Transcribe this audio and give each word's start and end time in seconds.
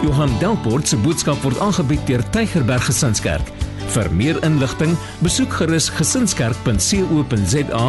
Johan 0.00 0.30
Delport 0.40 0.88
se 0.88 0.96
boodskap 0.96 1.42
word 1.44 1.58
aangebied 1.60 2.00
deur 2.08 2.22
Tygerberg 2.32 2.86
Gesinskerk. 2.88 3.50
Vir 3.92 4.08
meer 4.16 4.38
inligting, 4.46 4.94
besoek 5.20 5.52
gerus 5.58 5.90
gesinskerk.co.za 5.92 7.82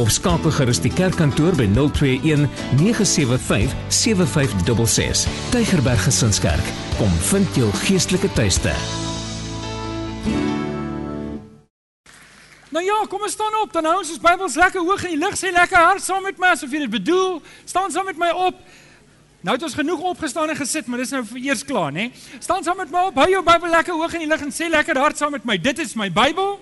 of 0.00 0.12
skakel 0.14 0.54
gerus 0.56 0.80
die 0.80 0.92
kerkkantoor 0.94 1.58
by 1.58 1.66
021 1.74 2.46
975 2.80 3.76
7566. 3.92 5.28
Tygerberg 5.52 6.00
Gesinskerk, 6.08 6.72
kom 6.96 7.12
vind 7.28 7.60
jou 7.60 7.68
geestelike 7.84 8.32
tuiste. 8.38 8.72
Nou 12.72 12.84
ja, 12.84 12.96
kom 13.12 13.28
ons 13.28 13.36
staan 13.36 13.60
op. 13.60 13.76
Dan 13.76 13.84
hou 13.92 14.00
ons 14.00 14.16
ons 14.16 14.24
Bybels 14.24 14.56
lekker 14.56 14.80
hoog 14.88 15.04
in 15.04 15.18
die 15.18 15.20
lug. 15.20 15.36
Sê 15.36 15.52
lekker 15.52 15.84
hard 15.84 16.04
saam 16.04 16.24
met 16.24 16.40
my 16.40 16.56
asof 16.56 16.72
jy 16.72 16.86
dit 16.86 16.96
bedoel. 16.96 17.42
Staan 17.68 17.92
saam 17.92 18.08
met 18.08 18.16
my 18.16 18.32
op. 18.48 18.56
Nou 19.40 19.54
het 19.54 19.62
ons 19.62 19.74
genoeg 19.78 20.00
opgestaan 20.02 20.50
en 20.50 20.58
gesit, 20.58 20.86
maar 20.90 20.98
dis 20.98 21.12
nou 21.14 21.22
eers 21.38 21.62
klaar, 21.64 21.92
né? 21.94 22.08
Staan 22.42 22.64
saam 22.66 22.80
met 22.80 22.90
my 22.90 23.04
op. 23.06 23.20
Hou 23.22 23.28
jou 23.30 23.42
Bybel 23.46 23.70
lekker 23.70 23.94
hoog 23.94 24.16
in 24.18 24.24
die 24.24 24.30
lug 24.30 24.42
en 24.42 24.50
sê 24.54 24.66
lekker 24.66 24.98
hard 24.98 25.20
saam 25.20 25.36
met 25.36 25.46
my. 25.46 25.54
Dit 25.62 25.78
is 25.84 25.94
my 25.98 26.08
Bybel. 26.10 26.56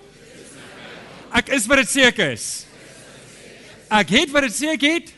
Ek 1.41 1.49
is 1.57 1.65
wat 1.69 1.81
dit 1.81 1.89
sê 1.89 2.05
ek 2.11 2.21
is. 2.27 2.45
Ek 3.89 4.13
het 4.13 4.33
wat 4.35 4.45
dit 4.45 4.53
sê 4.53 4.75
ek 4.75 4.85
het. 4.85 5.09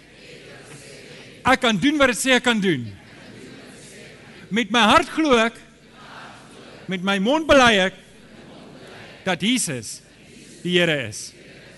Ek 1.51 1.59
kan 1.59 1.75
doen 1.75 1.99
wat 1.99 2.13
dit 2.13 2.21
sê 2.21 2.37
ek 2.37 2.47
kan 2.47 2.63
doen. 2.63 2.87
Met 4.55 4.71
my 4.71 4.85
hart 4.93 5.11
glo 5.11 5.35
ek. 5.43 5.59
Met 6.89 7.03
my 7.05 7.19
mond 7.21 7.49
bely 7.49 7.73
ek 7.89 7.99
dat 9.27 9.43
Jesus 9.43 9.99
die 10.63 10.79
Here 10.79 10.95
is. 11.09 11.33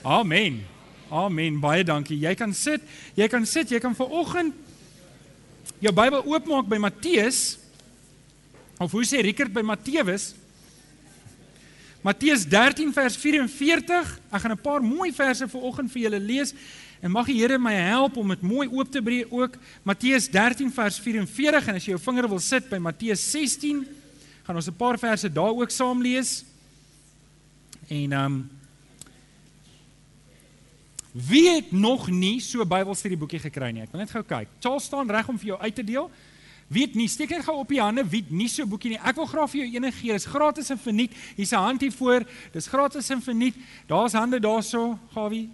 Amen. 0.06 0.62
Amen. 1.10 1.58
Baie 1.60 1.84
dankie. 1.84 2.22
Jy 2.22 2.38
kan 2.38 2.54
sit. 2.54 2.86
Jy 3.18 3.28
kan 3.34 3.50
sit. 3.50 3.74
Jy 3.74 3.82
kan 3.82 3.98
ver 3.98 4.14
oggend 4.22 4.61
jou 5.82 5.94
Bybel 5.94 6.22
oopmaak 6.30 6.70
by 6.70 6.78
Matteus 6.78 7.58
of 8.82 8.94
hoe 8.94 9.04
sê 9.06 9.22
Rickert 9.26 9.54
by 9.54 9.64
Matteus 9.66 10.32
Matteus 12.02 12.48
13 12.50 12.90
vers 12.96 13.14
44. 13.14 14.20
Ek 14.34 14.42
gaan 14.42 14.52
'n 14.52 14.62
paar 14.62 14.82
mooi 14.82 15.12
verse 15.14 15.48
vir 15.48 15.62
oggend 15.62 15.92
vir 15.92 16.02
julle 16.02 16.20
lees 16.20 16.54
en 17.02 17.12
mag 17.12 17.26
die 17.26 17.38
Here 17.38 17.60
my 17.60 17.74
help 17.74 18.18
om 18.18 18.28
dit 18.30 18.42
mooi 18.42 18.68
oop 18.68 18.92
te 18.92 19.02
breek 19.02 19.28
ook. 19.30 19.58
Matteus 19.84 20.28
13 20.28 20.72
vers 20.72 21.00
44 21.00 21.68
en 21.68 21.76
as 21.76 21.86
jy 21.86 21.92
jou 21.92 22.00
vinger 22.00 22.28
wil 22.28 22.40
sit 22.40 22.70
by 22.70 22.78
Matteus 22.78 23.32
16, 23.32 23.86
gaan 24.44 24.56
ons 24.56 24.68
'n 24.68 24.74
paar 24.74 24.98
verse 24.98 25.30
daar 25.30 25.54
ook 25.54 25.70
saam 25.70 26.02
lees. 26.02 26.44
En 27.88 28.12
ehm 28.12 28.26
um, 28.26 28.50
Wie 31.12 31.50
het 31.50 31.72
nog 31.72 32.10
nie 32.10 32.40
so 32.40 32.62
'n 32.62 32.68
Bybelstudieboekie 32.68 33.40
gekry 33.40 33.72
nie? 33.72 33.82
Ek 33.82 33.92
wil 33.92 34.00
net 34.00 34.12
gou 34.12 34.24
kyk. 34.24 34.48
Charles 34.60 34.84
staan 34.84 35.10
reg 35.10 35.28
om 35.28 35.38
vir 35.38 35.48
jou 35.48 35.60
uit 35.60 35.76
te 35.76 35.84
deel. 35.84 36.12
Wie 36.68 36.86
het 36.86 36.96
nie? 36.96 37.08
Steek 37.08 37.30
net 37.30 37.44
gou 37.44 37.58
op 37.58 37.68
die 37.68 37.82
hande 37.82 38.08
wie 38.08 38.22
het 38.22 38.32
nie 38.32 38.48
so 38.48 38.64
'n 38.64 38.70
boekie 38.70 38.90
nie. 38.90 39.00
Ek 39.00 39.16
wil 39.16 39.26
graag 39.26 39.50
vir 39.50 39.66
jou 39.66 39.76
een 39.76 39.92
gee. 39.92 40.12
Dit 40.12 40.16
is 40.16 40.26
gratis 40.26 40.70
en 40.70 40.78
verniet. 40.78 41.12
Hier's 41.36 41.52
'n 41.52 41.56
hand 41.56 41.82
hier 41.82 41.92
voor. 41.92 42.24
Dis 42.52 42.68
gratis 42.68 43.10
en 43.10 43.22
verniet. 43.22 43.56
Daar's 43.88 44.14
hande 44.14 44.40
daarso, 44.40 45.00
Gawie. 45.14 45.50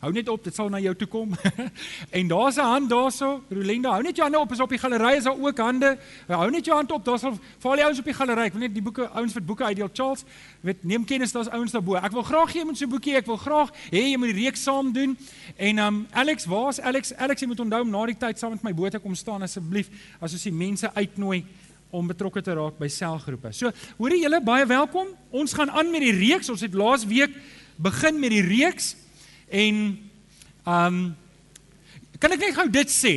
Hou 0.00 0.08
net 0.16 0.30
op, 0.32 0.40
dit 0.40 0.54
sal 0.56 0.70
na 0.72 0.78
jou 0.80 0.94
toe 0.96 1.06
kom. 1.12 1.34
en 2.18 2.28
daar's 2.28 2.56
'n 2.56 2.64
hand 2.64 2.88
daarso, 2.88 3.42
Rolenda. 3.50 3.90
Hou 3.90 4.02
net 4.02 4.16
jou 4.16 4.24
hande 4.24 4.38
op, 4.38 4.52
is 4.52 4.60
op 4.60 4.70
die 4.72 4.78
galery 4.78 5.16
is 5.16 5.24
daar 5.24 5.36
ook 5.36 5.58
hande. 5.58 5.98
Hou 6.26 6.50
net 6.50 6.64
jou 6.64 6.76
hand 6.76 6.92
op, 6.92 7.04
daar 7.04 7.18
sal 7.18 7.36
val 7.58 7.76
die 7.76 7.84
ouens 7.84 7.98
op 7.98 8.04
die 8.04 8.14
galery. 8.14 8.46
Ek 8.48 8.52
wil 8.52 8.60
net 8.60 8.72
die 8.72 8.82
boeke 8.82 9.08
ouens 9.08 9.34
wat 9.34 9.44
boeke 9.46 9.64
uitdeel. 9.64 9.90
Charles, 9.92 10.24
weet 10.60 10.84
neem 10.84 11.04
kennis, 11.04 11.32
daar's 11.32 11.52
ouens 11.52 11.72
daarbo. 11.72 11.94
Ek 12.00 12.12
wil 12.12 12.22
graag 12.22 12.52
hê 12.52 12.58
jy 12.58 12.64
moet 12.64 12.78
so 12.78 12.86
'n 12.86 12.90
boekie, 12.90 13.16
ek 13.16 13.26
wil 13.26 13.36
graag 13.36 13.68
hê 13.92 14.00
jy 14.08 14.16
moet 14.16 14.32
die 14.32 14.44
reeks 14.44 14.62
saam 14.62 14.92
doen. 14.92 15.18
En 15.56 15.78
um 15.78 16.06
Alex, 16.12 16.46
waar's 16.46 16.80
Alex? 16.80 17.12
Alex, 17.14 17.40
jy 17.40 17.48
moet 17.48 17.60
onthou 17.60 17.82
om 17.82 17.90
na 17.90 18.06
die 18.06 18.16
tyd 18.16 18.38
saam 18.38 18.50
met 18.50 18.62
my 18.62 18.74
boot 18.74 18.92
te 18.92 18.98
kom 18.98 19.14
staan 19.14 19.42
asseblief 19.42 19.90
as 20.18 20.32
ons 20.32 20.42
die 20.42 20.52
mense 20.52 20.94
uitnooi 20.94 21.44
om 21.90 22.06
betrokke 22.06 22.40
te 22.40 22.54
raak 22.54 22.78
by 22.78 22.88
selgroepe. 22.88 23.52
So, 23.52 23.70
hoorie 23.98 24.22
julle 24.22 24.40
baie 24.40 24.64
welkom. 24.66 25.06
Ons 25.30 25.52
gaan 25.52 25.70
aan 25.70 25.90
met 25.90 26.00
die 26.00 26.12
reeks. 26.12 26.48
Ons 26.48 26.60
het 26.60 26.74
laas 26.74 27.04
week 27.04 27.36
begin 27.76 28.18
met 28.18 28.30
die 28.30 28.42
reeks 28.42 28.96
En 29.50 29.82
ehm 30.64 30.94
um, 30.94 31.02
kan 32.20 32.34
ek 32.36 32.42
net 32.42 32.54
gou 32.54 32.66
dit 32.68 32.90
sê? 32.92 33.14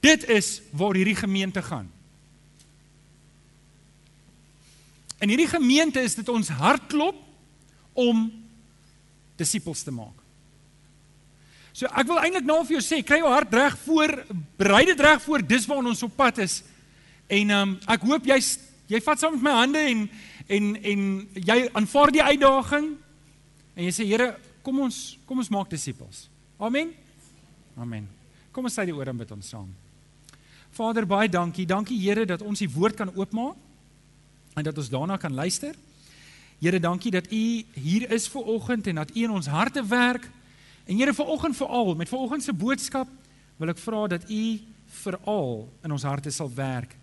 Dit 0.00 0.24
is 0.32 0.62
waar 0.72 0.96
hierdie 0.96 1.18
gemeente 1.18 1.60
gaan. 1.62 1.90
In 5.20 5.28
hierdie 5.28 5.50
gemeente 5.52 6.00
is 6.00 6.16
dit 6.16 6.28
ons 6.32 6.48
hartklop 6.48 7.18
om 7.92 8.24
disippels 9.36 9.84
te 9.84 9.92
maak. 9.92 10.16
So 11.76 11.86
ek 11.92 12.08
wil 12.08 12.22
eintlik 12.24 12.48
nou 12.48 12.62
vir 12.64 12.78
jou 12.78 12.82
sê, 12.84 13.02
kry 13.04 13.20
jou 13.20 13.28
hart 13.30 13.52
reg 13.54 13.76
voor, 13.84 14.14
berei 14.58 14.86
dit 14.88 15.00
reg 15.00 15.20
voor 15.22 15.44
dis 15.44 15.68
waar 15.68 15.84
ons 15.84 16.02
op 16.08 16.16
pad 16.16 16.40
is. 16.42 16.62
En 17.28 17.52
ehm 17.52 17.76
um, 17.76 17.76
ek 17.86 18.08
hoop 18.08 18.26
jy 18.32 18.40
jy 18.90 18.98
vat 19.04 19.20
saam 19.20 19.36
met 19.36 19.44
my 19.46 19.54
hande 19.60 19.84
en 19.92 20.02
en 20.50 20.72
en 20.82 21.04
jy 21.36 21.58
aanvaar 21.78 22.10
die 22.16 22.24
uitdaging 22.24 22.88
En 23.76 23.84
jy 23.86 23.92
sê 23.94 24.06
Here, 24.08 24.32
kom 24.62 24.80
ons 24.86 25.18
kom 25.26 25.38
ons 25.38 25.50
maak 25.52 25.70
disippels. 25.70 26.28
Amen. 26.60 26.92
Amen. 27.80 28.08
Kom 28.52 28.66
ons 28.66 28.74
sê 28.74 28.84
die 28.88 28.94
oor 28.94 29.08
en 29.08 29.20
bid 29.20 29.30
ons 29.32 29.52
saam. 29.54 29.68
Vader, 30.74 31.06
baie 31.06 31.28
dankie. 31.30 31.66
Dankie 31.66 31.98
Here 32.00 32.26
dat 32.26 32.42
ons 32.42 32.62
die 32.62 32.70
woord 32.70 32.98
kan 32.98 33.12
oopmaak 33.16 33.56
en 34.58 34.66
dat 34.66 34.76
ons 34.78 34.90
daarna 34.90 35.16
kan 35.20 35.34
luister. 35.34 35.76
Here, 36.60 36.80
dankie 36.82 37.12
dat 37.14 37.30
U 37.32 37.44
hier 37.80 38.10
is 38.12 38.28
vir 38.28 38.50
oggend 38.52 38.90
en 38.90 39.00
dat 39.00 39.14
U 39.14 39.22
in 39.24 39.32
ons 39.32 39.48
harte 39.48 39.82
werk. 39.86 40.26
En 40.86 40.98
Here, 40.98 41.14
vir 41.14 41.32
oggend 41.32 41.56
veral 41.56 41.94
met 41.94 42.10
ver 42.10 42.18
oggend 42.18 42.44
se 42.44 42.52
boodskap 42.52 43.08
wil 43.60 43.72
ek 43.72 43.80
vra 43.80 44.06
dat 44.10 44.28
U 44.28 44.42
veral 45.00 45.68
in 45.84 45.94
ons 45.94 46.04
harte 46.04 46.32
sal 46.34 46.50
werk 46.54 46.96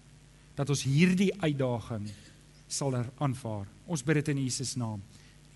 dat 0.58 0.70
ons 0.74 0.84
hierdie 0.84 1.32
uitdaging 1.40 2.08
sal 2.68 2.96
aanvaar. 3.22 3.68
Ons 3.88 4.04
bid 4.04 4.20
dit 4.20 4.34
in 4.34 4.44
Jesus 4.44 4.76
naam. 4.76 5.02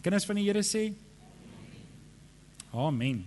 Kinders 0.01 0.25
van 0.25 0.39
die 0.39 0.47
Here 0.47 0.63
sê 0.65 0.91
Amen. 2.71 3.25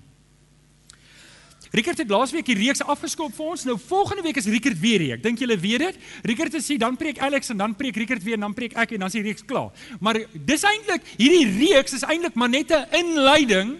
Rickert 1.75 1.99
het 1.99 2.11
laasweek 2.11 2.47
die 2.47 2.57
reeks 2.57 2.81
afgeskop 2.87 3.33
vir 3.35 3.51
ons. 3.51 3.65
Nou 3.67 3.75
volgende 3.83 4.23
week 4.23 4.39
is 4.39 4.47
Rickert 4.47 4.79
weer 4.81 5.03
hier. 5.03 5.17
Ek 5.19 5.25
dink 5.25 5.43
julle 5.43 5.57
weet 5.59 5.83
dit. 5.83 5.99
Rickert 6.31 6.55
sê 6.63 6.79
dan 6.81 6.97
preek 6.97 7.19
Alex 7.19 7.51
en 7.51 7.59
dan 7.61 7.75
preek 7.77 7.99
Rickert 7.99 8.23
weer 8.25 8.39
en 8.39 8.47
dan 8.47 8.55
preek 8.57 8.77
ek 8.79 8.95
en 8.95 9.05
dan 9.05 9.11
is 9.11 9.19
die 9.19 9.25
reeks 9.27 9.45
klaar. 9.45 9.73
Maar 10.01 10.23
dis 10.33 10.65
eintlik 10.71 11.05
hierdie 11.17 11.51
reeks 11.59 11.99
is 11.99 12.07
eintlik 12.07 12.39
maar 12.39 12.53
net 12.53 12.71
'n 12.71 12.87
inleiding 12.95 13.77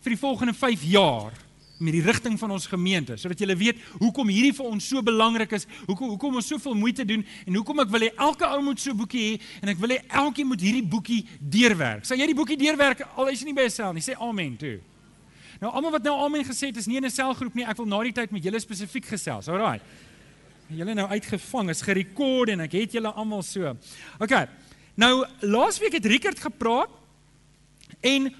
vir 0.00 0.10
die 0.10 0.20
volgende 0.20 0.54
5 0.54 0.82
jaar 0.82 1.32
met 1.78 1.92
die 1.92 2.02
rigting 2.02 2.38
van 2.38 2.50
ons 2.54 2.66
gemeente 2.70 3.16
sodat 3.18 3.38
julle 3.38 3.56
weet 3.58 3.80
hoekom 3.98 4.28
hierdie 4.30 4.54
vir 4.54 4.66
ons 4.68 4.88
so 4.88 5.02
belangrik 5.02 5.52
is, 5.58 5.66
hoekom 5.88 6.14
hoekom 6.14 6.38
ons 6.38 6.46
soveel 6.46 6.74
moeite 6.78 7.04
doen 7.04 7.24
en 7.46 7.58
hoekom 7.58 7.82
ek 7.82 7.90
wil 7.90 8.06
hê 8.06 8.10
elke 8.14 8.46
ou 8.46 8.60
moet 8.62 8.80
so 8.80 8.90
'n 8.90 8.96
boekie 8.96 9.24
hê 9.26 9.40
en 9.62 9.68
ek 9.68 9.78
wil 9.78 9.90
hê 9.90 9.98
elkeen 10.08 10.46
moet 10.46 10.60
hierdie 10.60 10.86
boekie 10.86 11.26
deurwerk. 11.40 12.04
Sal 12.04 12.18
jy 12.18 12.26
die 12.26 12.34
boekie 12.34 12.56
deurwerk 12.56 13.02
al 13.16 13.28
is 13.28 13.40
jy 13.40 13.46
nie 13.46 13.54
by 13.54 13.66
jouself 13.66 13.94
nie, 13.94 14.02
sê 14.02 14.14
amen 14.20 14.56
toe. 14.56 14.80
Nou 15.60 15.72
almal 15.72 15.92
wat 15.92 16.02
nou 16.02 16.14
amen 16.24 16.44
gesê 16.44 16.66
het 16.66 16.76
is 16.76 16.86
nie 16.86 16.96
in 16.96 17.04
'n 17.04 17.10
selgroep 17.10 17.54
nie, 17.54 17.64
ek 17.64 17.76
wil 17.76 17.86
na 17.86 18.02
die 18.02 18.12
tyd 18.12 18.30
met 18.30 18.42
julle 18.42 18.60
spesifiek 18.60 19.06
gesels. 19.06 19.48
Alraai. 19.48 19.80
Julle 20.68 20.94
nou 20.94 21.08
uitgevang, 21.08 21.70
is 21.70 21.82
gerekord 21.82 22.48
en 22.48 22.60
ek 22.60 22.72
het 22.72 22.92
julle 22.92 23.12
almal 23.12 23.42
so. 23.42 23.76
OK. 24.20 24.48
Nou 24.96 25.26
laasweek 25.40 25.92
het 25.92 26.06
Rickert 26.06 26.38
gepraat 26.38 26.90
en 28.00 28.34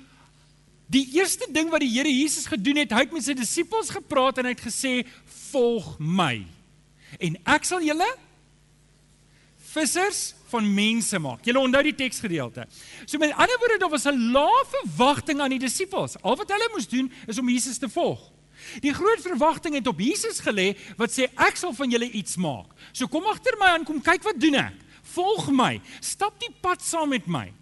Die 0.95 1.09
eerste 1.19 1.49
ding 1.51 1.73
wat 1.73 1.83
die 1.83 1.91
Here 1.91 2.11
Jesus 2.11 2.47
gedoen 2.47 2.79
het, 2.85 2.93
hy 2.95 3.03
het 3.07 3.15
met 3.15 3.25
sy 3.27 3.35
disippels 3.35 3.91
gepraat 3.91 4.39
en 4.39 4.47
hy 4.47 4.53
het 4.55 4.63
gesê: 4.63 4.93
"Volg 5.51 5.97
my." 5.99 6.45
En 7.19 7.39
ek 7.57 7.67
sal 7.67 7.83
julle 7.83 8.07
vissers 9.75 10.35
van 10.53 10.67
mense 10.75 11.19
maak. 11.19 11.43
Julle 11.47 11.63
onthou 11.63 11.83
die 11.83 11.97
teksgedeelte. 11.99 12.67
So 13.07 13.19
met 13.19 13.35
ander 13.35 13.59
woorde, 13.59 13.79
daar 13.79 13.91
was 13.91 14.07
'n 14.07 14.31
lae 14.33 14.65
verwagting 14.71 15.41
aan 15.41 15.51
die 15.51 15.59
disippels. 15.59 16.17
Al 16.23 16.37
wat 16.37 16.51
hulle 16.51 16.71
moes 16.73 16.89
doen 16.89 17.13
is 17.27 17.39
om 17.39 17.49
Jesus 17.49 17.79
te 17.79 17.89
volg. 17.89 18.31
Die 18.81 18.95
groot 18.95 19.21
verwagting 19.21 19.75
het 19.75 19.87
op 19.87 19.99
Jesus 20.01 20.41
gelê 20.41 20.77
wat 20.97 21.11
sê 21.11 21.27
ek 21.35 21.57
sal 21.57 21.73
van 21.73 21.91
julle 21.91 22.11
iets 22.11 22.37
maak. 22.37 22.67
So 22.93 23.07
kom 23.07 23.27
agter 23.27 23.57
my 23.59 23.67
aan, 23.67 23.85
kom 23.85 24.01
kyk 24.01 24.23
wat 24.23 24.41
doen 24.41 24.55
ek. 24.55 24.75
Volg 25.03 25.51
my. 25.51 25.81
Stap 26.01 26.41
die 26.41 26.55
pad 26.61 26.83
saam 26.83 27.09
met 27.09 27.27
my. 27.27 27.53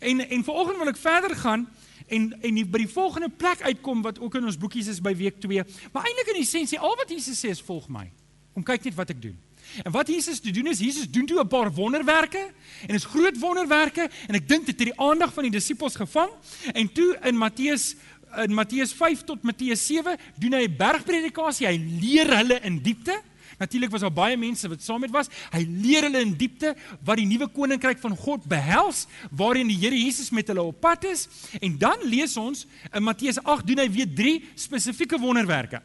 En 0.00 0.20
en 0.20 0.44
vanoggend 0.44 0.78
wil 0.78 0.88
ek 0.88 0.96
verder 0.96 1.36
gaan 1.36 1.68
en 2.08 2.32
en 2.40 2.54
die, 2.54 2.64
by 2.64 2.78
die 2.78 2.90
volgende 2.90 3.28
plek 3.28 3.62
uitkom 3.62 4.02
wat 4.02 4.18
ook 4.20 4.34
in 4.34 4.44
ons 4.44 4.58
boekies 4.58 4.88
is 4.88 5.00
by 5.00 5.14
week 5.16 5.40
2. 5.40 5.64
Maar 5.92 6.04
eintlik 6.08 6.34
in 6.34 6.42
essensie 6.42 6.78
al 6.78 6.96
wat 6.96 7.10
Jesus 7.10 7.40
sê 7.40 7.48
is 7.48 7.62
volg 7.62 7.88
my. 7.88 8.10
Kom 8.52 8.62
kyk 8.62 8.84
net 8.84 8.94
wat 8.94 9.10
ek 9.10 9.22
doen. 9.22 9.38
En 9.84 9.92
wat 9.92 10.08
Jesus 10.08 10.40
te 10.40 10.50
doen 10.50 10.66
is 10.66 10.82
Jesus 10.82 11.10
doen 11.10 11.26
toe 11.26 11.40
'n 11.40 11.48
paar 11.48 11.72
wonderwerke 11.72 12.50
en 12.86 12.94
is 12.94 13.04
groot 13.04 13.38
wonderwerke 13.38 14.10
en 14.28 14.34
ek 14.34 14.48
dink 14.48 14.66
dit 14.66 14.78
het 14.78 14.88
die 14.90 15.00
aandag 15.00 15.32
van 15.32 15.42
die 15.42 15.52
disippels 15.52 15.96
gevang 15.96 16.30
en 16.72 16.92
toe 16.92 17.16
in 17.22 17.36
Matteus 17.36 17.94
in 18.36 18.54
Matteus 18.54 18.92
5 18.92 19.24
tot 19.24 19.42
Matteus 19.42 19.86
7 19.86 20.16
doen 20.36 20.52
hy 20.52 20.64
'n 20.68 20.76
bergpredikasie 20.76 21.66
hy 21.66 21.76
leer 22.00 22.36
hulle 22.36 22.60
in 22.62 22.82
diepte 22.82 23.22
Natuurlik 23.58 23.90
was 23.90 24.00
daar 24.00 24.12
baie 24.12 24.36
mense 24.36 24.68
wat 24.68 24.82
saam 24.82 25.00
met 25.00 25.10
was. 25.10 25.30
Hy 25.52 25.62
leer 25.68 26.02
hulle 26.08 26.20
in 26.20 26.36
diepte 26.36 26.74
wat 27.04 27.16
die 27.16 27.26
nuwe 27.26 27.48
koninkryk 27.52 27.98
van 27.98 28.16
God 28.16 28.44
behels, 28.48 29.06
waarin 29.30 29.68
die 29.68 29.78
Here 29.78 29.96
Jesus 29.96 30.30
met 30.30 30.48
hulle 30.48 30.62
op 30.62 30.80
pad 30.80 31.04
is. 31.04 31.28
En 31.60 31.78
dan 31.78 32.04
lees 32.04 32.36
ons 32.36 32.66
in 32.92 33.02
Matteus 33.02 33.40
8 33.42 33.66
doen 33.66 33.78
hy 33.78 33.88
weer 33.90 34.14
drie 34.14 34.38
spesifieke 34.54 35.18
wonderwerke. 35.18 35.82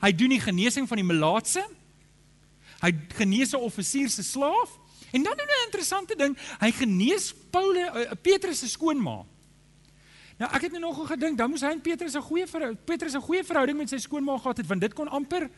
Hy 0.00 0.12
doen 0.14 0.36
die 0.36 0.42
genesing 0.42 0.86
van 0.88 1.00
die 1.00 1.06
melaatse. 1.06 1.64
Hy 2.82 2.92
genees 3.18 3.52
'n 3.52 3.62
offisier 3.62 4.08
se 4.08 4.22
slaaf 4.22 4.78
en 5.10 5.22
dan 5.22 5.36
doen 5.36 5.48
hy 5.48 5.58
'n 5.62 5.66
interessante 5.66 6.14
ding, 6.14 6.36
hy 6.60 6.70
genees 6.70 7.34
Paulus 7.50 7.90
uh, 7.94 8.12
Petrus 8.22 8.58
se 8.58 8.68
skoonma. 8.68 9.24
Nou 10.38 10.50
ek 10.54 10.62
het 10.62 10.72
nou 10.72 10.80
nogal 10.80 11.06
gedink, 11.06 11.38
dan 11.38 11.50
moes 11.50 11.64
hy 11.66 11.72
en 11.74 11.80
Petrus 11.80 12.14
'n 12.14 12.22
goeie 12.22 12.46
verhouding 12.46 12.84
Petrus 12.84 13.14
'n 13.14 13.20
goeie 13.20 13.44
verhouding 13.44 13.78
met 13.78 13.88
sy 13.88 13.98
skoonma 13.98 14.38
gehad 14.38 14.56
het 14.56 14.66
want 14.66 14.80
dit 14.80 14.94
kon 14.94 15.08
amper 15.08 15.50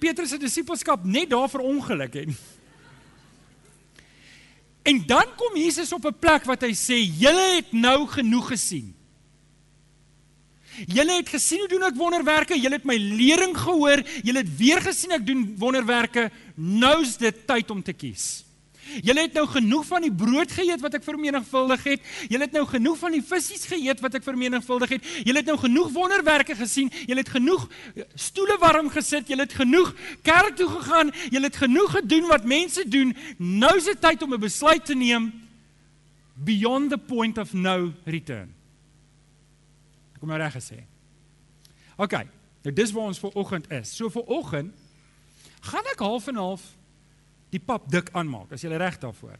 Petrus 0.00 0.32
se 0.32 0.38
disippelskap 0.40 1.04
net 1.04 1.30
daar 1.30 1.48
vir 1.52 1.60
ongeluk 1.60 2.16
het. 2.22 2.32
En 4.82 5.02
dan 5.06 5.34
kom 5.36 5.58
Jesus 5.60 5.92
op 5.92 6.06
'n 6.06 6.18
plek 6.18 6.44
wat 6.44 6.62
hy 6.62 6.72
sê, 6.72 6.96
"Julle 6.96 7.56
het 7.56 7.72
nou 7.72 8.06
genoeg 8.08 8.48
gesien." 8.48 8.94
Julle 10.86 11.12
het 11.12 11.28
gesien 11.28 11.58
hoe 11.58 11.68
doen 11.68 11.82
ek 11.82 11.96
wonderwerke, 11.96 12.56
julle 12.60 12.78
het 12.78 12.84
my 12.84 12.96
lering 12.96 13.56
gehoor, 13.56 14.02
julle 14.22 14.38
het 14.38 14.56
weer 14.56 14.80
gesien 14.80 15.10
ek 15.10 15.26
doen 15.26 15.42
wonderwerke, 15.58 16.30
nou's 16.54 17.16
dit 17.16 17.46
tyd 17.46 17.70
om 17.70 17.82
te 17.82 17.92
kies. 17.92 18.44
Julle 19.02 19.24
het 19.26 19.36
nou 19.38 19.46
genoeg 19.46 19.86
van 19.86 20.02
die 20.06 20.12
brood 20.12 20.52
geëet 20.52 20.80
wat 20.80 20.94
ek 20.98 21.04
vermenigvuldig 21.04 21.84
het. 21.84 22.08
Julle 22.28 22.46
het 22.48 22.56
nou 22.56 22.64
genoeg 22.66 22.98
van 22.98 23.16
die 23.16 23.22
visse 23.22 23.58
geëet 23.70 24.00
wat 24.04 24.18
ek 24.18 24.26
vermenigvuldig 24.26 24.96
het. 24.96 25.10
Julle 25.24 25.42
het 25.42 25.50
nou 25.50 25.58
genoeg 25.58 25.92
wonderwerke 25.94 26.56
gesien. 26.58 26.90
Julle 27.06 27.24
het 27.24 27.32
genoeg 27.32 27.68
eh, 27.94 28.04
stoele 28.14 28.56
warm 28.60 28.90
gesit. 28.90 29.28
Julle 29.28 29.46
het 29.46 29.54
genoeg 29.54 29.94
kerk 30.26 30.56
toe 30.56 30.68
gegaan. 30.68 31.12
Julle 31.30 31.50
het 31.50 31.56
genoeg 31.56 31.90
gedoen 32.00 32.26
wat 32.30 32.44
mense 32.44 32.88
doen. 32.88 33.14
Nou 33.38 33.76
is 33.76 33.84
dit 33.84 34.00
tyd 34.00 34.22
om 34.22 34.34
'n 34.34 34.40
besluit 34.40 34.84
te 34.84 34.94
neem 34.94 35.32
beyond 36.34 36.90
the 36.90 36.98
point 36.98 37.38
of 37.38 37.52
no 37.52 37.92
return. 38.04 38.54
Kom 40.18 40.28
maar 40.28 40.38
reg 40.38 40.52
gesê. 40.52 40.84
OK. 41.96 42.12
Nou 42.62 42.74
dis 42.74 42.92
waar 42.92 43.08
ons 43.08 43.18
vir 43.18 43.30
oggend 43.34 43.70
is. 43.70 43.96
So 43.96 44.10
vir 44.12 44.22
oggend 44.22 44.74
gaan 45.60 45.84
ek 45.92 46.00
half 46.00 46.26
en 46.28 46.36
half 46.40 46.62
die 47.50 47.60
pap 47.60 47.88
dik 47.90 48.10
aanmaak 48.12 48.52
as 48.52 48.62
jy 48.62 48.70
reg 48.76 48.98
daarvoor. 49.02 49.38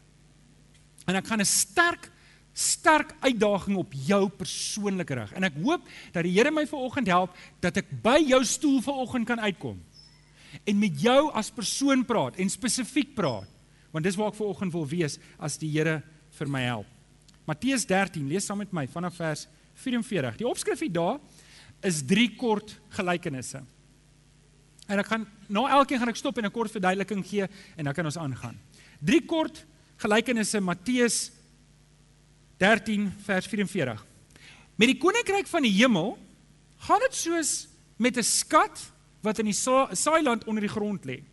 En 1.07 1.15
ek 1.15 1.27
gaan 1.27 1.41
'n 1.41 1.45
sterk 1.45 2.11
sterk 2.53 3.13
uitdaging 3.23 3.77
op 3.79 3.93
jou 3.93 4.29
persoonlik 4.29 5.09
rig. 5.15 5.31
En 5.33 5.43
ek 5.47 5.55
hoop 5.63 5.87
dat 6.11 6.23
die 6.23 6.33
Here 6.35 6.51
my 6.51 6.65
vanoggend 6.67 7.07
help 7.07 7.35
dat 7.63 7.77
ek 7.77 7.87
by 8.03 8.19
jou 8.27 8.43
stoel 8.45 8.81
vanoggend 8.81 9.27
kan 9.27 9.39
uitkom 9.39 9.79
en 10.67 10.79
met 10.79 10.99
jou 10.99 11.31
as 11.31 11.51
persoon 11.51 12.03
praat 12.05 12.35
en 12.35 12.49
spesifiek 12.49 13.15
praat. 13.15 13.47
Want 13.91 14.03
dis 14.03 14.15
waar 14.15 14.31
ek 14.31 14.39
vanoggend 14.39 14.73
wil 14.73 14.87
wees 14.87 15.17
as 15.39 15.57
die 15.57 15.69
Here 15.71 16.01
vir 16.37 16.47
my 16.47 16.61
help. 16.61 16.87
Matteus 17.47 17.85
13, 17.85 18.27
lees 18.27 18.45
saam 18.45 18.61
met 18.61 18.71
my 18.73 18.85
vanaf 18.87 19.15
vers 19.15 19.47
44. 19.75 20.37
Die 20.37 20.47
opskrif 20.47 20.79
hier 20.79 20.93
daar 20.93 21.19
is 21.81 22.03
drie 22.05 22.29
kort 22.37 22.75
gelykenisse. 22.89 23.63
En 24.91 24.99
ek 24.99 25.07
gaan 25.07 25.25
na 25.47 25.67
elkeen 25.77 26.01
gaan 26.01 26.11
ek 26.11 26.19
stop 26.19 26.37
en 26.37 26.45
'n 26.45 26.51
kort 26.51 26.71
verduideliking 26.71 27.23
gee 27.25 27.47
en 27.77 27.83
dan 27.83 27.93
kan 27.93 28.05
ons 28.05 28.17
aangaan. 28.17 28.59
Drie 28.99 29.25
kort 29.25 29.65
gelykenisse 29.97 30.59
Matteus 30.59 31.31
13 32.57 33.11
vers 33.25 33.47
44. 33.47 34.05
Met 34.75 34.87
die 34.87 34.97
koninkryk 34.97 35.47
van 35.47 35.61
die 35.61 35.73
hemel 35.73 36.17
gaan 36.77 36.99
dit 36.99 37.15
soos 37.15 37.67
met 37.97 38.17
'n 38.17 38.23
skat 38.23 38.91
wat 39.21 39.39
in 39.39 39.45
die 39.45 39.59
saailand 39.93 40.43
onder 40.45 40.61
die 40.61 40.75
grond 40.75 41.05
lê. 41.05 41.23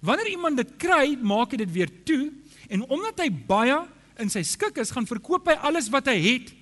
Wanneer 0.00 0.28
iemand 0.28 0.56
dit 0.56 0.76
kry, 0.76 1.16
maak 1.20 1.50
hy 1.50 1.56
dit 1.56 1.72
weer 1.72 1.90
toe 2.04 2.32
en 2.68 2.82
omdat 2.88 3.18
hy 3.18 3.30
baie 3.30 3.78
in 4.18 4.30
sy 4.30 4.42
skik 4.42 4.76
is, 4.78 4.90
gaan 4.90 5.06
verkoop 5.06 5.46
hy 5.46 5.54
alles 5.54 5.88
wat 5.88 6.06
hy 6.06 6.18
het 6.20 6.52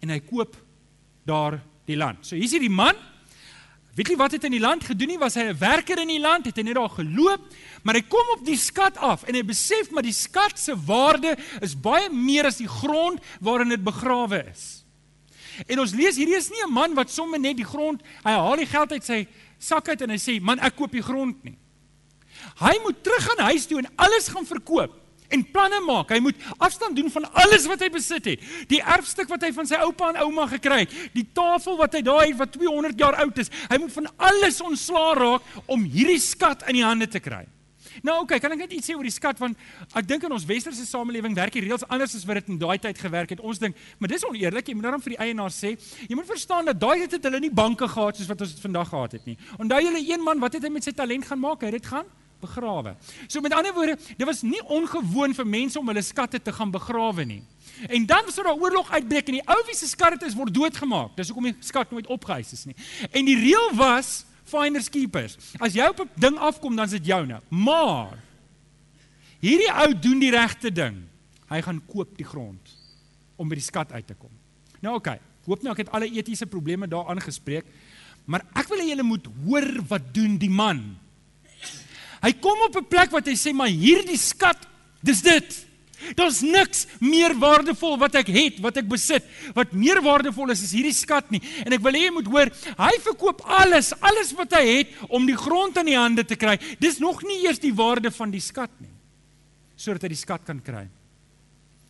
en 0.00 0.08
hy 0.08 0.20
koop 0.20 0.56
daar 1.24 1.60
die 1.86 1.96
land. 1.96 2.26
So 2.26 2.36
hier's 2.36 2.52
hierdie 2.52 2.72
man 2.72 2.96
Weet 3.98 4.12
jy 4.12 4.14
wat 4.14 4.36
het 4.36 4.44
in 4.46 4.54
die 4.54 4.62
land 4.62 4.84
gedoen 4.86 5.10
nie? 5.10 5.18
Was 5.18 5.34
hy 5.34 5.48
'n 5.50 5.58
werker 5.58 5.98
in 5.98 6.06
die 6.06 6.20
land? 6.22 6.44
Het 6.46 6.56
hy 6.56 6.62
net 6.62 6.74
daar 6.74 6.90
geloop? 6.90 7.40
Maar 7.82 7.94
hy 7.94 8.02
kom 8.02 8.26
op 8.36 8.44
die 8.44 8.56
skat 8.56 8.96
af 8.96 9.24
en 9.24 9.34
hy 9.34 9.42
besef 9.42 9.90
maar 9.90 10.06
die 10.06 10.12
skat 10.12 10.58
se 10.58 10.76
waarde 10.86 11.36
is 11.60 11.74
baie 11.74 12.08
meer 12.10 12.46
as 12.46 12.58
die 12.58 12.68
grond 12.68 13.18
waarin 13.40 13.68
dit 13.68 13.82
begrawe 13.82 14.44
is. 14.52 14.84
En 15.66 15.80
ons 15.80 15.92
lees 15.92 16.16
hierdie 16.16 16.36
is 16.36 16.48
nie 16.50 16.62
'n 16.62 16.72
man 16.72 16.94
wat 16.94 17.10
sommer 17.10 17.40
net 17.40 17.56
die 17.56 17.64
grond, 17.64 18.00
hy 18.22 18.30
haal 18.30 18.56
die 18.56 18.66
geld 18.66 18.92
uit 18.92 19.04
sy 19.04 19.26
sak 19.58 19.88
uit 19.88 20.00
en 20.02 20.10
hy 20.10 20.18
sê, 20.18 20.40
"Man, 20.40 20.60
ek 20.60 20.76
koop 20.76 20.92
die 20.92 21.02
grond 21.02 21.44
nie." 21.44 21.58
Hy 22.60 22.78
moet 22.84 23.02
terug 23.02 23.24
gaan 23.24 23.44
huis 23.46 23.66
toe 23.66 23.78
en 23.78 23.90
alles 23.96 24.28
gaan 24.28 24.46
verkoop 24.46 25.07
en 25.28 25.44
planne 25.52 25.80
maak. 25.86 26.12
Hy 26.14 26.20
moet 26.24 26.48
afstand 26.56 26.96
doen 26.96 27.10
van 27.12 27.28
alles 27.44 27.66
wat 27.70 27.84
hy 27.84 27.90
besit 27.92 28.30
het. 28.32 28.48
Die 28.70 28.80
erfstuk 28.80 29.28
wat 29.32 29.44
hy 29.44 29.52
van 29.56 29.68
sy 29.68 29.80
oupa 29.84 30.12
en 30.12 30.22
ouma 30.24 30.48
gekry 30.50 30.84
het, 30.86 30.96
die 31.16 31.26
tafel 31.36 31.78
wat 31.80 31.98
hy 31.98 32.02
daar 32.06 32.24
het 32.24 32.38
wat 32.40 32.56
200 32.56 32.98
jaar 32.98 33.20
oud 33.24 33.44
is. 33.44 33.52
Hy 33.68 33.80
moet 33.82 33.94
van 33.94 34.10
alles 34.30 34.60
ontslaa 34.64 35.14
raak 35.18 35.54
om 35.66 35.84
hierdie 35.84 36.20
skat 36.22 36.66
in 36.68 36.80
die 36.80 36.86
hande 36.86 37.08
te 37.10 37.22
kry. 37.22 37.44
Nou 38.02 38.14
oké, 38.20 38.36
okay, 38.36 38.38
kan 38.42 38.54
ek 38.54 38.60
net 38.62 38.74
iets 38.76 38.86
sê 38.90 38.94
oor 38.94 39.06
die 39.06 39.14
skat 39.14 39.40
want 39.42 39.58
ek 39.98 40.06
dink 40.06 40.22
in 40.26 40.34
ons 40.34 40.44
westerse 40.46 40.84
samelewing 40.86 41.34
werk 41.34 41.56
die 41.56 41.64
reëls 41.64 41.86
anders 41.88 42.14
as 42.14 42.26
wat 42.28 42.38
dit 42.40 42.52
in 42.54 42.60
daai 42.60 42.76
tyd 42.82 43.00
gewerk 43.00 43.34
het. 43.34 43.42
Ons 43.42 43.58
dink, 43.62 43.78
maar 43.98 44.12
dis 44.12 44.26
oneerlik. 44.28 44.70
Jy 44.70 44.76
moet 44.78 44.86
daarom 44.86 45.02
vir 45.02 45.16
die 45.16 45.20
eienaar 45.26 45.54
sê, 45.54 45.74
jy 46.06 46.18
moet 46.18 46.28
verstaan 46.28 46.70
dat 46.70 46.78
daai 46.78 47.02
tyd 47.04 47.18
het 47.18 47.26
hulle 47.30 47.42
nie 47.42 47.54
banke 47.54 47.88
gehad 47.90 48.20
soos 48.20 48.30
wat 48.30 48.46
ons 48.46 48.54
dit 48.54 48.62
vandag 48.68 48.92
gehad 48.92 49.18
het 49.18 49.26
nie. 49.26 49.36
Onthou 49.58 49.82
julle 49.82 50.04
een 50.04 50.22
man, 50.24 50.38
wat 50.42 50.58
het 50.58 50.68
hy 50.68 50.72
met 50.72 50.86
sy 50.86 50.94
talent 50.94 51.26
gaan 51.26 51.42
maak? 51.42 51.64
Hy 51.64 51.72
het 51.72 51.80
dit 51.80 51.90
gaan 51.90 52.06
begrawe. 52.40 52.94
So 53.26 53.40
met 53.40 53.52
ander 53.52 53.74
woorde, 53.74 53.98
dit 54.16 54.26
was 54.26 54.42
nie 54.42 54.62
ongewoon 54.64 55.34
vir 55.34 55.46
mense 55.46 55.78
om 55.78 55.88
hulle 55.88 56.02
skatte 56.02 56.42
te 56.42 56.52
gaan 56.52 56.70
begrawe 56.70 57.24
nie. 57.24 57.42
En 57.88 58.06
dan 58.06 58.30
sou 58.32 58.44
daar 58.46 58.58
oorlog 58.58 58.90
uitbreek 58.90 59.28
en 59.28 59.38
die 59.38 59.46
ou 59.46 59.58
wie 59.66 59.76
se 59.76 59.86
skatte 59.88 60.26
is 60.26 60.34
word 60.38 60.54
doodgemaak. 60.54 61.16
Dis 61.16 61.30
hoekom 61.30 61.50
die 61.50 61.56
skat 61.60 61.90
nooit 61.90 62.06
opgehuis 62.06 62.52
is 62.52 62.64
nie. 62.64 62.76
En 63.10 63.28
die 63.28 63.36
reël 63.38 63.70
was 63.78 64.24
finders 64.48 64.88
keepers. 64.90 65.36
As 65.60 65.76
jy 65.76 65.86
op 65.88 66.00
'n 66.00 66.10
ding 66.14 66.38
afkom, 66.38 66.76
dan 66.76 66.84
is 66.84 66.96
dit 66.96 67.06
joune. 67.06 67.40
Maar 67.48 68.18
hierdie 69.40 69.72
ou 69.72 69.98
doen 69.98 70.18
die 70.18 70.30
regte 70.30 70.72
ding. 70.72 70.96
Hy 71.48 71.60
gaan 71.62 71.82
koop 71.86 72.16
die 72.16 72.26
grond 72.26 72.76
om 73.36 73.48
by 73.48 73.54
die 73.54 73.64
skat 73.64 73.92
uit 73.92 74.06
te 74.06 74.14
kom. 74.14 74.30
Nou 74.80 74.94
oké, 74.96 75.10
okay, 75.10 75.20
hoop 75.46 75.62
nou 75.62 75.72
ek 75.72 75.86
het 75.86 75.92
alle 75.94 76.10
etiese 76.10 76.46
probleme 76.46 76.88
daar 76.88 77.08
aangespreek, 77.08 77.64
maar 78.24 78.44
ek 78.54 78.68
wil 78.68 78.78
hê 78.78 78.90
julle 78.90 79.06
moet 79.06 79.26
hoor 79.44 79.82
wat 79.88 80.14
doen 80.14 80.36
die 80.38 80.50
man 80.50 80.98
Hy 82.22 82.32
kom 82.40 82.58
op 82.66 82.76
'n 82.76 82.88
plek 82.88 83.10
wat 83.10 83.26
hy 83.26 83.36
sê 83.36 83.52
maar 83.52 83.68
hierdie 83.68 84.18
skat, 84.18 84.58
dis 85.02 85.22
dit. 85.22 85.68
Daar's 86.14 86.40
niks 86.46 86.86
meer 87.02 87.34
waardevol 87.34 87.96
wat 87.98 88.14
ek 88.14 88.28
het, 88.30 88.60
wat 88.62 88.76
ek 88.76 88.86
besit, 88.88 89.24
wat 89.54 89.72
meer 89.74 90.00
waardevol 90.02 90.50
is 90.54 90.62
as 90.62 90.72
hierdie 90.72 90.94
skat 90.94 91.30
nie. 91.34 91.40
En 91.66 91.74
ek 91.74 91.82
wil 91.82 91.92
hê 91.92 92.04
jy 92.06 92.12
moet 92.14 92.30
hoor, 92.30 92.52
hy 92.78 92.92
verkoop 93.02 93.42
alles, 93.42 93.90
alles 94.00 94.32
wat 94.38 94.54
hy 94.54 94.62
het 94.78 94.94
om 95.08 95.26
die 95.26 95.36
grond 95.36 95.76
in 95.76 95.90
die 95.90 95.98
hande 95.98 96.24
te 96.24 96.36
kry. 96.36 96.56
Dis 96.78 97.00
nog 97.02 97.22
nie 97.26 97.42
eers 97.44 97.58
die 97.58 97.74
waarde 97.74 98.12
van 98.14 98.30
die 98.30 98.40
skat 98.40 98.70
nie. 98.78 98.94
Sodat 99.76 100.06
hy 100.06 100.08
die 100.14 100.22
skat 100.22 100.46
kan 100.46 100.62
kry. 100.62 100.86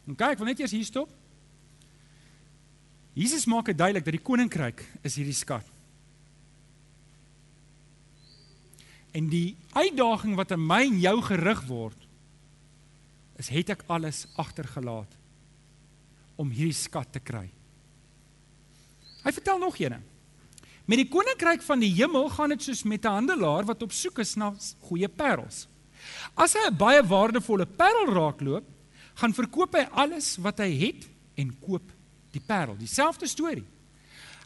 En 0.09 0.17
kyk, 0.17 0.39
wil 0.39 0.49
net 0.49 0.61
eers 0.61 0.73
hier 0.73 0.89
stop. 0.89 1.13
Jesus 3.19 3.47
maak 3.51 3.69
dit 3.69 3.77
duidelik 3.77 4.07
dat 4.07 4.17
die 4.17 4.25
koninkryk 4.25 4.85
is 5.05 5.19
hierdie 5.19 5.37
skat. 5.37 5.67
En 9.19 9.27
die 9.31 9.57
uitdaging 9.75 10.37
wat 10.39 10.53
aan 10.55 10.67
my 10.67 10.85
en 10.87 10.99
jou 11.03 11.17
gerig 11.27 11.63
word 11.67 12.05
is 13.39 13.51
het 13.55 13.71
ek 13.75 13.87
alles 13.91 14.27
agtergelaat 14.39 15.15
om 16.39 16.51
hierdie 16.55 16.77
skat 16.77 17.11
te 17.15 17.23
kry. 17.23 17.47
Hy 19.25 19.33
vertel 19.35 19.59
nog 19.63 19.79
eene. 19.79 19.99
Met 20.89 21.03
die 21.03 21.09
koninkryk 21.11 21.63
van 21.67 21.83
die 21.83 21.91
hemel 21.99 22.29
gaan 22.35 22.55
dit 22.55 22.63
soos 22.67 22.83
met 22.83 23.05
'n 23.05 23.19
handelaar 23.19 23.67
wat 23.67 23.83
op 23.83 23.93
soek 23.93 24.19
is 24.19 24.37
na 24.37 24.55
goeie 24.89 25.09
parels. 25.09 25.67
As 26.35 26.55
hy 26.55 26.67
'n 26.67 26.77
baie 26.77 27.03
waardevolle 27.03 27.67
parel 27.67 28.15
raakloop, 28.15 28.65
gaan 29.15 29.35
verkoop 29.35 29.75
hy 29.75 29.87
alles 29.93 30.37
wat 30.37 30.59
hy 30.59 30.71
het 30.87 31.09
en 31.35 31.59
koop 31.61 31.93
die 32.31 32.41
parel. 32.41 32.77
Dieselfde 32.77 33.27
storie. 33.27 33.67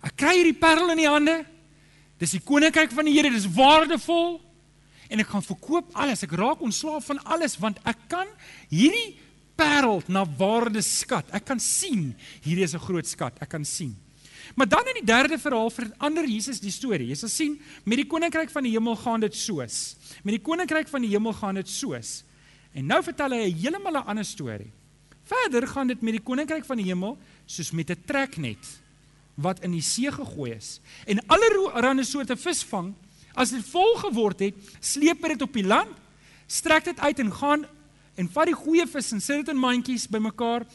Ek 0.03 0.17
kry 0.17 0.35
hierdie 0.37 0.59
parel 0.59 0.91
in 0.91 0.97
die 0.97 1.09
hande. 1.09 1.47
Dis 2.19 2.31
die 2.31 2.41
koninkryk 2.41 2.91
van 2.91 3.05
die 3.05 3.15
Here, 3.15 3.31
dis 3.31 3.47
waardevol 3.47 4.52
en 5.13 5.21
ek 5.21 5.33
gaan 5.33 5.45
verkoop 5.45 5.93
alles. 5.93 6.25
Ek 6.25 6.33
raak 6.39 6.63
ontslaaf 6.65 7.11
van 7.11 7.21
alles 7.25 7.59
want 7.61 7.81
ek 7.89 8.09
kan 8.13 8.31
hierdie 8.73 9.19
parel 9.59 10.03
na 10.09 10.25
waarde 10.39 10.83
skat. 10.83 11.29
Ek 11.37 11.45
kan 11.45 11.61
sien 11.61 12.15
hierdie 12.43 12.65
is 12.65 12.75
'n 12.75 12.81
groot 12.81 13.07
skat. 13.07 13.37
Ek 13.41 13.49
kan 13.49 13.65
sien. 13.65 13.97
Maar 14.55 14.69
dan 14.69 14.87
in 14.89 15.01
die 15.01 15.07
derde 15.07 15.39
verhaal 15.39 15.71
verander 15.71 16.27
Jesus 16.27 16.61
die 16.61 16.71
storie. 16.71 17.09
Jy 17.09 17.15
sal 17.15 17.29
sien 17.29 17.61
met 17.85 17.97
die 17.97 18.07
koninkryk 18.07 18.51
van 18.51 18.63
die 18.63 18.73
hemel 18.73 18.97
gaan 18.97 19.21
dit 19.21 19.35
soos. 19.35 19.97
Met 20.25 20.35
die 20.35 20.43
koninkryk 20.43 20.89
van 20.89 21.03
die 21.03 21.11
hemel 21.11 21.33
gaan 21.33 21.55
dit 21.55 21.69
soos. 21.69 22.25
En 22.73 22.87
nou 22.87 23.03
vertel 23.03 23.31
hy 23.31 23.51
'n 23.51 23.57
heeltemal 23.57 23.97
'n 23.97 24.07
ander 24.07 24.25
storie. 24.25 24.73
Verder 25.25 25.67
gaan 25.67 25.87
dit 25.87 26.03
met 26.03 26.13
die 26.13 26.23
koninkryk 26.23 26.65
van 26.65 26.77
die 26.77 26.87
hemel 26.87 27.19
soos 27.47 27.71
met 27.71 27.91
'n 27.91 28.03
treknet 28.07 28.83
wat 29.35 29.63
in 29.65 29.73
die 29.73 29.83
see 29.83 30.11
gegooi 30.13 30.53
is 30.53 30.81
en 31.07 31.21
allerlei 31.27 32.05
soorte 32.05 32.37
vis 32.37 32.63
vang 32.63 32.95
As 33.35 33.51
dit 33.51 33.65
vol 33.73 33.95
geword 33.97 34.41
het, 34.41 34.55
sleep 34.81 35.23
dit 35.23 35.43
op 35.43 35.53
die 35.53 35.67
land, 35.67 35.91
strek 36.47 36.85
dit 36.85 36.99
uit 37.01 37.19
en 37.19 37.33
gaan 37.33 37.67
en 38.15 38.29
vat 38.29 38.47
die 38.47 38.57
goeie 38.57 38.87
vis 38.87 39.13
en 39.13 39.21
sit 39.21 39.41
dit 39.41 39.55
in 39.55 39.61
mandjies 39.61 40.09
bymekaar, 40.09 40.67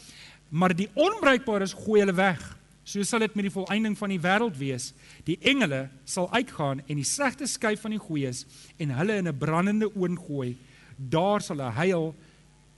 maar 0.50 0.74
die 0.74 0.90
onbruikbares 0.96 1.76
gooi 1.86 2.02
hulle 2.02 2.18
weg. 2.18 2.58
so 2.88 3.04
sal 3.04 3.20
dit 3.20 3.34
met 3.36 3.50
die 3.50 3.52
volëinding 3.52 3.98
van 4.00 4.14
die 4.14 4.22
wêreld 4.24 4.56
wees. 4.56 4.94
Die 5.28 5.36
engele 5.52 5.90
sal 6.08 6.30
uitgaan 6.32 6.80
en 6.86 6.96
die 6.96 7.08
slegte 7.08 7.48
skei 7.50 7.74
van 7.76 7.92
die 7.92 8.00
goeies 8.00 8.46
en 8.80 8.94
hulle 8.96 9.18
in 9.20 9.28
'n 9.28 9.38
brandende 9.38 9.92
oond 9.96 10.20
gooi. 10.20 10.56
Daar 10.96 11.42
sal 11.42 11.58
hulle 11.58 11.72
huil, 11.72 12.16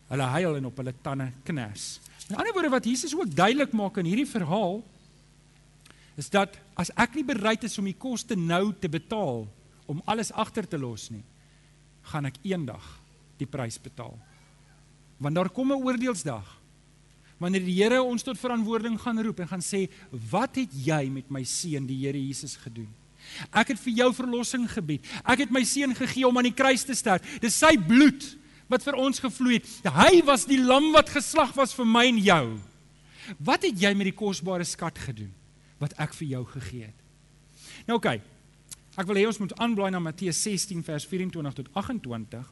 hulle 0.10 0.24
huil 0.24 0.56
en 0.56 0.66
op 0.66 0.78
hulle 0.78 0.94
tande 1.04 1.32
kners. 1.44 2.00
In 2.30 2.36
ander 2.36 2.54
woorde 2.54 2.70
wat 2.70 2.86
Jesus 2.86 3.16
ook 3.16 3.36
duidelik 3.36 3.72
maak 3.72 3.98
in 3.98 4.06
hierdie 4.06 4.28
verhaal 4.28 4.84
is 6.18 6.30
dat 6.30 6.58
as 6.76 6.92
ek 6.96 7.16
nie 7.16 7.24
bereid 7.24 7.64
is 7.64 7.78
om 7.78 7.86
die 7.86 7.98
koste 7.98 8.36
nou 8.36 8.74
te 8.80 8.90
betaal 8.90 9.48
om 9.90 10.02
alles 10.06 10.32
agter 10.32 10.68
te 10.70 10.78
los 10.78 11.10
nie, 11.10 11.24
gaan 12.12 12.30
ek 12.30 12.38
eendag 12.46 12.86
die 13.42 13.50
prys 13.50 13.80
betaal. 13.82 14.16
Want 15.20 15.36
daar 15.36 15.50
kom 15.50 15.72
'n 15.72 15.84
oordeelsdag 15.84 16.58
wanneer 17.40 17.64
die 17.64 17.76
Here 17.80 18.04
ons 18.04 18.24
tot 18.24 18.38
verantwoording 18.38 19.00
gaan 19.00 19.22
roep 19.24 19.40
en 19.40 19.48
gaan 19.48 19.64
sê, 19.64 19.90
"Wat 20.12 20.56
het 20.56 20.70
jy 20.74 21.10
met 21.10 21.32
my 21.32 21.44
seun, 21.44 21.88
die 21.88 22.06
Here 22.06 22.18
Jesus 22.18 22.56
gedoen?" 22.56 22.90
Ek 23.54 23.68
het 23.68 23.80
vir 23.80 23.94
jou 23.94 24.14
verlossing 24.14 24.70
gebied. 24.72 25.06
Ek 25.26 25.40
het 25.40 25.52
my 25.52 25.64
seun 25.64 25.96
gegee 25.96 26.28
om 26.28 26.38
aan 26.38 26.50
die 26.50 26.56
kruis 26.56 26.84
te 26.84 26.96
sterf. 26.96 27.22
Dis 27.42 27.56
sy 27.56 27.78
bloed 27.78 28.38
wat 28.68 28.84
vir 28.84 28.96
ons 28.96 29.20
gevloei 29.20 29.60
het. 29.60 29.68
Hy 29.84 30.22
was 30.26 30.46
die 30.46 30.62
lam 30.62 30.92
wat 30.92 31.10
geslag 31.10 31.54
was 31.58 31.74
vir 31.74 31.86
my 31.86 32.06
en 32.08 32.18
jou. 32.18 32.60
Wat 33.38 33.64
het 33.64 33.78
jy 33.80 33.94
met 33.94 34.06
die 34.06 34.18
kosbare 34.18 34.66
skat 34.66 34.98
gedoen 34.98 35.34
wat 35.80 35.94
ek 35.98 36.14
vir 36.14 36.28
jou 36.28 36.46
gegee 36.46 36.90
het? 36.90 36.96
Nou 37.88 37.98
oké. 37.98 38.18
Okay, 38.18 38.22
ek 39.00 39.08
wil 39.08 39.20
hê 39.20 39.26
ons 39.30 39.40
moet 39.40 39.54
aanblaai 39.64 39.92
na 39.96 40.02
Matteus 40.04 40.42
16 40.44 40.84
vers 40.84 41.06
24 41.08 41.54
tot 41.62 41.70
28. 41.74 42.48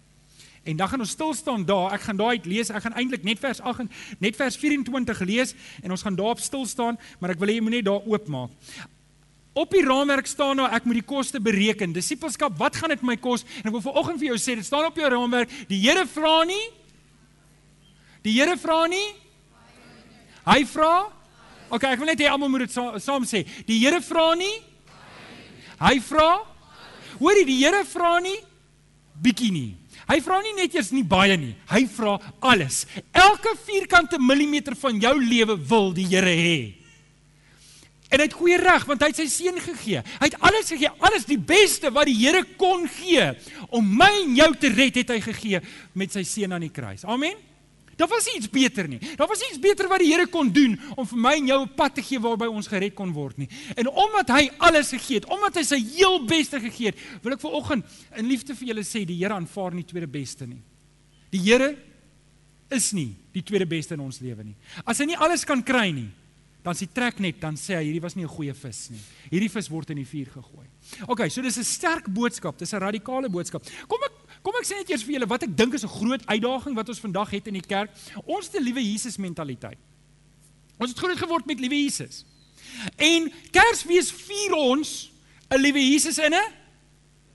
En 0.68 0.76
dan 0.76 0.90
gaan 0.90 1.00
ons 1.00 1.16
stil 1.16 1.34
staan 1.34 1.66
daar. 1.66 1.94
Ek 1.96 2.04
gaan 2.08 2.20
daai 2.20 2.40
lees. 2.44 2.70
Ek 2.72 2.84
gaan 2.84 2.96
eintlik 3.00 3.24
net 3.24 3.40
vers 3.40 3.62
8 3.62 3.86
en 3.86 3.90
net 4.24 4.36
vers 4.36 4.58
24 4.60 5.24
lees 5.28 5.56
en 5.84 5.96
ons 5.96 6.04
gaan 6.04 6.16
daarop 6.16 6.44
stil 6.44 6.66
staan, 6.68 7.00
maar 7.20 7.36
ek 7.36 7.42
wil 7.42 7.52
hê 7.52 7.58
jy 7.60 7.64
moet 7.64 7.78
net 7.80 7.88
daar 7.88 8.04
oopmaak. 8.04 8.54
Op 9.58 9.72
die 9.74 9.82
raamwerk 9.82 10.28
staan 10.30 10.60
nou 10.60 10.68
ek 10.70 10.86
moet 10.86 11.00
die 11.00 11.08
koste 11.08 11.40
bereken. 11.42 11.96
Disipelskap, 11.96 12.58
wat 12.60 12.76
gaan 12.78 12.94
dit 12.94 13.06
my 13.06 13.16
kos? 13.18 13.46
En 13.64 13.72
ek 13.72 13.78
wil 13.80 13.86
vanoggend 13.88 14.20
vir 14.22 14.30
jou 14.30 14.40
sê, 14.42 14.58
dit 14.60 14.68
staan 14.68 14.86
op 14.86 15.00
jou 15.00 15.10
raamwerk. 15.10 15.54
Die 15.72 15.80
Here 15.82 16.04
vra 16.06 16.44
nie. 16.46 16.66
Die 18.28 18.36
Here 18.38 18.58
vra 18.60 18.84
nie. 18.92 19.08
Hy 20.46 20.62
vra. 20.70 20.94
OK, 21.74 21.84
ek 21.90 22.00
wil 22.00 22.12
net 22.12 22.22
hê 22.22 22.30
almal 22.30 22.52
moet 22.54 22.68
dit 22.68 22.76
saam 22.76 23.26
sê. 23.28 23.48
Die 23.66 23.80
Here 23.82 24.04
vra 24.06 24.30
nie. 24.38 24.54
Hy 25.82 25.98
vra. 26.04 26.30
Hoorie, 27.18 27.46
die 27.48 27.60
Here 27.64 27.84
vra 27.88 28.18
nie 28.24 28.38
bietjie 29.22 29.52
nie. 29.54 29.70
Hy 30.08 30.20
vra 30.24 30.40
nie 30.44 30.54
net 30.56 30.76
eers 30.78 30.94
nie 30.96 31.04
baie 31.08 31.36
nie. 31.40 31.54
Hy 31.72 31.84
vra 31.92 32.16
alles. 32.46 32.86
Elke 33.12 33.56
vierkante 33.66 34.20
millimeter 34.22 34.78
van 34.80 35.00
jou 35.02 35.16
lewe 35.20 35.58
wil 35.70 35.92
die 35.96 36.08
Here 36.08 36.32
hê. 36.32 36.60
En 38.08 38.22
hy 38.22 38.28
het 38.30 38.38
goeie 38.40 38.56
reg 38.62 38.86
want 38.88 39.04
hy 39.04 39.10
het 39.12 39.20
sy 39.20 39.28
seun 39.32 39.58
gegee. 39.60 40.00
Hy 40.00 40.30
het 40.30 40.38
alles 40.48 40.72
gegee, 40.72 40.94
alles 41.04 41.28
die 41.28 41.40
beste 41.40 41.92
wat 41.92 42.08
die 42.08 42.16
Here 42.22 42.46
kon 42.60 42.88
gee 42.88 43.34
om 43.68 43.90
my 44.00 44.14
en 44.22 44.38
jou 44.38 44.48
te 44.62 44.72
red 44.72 45.02
het 45.02 45.12
hy 45.12 45.20
gegee 45.26 45.60
met 45.98 46.16
sy 46.16 46.24
seun 46.28 46.56
aan 46.56 46.64
die 46.64 46.74
kruis. 46.74 47.04
Amen. 47.04 47.36
Daar 47.98 48.08
was 48.08 48.28
iets 48.36 48.50
beter 48.50 48.88
nie. 48.88 49.00
Daar 49.18 49.28
was 49.28 49.42
iets 49.42 49.60
beter 49.60 49.88
wat 49.90 50.00
die 50.00 50.12
Here 50.12 50.28
kon 50.30 50.52
doen 50.54 50.78
om 50.96 51.06
vir 51.10 51.18
my 51.18 51.34
en 51.40 51.48
jou 51.48 51.62
'n 51.64 51.74
pad 51.76 51.96
te 51.96 52.02
gee 52.02 52.20
waarby 52.20 52.46
ons 52.46 52.68
gered 52.68 52.94
kon 52.94 53.12
word 53.12 53.38
nie. 53.38 53.50
En 53.76 53.90
omdat 53.90 54.30
hy 54.30 54.50
alles 54.58 54.90
gegee 54.90 55.16
het, 55.16 55.26
omdat 55.26 55.56
hy 55.56 55.64
sy 55.64 55.80
heel 55.96 56.26
beste 56.26 56.60
gegee 56.60 56.88
het, 56.88 56.98
wil 57.24 57.34
ek 57.34 57.42
vanoggend 57.42 57.86
in 58.16 58.28
liefde 58.28 58.56
vir 58.56 58.68
julle 58.68 58.84
sê 58.84 59.06
die 59.06 59.18
Here 59.18 59.34
aanvaar 59.34 59.74
nie 59.74 59.84
tweede 59.84 60.08
beste 60.08 60.46
nie. 60.46 60.62
Die 61.32 61.40
Here 61.40 61.76
is 62.70 62.94
nie 62.94 63.16
die 63.34 63.44
tweede 63.44 63.66
beste 63.66 63.94
in 63.94 64.00
ons 64.00 64.20
lewe 64.20 64.44
nie. 64.44 64.56
As 64.86 65.00
hy 65.00 65.06
nie 65.06 65.18
alles 65.18 65.44
kan 65.44 65.64
kry 65.64 65.92
nie, 65.92 66.10
dan 66.68 66.76
s'hy 66.76 66.88
trek 66.92 67.20
net, 67.24 67.40
dan 67.40 67.56
sê 67.56 67.78
hy 67.78 67.84
hierdie 67.88 68.04
was 68.04 68.16
nie 68.16 68.26
'n 68.26 68.28
goeie 68.30 68.54
vis 68.54 68.90
nie. 68.92 69.00
Hierdie 69.32 69.50
vis 69.50 69.70
word 69.70 69.90
in 69.90 69.98
die 69.98 70.06
vuur 70.06 70.26
gegooi. 70.26 70.68
OK, 71.08 71.30
so 71.30 71.42
dis 71.42 71.58
'n 71.58 71.64
sterk 71.64 72.08
boodskap, 72.08 72.58
dis 72.58 72.74
'n 72.74 72.80
radikale 72.80 73.30
boodskap. 73.30 73.64
Kom 73.88 74.00
ek 74.04 74.17
Kom 74.48 74.56
ek 74.56 74.68
sê 74.70 74.78
net 74.80 74.88
eers 74.94 75.02
vir 75.04 75.18
julle 75.18 75.28
wat 75.28 75.44
ek 75.44 75.56
dink 75.60 75.74
is 75.76 75.84
'n 75.84 75.92
groot 75.92 76.24
uitdaging 76.24 76.76
wat 76.76 76.88
ons 76.88 77.04
vandag 77.04 77.30
het 77.36 77.48
in 77.52 77.60
die 77.60 77.68
kerk. 77.68 77.92
Ons 78.24 78.48
'n 78.48 78.64
liewe 78.64 78.80
Jesus 78.80 79.18
mentaliteit. 79.18 79.78
Ons 80.80 80.92
het 80.92 81.00
groot 81.00 81.18
geword 81.18 81.46
met 81.46 81.60
liewe 81.60 81.76
Jesus. 81.76 82.24
En 82.96 83.32
Kersfees 83.52 84.10
vier 84.10 84.54
ons 84.56 85.12
'n 85.52 85.60
liewe 85.60 85.80
Jesus 85.80 86.18
in 86.18 86.34
'n 86.34 86.54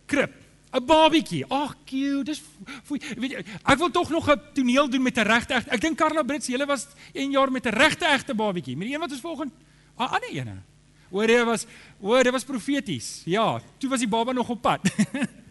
krib. 0.07 0.33
'n 0.73 0.87
Babietjie. 0.87 1.45
Ag, 1.51 1.77
cute. 1.85 2.25
Dis 2.25 2.41
weet 2.89 3.31
jy, 3.31 3.45
ek 3.63 3.79
wil 3.79 3.91
tog 3.91 4.09
nog 4.09 4.31
'n 4.31 4.41
toneel 4.55 4.89
doen 4.89 5.03
met 5.03 5.19
'n 5.19 5.27
regte 5.27 5.55
Ek 5.69 5.81
dink 5.81 5.99
Karla 5.99 6.23
Brits, 6.23 6.47
julle 6.47 6.67
was 6.67 6.87
1 7.13 7.31
jaar 7.31 7.51
met 7.51 7.67
'n 7.67 7.77
regte 7.77 8.07
egte 8.07 8.35
babietjie. 8.35 8.77
Met 8.77 8.87
die 8.87 8.95
een 8.95 9.01
wat 9.01 9.11
ons 9.11 9.21
volgende 9.21 9.53
'n 9.99 10.03
ander 10.03 10.31
ene. 10.31 10.63
Oor 11.11 11.27
dit 11.27 11.45
was 11.45 11.67
oor 12.01 12.23
dit 12.23 12.33
was 12.33 12.45
profeties. 12.45 13.23
Ja, 13.25 13.61
toe 13.79 13.91
was 13.91 13.99
die 13.99 14.09
baba 14.09 14.33
nog 14.33 14.49
op 14.49 14.63
pad. 14.63 14.81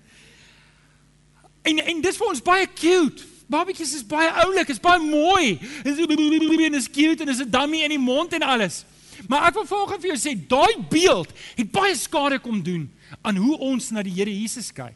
En 1.61 1.77
en 1.79 2.01
dis 2.01 2.17
vir 2.17 2.27
ons 2.27 2.41
baie 2.41 2.67
cute. 2.73 3.27
Babatjies 3.51 3.95
is 3.95 4.05
baie 4.07 4.29
oulik, 4.45 4.69
is 4.71 4.79
baie 4.79 4.99
mooi. 4.99 5.59
En 5.83 6.75
is 6.79 6.87
cute 6.89 7.23
en 7.23 7.29
is 7.29 7.41
'n 7.41 7.49
dummy 7.49 7.83
in 7.83 7.89
die 7.89 7.99
mond 7.99 8.33
en 8.33 8.41
alles. 8.41 8.85
Maar 9.27 9.47
ek 9.47 9.53
wil 9.53 9.65
volgens 9.65 10.01
vir 10.01 10.15
jou 10.15 10.19
sê, 10.19 10.47
daai 10.47 10.75
beeld 10.89 11.29
het 11.55 11.71
baie 11.71 11.95
skade 11.95 12.39
kom 12.39 12.63
doen 12.63 12.89
aan 13.21 13.35
hoe 13.35 13.57
ons 13.57 13.91
na 13.91 14.01
die 14.01 14.13
Here 14.13 14.39
Jesus 14.41 14.71
kyk. 14.73 14.95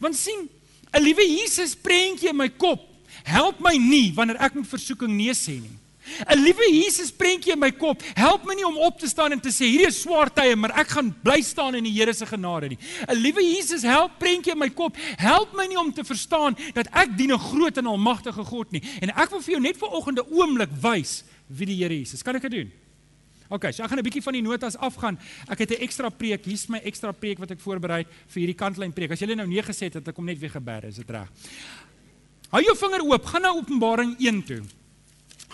Want 0.00 0.16
sien, 0.16 0.48
'n 0.92 1.02
liewe 1.02 1.22
Jesus 1.22 1.74
prentjie 1.74 2.28
in 2.28 2.36
my 2.36 2.48
kop 2.48 2.80
help 3.22 3.60
my 3.60 3.76
nie 3.76 4.12
wanneer 4.14 4.36
ek 4.42 4.54
met 4.54 4.68
versoeking 4.68 5.14
nee 5.16 5.34
sê 5.34 5.60
nie. 5.60 5.78
'n 6.28 6.38
Liewe 6.38 6.66
Jesus 6.70 7.12
prentjie 7.12 7.52
in 7.52 7.58
my 7.58 7.70
kop 7.72 8.02
help 8.14 8.44
my 8.44 8.54
nie 8.54 8.66
om 8.66 8.76
op 8.76 8.98
te 8.98 9.08
staan 9.08 9.32
en 9.32 9.40
te 9.40 9.48
sê 9.48 9.64
hierdie 9.64 9.88
is 9.88 10.00
swaar 10.02 10.30
tye, 10.32 10.56
maar 10.56 10.74
ek 10.80 10.88
gaan 10.88 11.10
bly 11.22 11.40
staan 11.42 11.74
in 11.74 11.84
die 11.84 11.92
Here 11.94 12.12
se 12.12 12.26
genade 12.26 12.68
nie. 12.68 12.78
'n 13.08 13.16
Liewe 13.16 13.42
Jesus 13.42 13.82
help 13.82 14.18
prentjie 14.18 14.52
in 14.52 14.58
my 14.58 14.70
kop 14.70 14.96
help 15.16 15.54
my 15.54 15.66
nie 15.66 15.78
om 15.78 15.92
te 15.92 16.04
verstaan 16.04 16.56
dat 16.74 16.88
ek 16.92 17.16
dien 17.16 17.32
'n 17.32 17.38
groot 17.38 17.76
en 17.78 17.86
almagtige 17.86 18.44
God 18.44 18.72
nie. 18.72 18.82
En 19.00 19.10
ek 19.10 19.30
wil 19.30 19.40
vir 19.40 19.52
jou 19.52 19.60
net 19.60 19.76
vanoggend 19.76 20.18
'n 20.18 20.32
oomblik 20.32 20.70
wys 20.80 21.24
wie 21.48 21.66
die 21.66 21.76
Here 21.76 21.94
Jesus. 21.94 22.22
Kan 22.22 22.36
ek 22.36 22.42
dit 22.42 22.50
doen? 22.50 22.72
OK, 23.50 23.72
so 23.72 23.82
ek 23.82 23.90
gaan 23.90 23.98
'n 23.98 24.04
bietjie 24.04 24.22
van 24.22 24.32
die 24.32 24.42
notas 24.42 24.76
afgaan. 24.76 25.18
Ek 25.48 25.58
het 25.58 25.70
'n 25.70 25.82
ekstra 25.82 26.08
preek. 26.08 26.44
Hier's 26.44 26.68
my 26.68 26.78
ekstra 26.78 27.12
preek 27.12 27.38
wat 27.38 27.50
ek 27.50 27.60
voorberei 27.60 28.04
vir 28.26 28.40
hierdie 28.40 28.56
kantlyn 28.56 28.92
preek. 28.92 29.10
As 29.10 29.20
jy 29.20 29.34
nou 29.34 29.46
nee 29.46 29.62
gesê 29.62 29.84
het, 29.84 29.94
het 29.94 30.08
ek 30.08 30.16
hom 30.16 30.24
net 30.24 30.38
weer 30.38 30.50
geberg. 30.50 30.84
Is 30.84 30.96
dit 30.96 31.10
reg? 31.10 31.28
Hou 32.50 32.62
jou 32.62 32.76
vinger 32.76 33.02
oop. 33.02 33.24
Gaan 33.26 33.42
na 33.42 33.50
Openbaring 33.50 34.16
1 34.18 34.42
toe. 34.44 34.62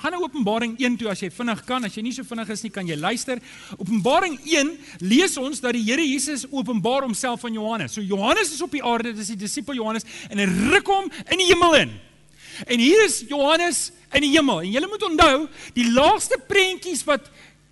Gaan 0.00 0.14
na 0.16 0.19
Openbaring 0.25 0.78
1 0.80 0.95
toe 0.97 1.11
as 1.12 1.21
jy 1.21 1.28
vinnig 1.28 1.59
kan. 1.69 1.85
As 1.85 1.92
jy 1.92 2.00
nie 2.07 2.14
so 2.16 2.25
vinnig 2.25 2.49
is 2.54 2.62
nie, 2.64 2.71
kan 2.73 2.87
jy 2.88 2.97
luister. 2.97 3.40
Openbaring 3.76 4.38
1 4.49 4.71
lees 5.04 5.35
ons 5.37 5.61
dat 5.61 5.76
die 5.76 5.83
Here 5.85 6.07
Jesus 6.07 6.47
openbaar 6.49 7.04
homself 7.04 7.45
aan 7.45 7.59
Johannes. 7.59 7.92
So 7.99 8.00
Johannes 8.00 8.54
is 8.54 8.62
op 8.64 8.73
die 8.73 8.80
aarde, 8.80 9.12
dis 9.12 9.35
die 9.35 9.42
disipel 9.42 9.76
Johannes 9.76 10.09
en 10.30 10.40
hy 10.40 10.47
ruk 10.73 10.88
hom 10.88 11.11
in 11.26 11.42
die 11.42 11.50
hemel 11.50 11.76
in. 11.83 11.92
En 12.64 12.80
hier 12.80 13.04
is 13.04 13.21
Johannes 13.28 13.90
in 14.16 14.25
die 14.25 14.33
hemel. 14.33 14.62
En 14.64 14.73
julle 14.73 14.88
moet 14.88 15.04
onthou, 15.11 15.37
die 15.76 15.87
laaste 15.92 16.40
prentjies 16.49 17.04
wat 17.09 17.28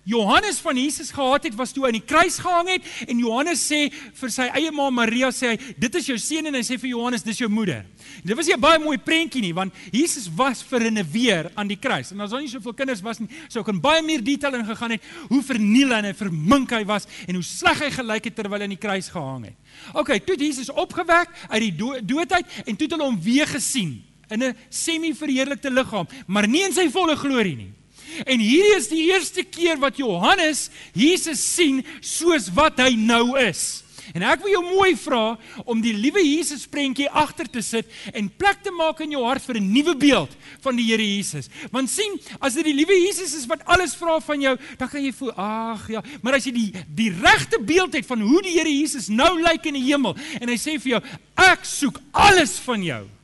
Johannes 0.09 0.57
van 0.57 0.77
Jesus 0.77 1.11
gehad 1.11 1.43
het 1.43 1.55
was 1.55 1.71
toe 1.71 1.85
aan 1.85 1.93
die 1.93 2.05
kruis 2.05 2.39
gehang 2.41 2.69
het 2.73 2.85
en 3.05 3.19
Johannes 3.21 3.61
sê 3.61 3.81
vir 3.91 4.31
sy 4.33 4.47
eie 4.57 4.71
ma 4.73 4.87
Maria 4.89 5.29
sê 5.35 5.51
hy 5.51 5.75
dit 5.77 5.97
is 5.99 6.09
jou 6.09 6.17
seun 6.17 6.49
en 6.49 6.57
hy 6.57 6.63
sê 6.65 6.79
vir 6.81 6.89
Johannes 6.95 7.25
dis 7.25 7.41
jou 7.43 7.49
moeder. 7.51 7.85
Dit 8.25 8.35
was 8.35 8.49
'n 8.49 8.59
baie 8.59 8.79
mooi 8.79 8.97
prentjie 8.97 9.41
nie 9.41 9.53
want 9.53 9.73
Jesus 9.91 10.27
was 10.35 10.63
vir 10.63 10.89
'n 10.89 11.05
weer 11.11 11.51
aan 11.55 11.67
die 11.67 11.77
kruis. 11.77 12.11
En 12.11 12.21
as 12.21 12.31
daar 12.31 12.41
nie 12.41 12.49
soveel 12.49 12.73
kinders 12.73 13.01
was 13.01 13.19
nie, 13.19 13.29
sou 13.47 13.61
ek 13.61 13.67
in 13.67 13.81
baie 13.81 14.01
meer 14.01 14.23
detail 14.23 14.55
ingegaan 14.55 14.91
het 14.91 15.01
hoe 15.29 15.43
verniel 15.43 15.93
en 15.93 16.15
vermink 16.15 16.71
hy 16.71 16.85
was 16.85 17.05
en 17.27 17.35
hoe 17.35 17.43
sleg 17.43 17.79
hy 17.79 17.91
gelyk 17.91 18.23
het 18.23 18.35
terwyl 18.35 18.59
hy 18.59 18.63
aan 18.63 18.77
die 18.77 18.77
kruis 18.77 19.09
gehang 19.09 19.45
het. 19.45 19.55
OK, 19.93 20.25
toe 20.25 20.35
het 20.35 20.41
Jesus 20.41 20.69
opgewek 20.69 21.29
uit 21.49 21.61
die 21.61 21.75
dood 22.01 22.31
uit 22.31 22.45
en 22.65 22.75
toe 22.75 22.87
het 22.87 22.91
hulle 22.91 23.03
hom 23.03 23.21
weer 23.21 23.47
gesien 23.47 24.03
in 24.29 24.43
'n 24.43 24.55
semi-verheerlikte 24.69 25.69
liggaam, 25.69 26.07
maar 26.27 26.47
nie 26.47 26.63
in 26.63 26.73
sy 26.73 26.89
volle 26.89 27.15
glorie 27.15 27.55
nie. 27.55 27.78
En 28.25 28.39
hierdie 28.39 28.77
is 28.77 28.89
die 28.91 29.05
eerste 29.11 29.43
keer 29.43 29.77
wat 29.81 29.97
Johannes 29.97 30.69
Jesus 30.93 31.43
sien 31.43 31.83
soos 32.01 32.49
wat 32.55 32.79
hy 32.79 32.95
nou 32.95 33.37
is. 33.39 33.83
En 34.15 34.23
ek 34.25 34.41
wil 34.43 34.53
jou 34.55 34.61
mooi 34.65 34.93
vra 34.97 35.35
om 35.69 35.81
die 35.83 35.93
liewe 35.93 36.21
Jesus 36.23 36.65
prentjie 36.69 37.09
agter 37.09 37.49
te 37.51 37.61
sit 37.65 37.89
en 38.13 38.29
plek 38.41 38.63
te 38.65 38.73
maak 38.73 39.01
in 39.05 39.13
jou 39.13 39.21
hart 39.25 39.45
vir 39.45 39.59
'n 39.59 39.71
nuwe 39.71 39.95
beeld 39.95 40.31
van 40.61 40.75
die 40.75 40.85
Here 40.89 41.03
Jesus. 41.03 41.49
Want 41.71 41.89
sien, 41.89 42.19
as 42.41 42.55
dit 42.55 42.65
die 42.65 42.73
liewe 42.73 42.93
Jesus 42.93 43.33
is 43.33 43.45
wat 43.45 43.65
alles 43.65 43.95
vra 43.95 44.19
van 44.19 44.41
jou, 44.41 44.57
dan 44.77 44.89
kan 44.89 45.03
jy 45.03 45.11
voel, 45.11 45.31
ag 45.37 45.89
ja, 45.89 46.03
maar 46.21 46.33
as 46.33 46.45
jy 46.45 46.51
die 46.51 46.73
die 46.87 47.11
regte 47.11 47.59
beeld 47.61 47.93
het 47.93 48.05
van 48.05 48.21
hoe 48.21 48.41
die 48.41 48.57
Here 48.57 48.69
Jesus 48.69 49.07
nou 49.07 49.41
lyk 49.41 49.65
in 49.65 49.73
die 49.73 49.91
hemel 49.91 50.15
en 50.41 50.49
hy 50.49 50.57
sê 50.57 50.79
vir 50.79 50.99
jou, 50.99 51.01
ek 51.35 51.59
soek 51.63 51.99
alles 52.11 52.59
van 52.59 52.83
jou. 52.83 53.18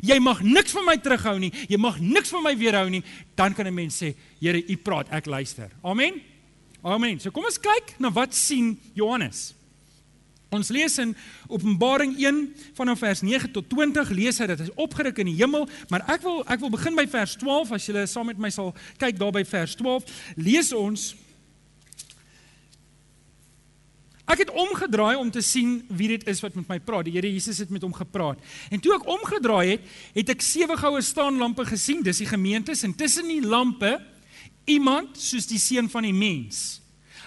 Jy 0.00 0.18
mag 0.18 0.40
niks 0.42 0.72
van 0.72 0.86
my 0.86 0.96
terughou 0.96 1.38
nie. 1.38 1.52
Jy 1.68 1.76
mag 1.76 2.00
niks 2.00 2.30
van 2.32 2.42
my 2.42 2.56
weerhou 2.56 2.88
nie. 2.90 3.02
Dan 3.36 3.54
kan 3.54 3.66
'n 3.66 3.74
mens 3.74 4.02
sê, 4.02 4.14
Here, 4.40 4.58
U 4.58 4.76
praat, 4.76 5.08
ek 5.10 5.26
luister. 5.26 5.70
Amen. 5.84 6.20
Amen. 6.82 7.20
So 7.20 7.30
kom 7.30 7.44
ons 7.44 7.58
kyk 7.58 7.94
na 7.98 8.10
wat 8.10 8.34
sien 8.34 8.78
Johannes. 8.94 9.54
Ons 10.52 10.68
lees 10.68 10.98
in 10.98 11.14
Openbaring 11.48 12.12
1 12.20 12.54
vanaf 12.76 12.98
vers 12.98 13.22
9 13.24 13.50
tot 13.54 13.68
20 13.72 14.10
lees 14.12 14.38
hy 14.38 14.46
dat 14.50 14.60
hy 14.60 14.68
opgeruk 14.76 15.22
in 15.22 15.30
die 15.30 15.38
hemel, 15.38 15.64
maar 15.88 16.04
ek 16.12 16.24
wil 16.26 16.42
ek 16.44 16.60
wil 16.60 16.72
begin 16.74 16.98
by 16.98 17.06
vers 17.08 17.36
12 17.40 17.72
as 17.72 17.86
jy 17.88 18.04
saam 18.10 18.28
met 18.28 18.40
my 18.40 18.50
sal 18.52 18.74
kyk 19.00 19.16
daar 19.20 19.32
by 19.32 19.44
vers 19.48 19.76
12. 19.80 20.04
Lees 20.36 20.72
ons 20.76 21.14
ek 24.32 24.46
het 24.46 24.52
omgedraai 24.56 25.16
om 25.20 25.30
te 25.30 25.42
sien 25.44 25.80
wie 25.92 26.08
dit 26.14 26.26
is 26.28 26.40
wat 26.44 26.56
met 26.58 26.68
my 26.68 26.78
praat. 26.80 27.06
Die 27.08 27.14
Here 27.14 27.30
Jesus 27.30 27.60
het 27.62 27.70
met 27.70 27.84
hom 27.84 27.94
gepraat. 27.94 28.40
En 28.70 28.80
toe 28.80 28.94
ek 28.96 29.08
omgedraai 29.08 29.74
het, 29.74 29.88
het 30.16 30.34
ek 30.36 30.44
sewe 30.44 30.76
goue 30.80 31.02
staanlampe 31.04 31.66
gesien. 31.68 32.02
Dis 32.04 32.22
die 32.24 32.30
gemeentes 32.30 32.84
en 32.86 32.94
tussen 32.96 33.28
die 33.28 33.42
lampe 33.44 33.98
iemand 34.64 35.18
soos 35.18 35.48
die 35.50 35.60
seun 35.60 35.90
van 35.90 36.06
die 36.06 36.16
mens. 36.16 36.81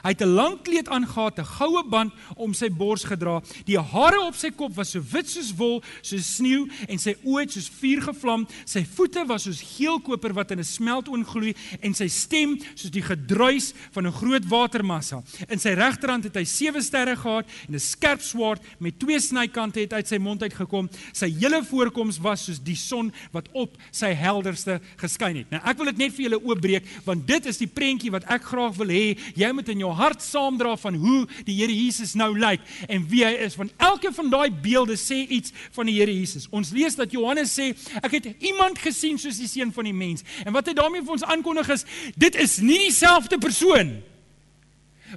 Hy 0.06 0.12
het 0.14 0.22
'n 0.22 0.36
lang 0.38 0.62
kleed 0.62 0.88
aangetree, 0.88 1.42
'n 1.42 1.46
goue 1.58 1.84
band 1.90 2.14
om 2.36 2.54
sy 2.54 2.70
bors 2.70 3.04
gedra. 3.04 3.42
Die 3.66 3.80
hare 3.80 4.22
op 4.22 4.36
sy 4.36 4.52
kop 4.52 4.76
was 4.76 4.92
so 4.92 5.02
wit 5.02 5.30
soos 5.30 5.56
wol, 5.56 5.82
soos 6.02 6.36
sneeu 6.36 6.68
en 6.88 7.00
sy 7.00 7.16
oë 7.24 7.40
het 7.40 7.52
soos 7.52 7.70
vuur 7.80 8.02
gevlam. 8.02 8.48
Sy 8.66 8.86
voete 8.86 9.26
was 9.26 9.44
soos 9.44 9.62
geel 9.62 10.00
koper 10.00 10.34
wat 10.34 10.52
in 10.52 10.60
'n 10.60 10.64
smeltoon 10.64 11.26
gloei 11.26 11.56
en 11.82 11.94
sy 11.94 12.08
stem 12.08 12.60
soos 12.76 12.92
die 12.92 13.02
gedruis 13.02 13.74
van 13.92 14.06
'n 14.06 14.12
groot 14.12 14.46
watermassa. 14.46 15.24
In 15.50 15.60
sy 15.60 15.70
regterhand 15.70 16.24
het 16.24 16.36
hy 16.36 16.44
sewe 16.44 16.82
sterre 16.82 17.16
gehad 17.16 17.46
en 17.68 17.74
'n 17.74 17.80
skerp 17.80 18.22
swaard 18.22 18.62
met 18.80 19.00
twee 19.00 19.20
snykante 19.20 19.80
het 19.80 19.94
uit 19.94 20.08
sy 20.08 20.18
mond 20.18 20.42
uitgekom. 20.42 20.90
Sy 21.14 21.34
hele 21.40 21.64
voorkoms 21.64 22.20
was 22.20 22.46
soos 22.46 22.60
die 22.64 22.76
son 22.76 23.12
wat 23.32 23.48
op 23.54 23.76
sy 23.92 24.14
helderste 24.14 24.80
geskyn 24.98 25.36
het. 25.38 25.50
Nou 25.50 25.62
ek 25.66 25.78
wil 25.78 25.86
dit 25.86 25.98
net 25.98 26.14
vir 26.14 26.30
julle 26.30 26.44
oopbreek 26.44 26.84
want 27.06 27.28
dit 27.28 27.46
is 27.46 27.58
die 27.58 27.68
prentjie 27.68 28.12
wat 28.12 28.24
ek 28.30 28.44
graag 28.44 28.76
wil 28.76 28.88
hê 28.88 29.18
jy 29.36 29.52
moet 29.52 29.70
in 29.70 29.80
jou 29.80 29.95
hart 29.96 30.24
saamdra 30.24 30.76
van 30.82 30.98
hoe 31.02 31.26
die 31.48 31.58
Here 31.60 31.74
Jesus 31.74 32.16
nou 32.20 32.32
lyk 32.40 32.64
en 32.88 33.06
wie 33.12 33.24
hy 33.26 33.34
is. 33.48 33.58
Want 33.60 33.74
elke 33.78 34.12
van 34.16 34.32
daai 34.34 34.50
beelde 34.52 34.98
sê 35.00 35.22
iets 35.26 35.54
van 35.76 35.90
die 35.90 35.98
Here 36.00 36.14
Jesus. 36.14 36.50
Ons 36.52 36.74
lees 36.76 36.98
dat 37.00 37.14
Johannes 37.16 37.54
sê, 37.56 37.72
ek 38.02 38.20
het 38.20 38.32
iemand 38.40 38.80
gesien 38.82 39.20
soos 39.22 39.40
die 39.42 39.52
seun 39.52 39.74
van 39.76 39.88
die 39.88 39.96
mens. 39.96 40.26
En 40.46 40.54
wat 40.56 40.68
hy 40.70 40.76
daarmee 40.78 41.06
vir 41.06 41.18
ons 41.18 41.30
aankondig 41.36 41.72
is, 41.78 41.88
dit 42.16 42.36
is 42.36 42.60
nie 42.64 42.86
dieselfde 42.88 43.40
persoon 43.42 43.96
nie 43.96 44.04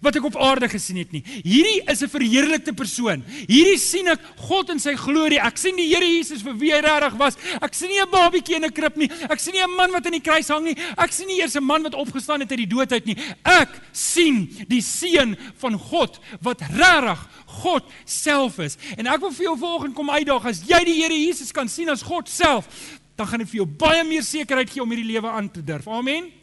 wat 0.03 0.17
ek 0.17 0.25
op 0.25 0.37
aarde 0.37 0.69
gesien 0.69 0.97
het 1.01 1.13
nie. 1.13 1.23
Hierdie 1.43 1.83
is 1.91 2.03
'n 2.03 2.09
verheerlikte 2.09 2.73
persoon. 2.73 3.25
Hierdie 3.47 3.79
sien 3.79 4.09
ek 4.09 4.21
God 4.37 4.71
in 4.71 4.79
sy 4.79 4.95
glorie. 4.95 5.41
Ek 5.41 5.57
sien 5.57 5.77
die 5.77 5.89
Here 5.89 6.05
Jesus 6.05 6.43
vir 6.43 6.55
wie 6.55 6.73
hy 6.73 6.81
regtig 6.81 7.17
was. 7.19 7.37
Ek 7.61 7.75
sien 7.75 7.89
nie 7.89 8.01
'n 8.01 8.11
babietjie 8.11 8.57
in 8.57 8.65
'n 8.65 8.73
krib 8.73 8.97
nie. 8.97 9.11
Ek 9.31 9.41
sien 9.41 9.55
nie 9.55 9.63
'n 9.63 9.77
man 9.77 9.91
wat 9.93 10.07
aan 10.07 10.13
die 10.13 10.21
kruis 10.21 10.49
hang 10.49 10.65
nie. 10.65 10.77
Ek 10.97 11.13
sien 11.13 11.27
nie 11.27 11.41
eers 11.41 11.57
'n 11.57 11.65
man 11.65 11.83
wat 11.83 11.95
opgestaan 11.95 12.41
het 12.41 12.51
uit 12.51 12.59
die 12.59 12.67
dood 12.67 12.93
uit 12.93 13.07
nie. 13.07 13.17
Ek 13.45 13.69
sien 13.93 14.49
die 14.69 14.83
seun 14.83 15.37
van 15.57 15.79
God 15.79 16.19
wat 16.41 16.61
regtig 16.61 17.19
God 17.63 17.85
self 18.05 18.59
is. 18.59 18.77
En 18.97 19.07
ek 19.07 19.21
wil 19.21 19.33
vir 19.33 19.45
jou 19.45 19.57
vanoggend 19.59 19.95
kom 19.95 20.11
uitdaag 20.11 20.47
as 20.47 20.63
jy 20.67 20.85
die 20.85 21.03
Here 21.03 21.15
Jesus 21.15 21.53
kan 21.53 21.69
sien 21.69 21.89
as 21.89 22.03
God 22.03 22.29
self, 22.29 22.69
dan 23.17 23.27
gaan 23.27 23.43
dit 23.43 23.51
vir 23.51 23.63
jou 23.63 23.67
baie 23.67 24.05
meer 24.05 24.23
sekerheid 24.23 24.71
gee 24.71 24.83
om 24.83 24.91
hierdie 24.91 25.13
lewe 25.13 25.31
aan 25.31 25.51
te 25.51 25.65
durf. 25.65 25.89
Amen. 25.89 26.38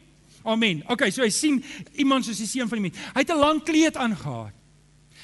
Amen. 0.46 0.84
Okay, 0.88 1.10
so 1.12 1.24
hy 1.26 1.32
sien 1.34 1.64
iemand 1.98 2.26
soos 2.26 2.38
die 2.38 2.50
seun 2.50 2.70
van 2.70 2.78
die 2.78 2.90
mens. 2.90 3.02
Hy 3.16 3.26
het 3.26 3.34
'n 3.34 3.40
lang 3.40 3.64
kleed 3.64 3.98
aangetree. 3.98 4.54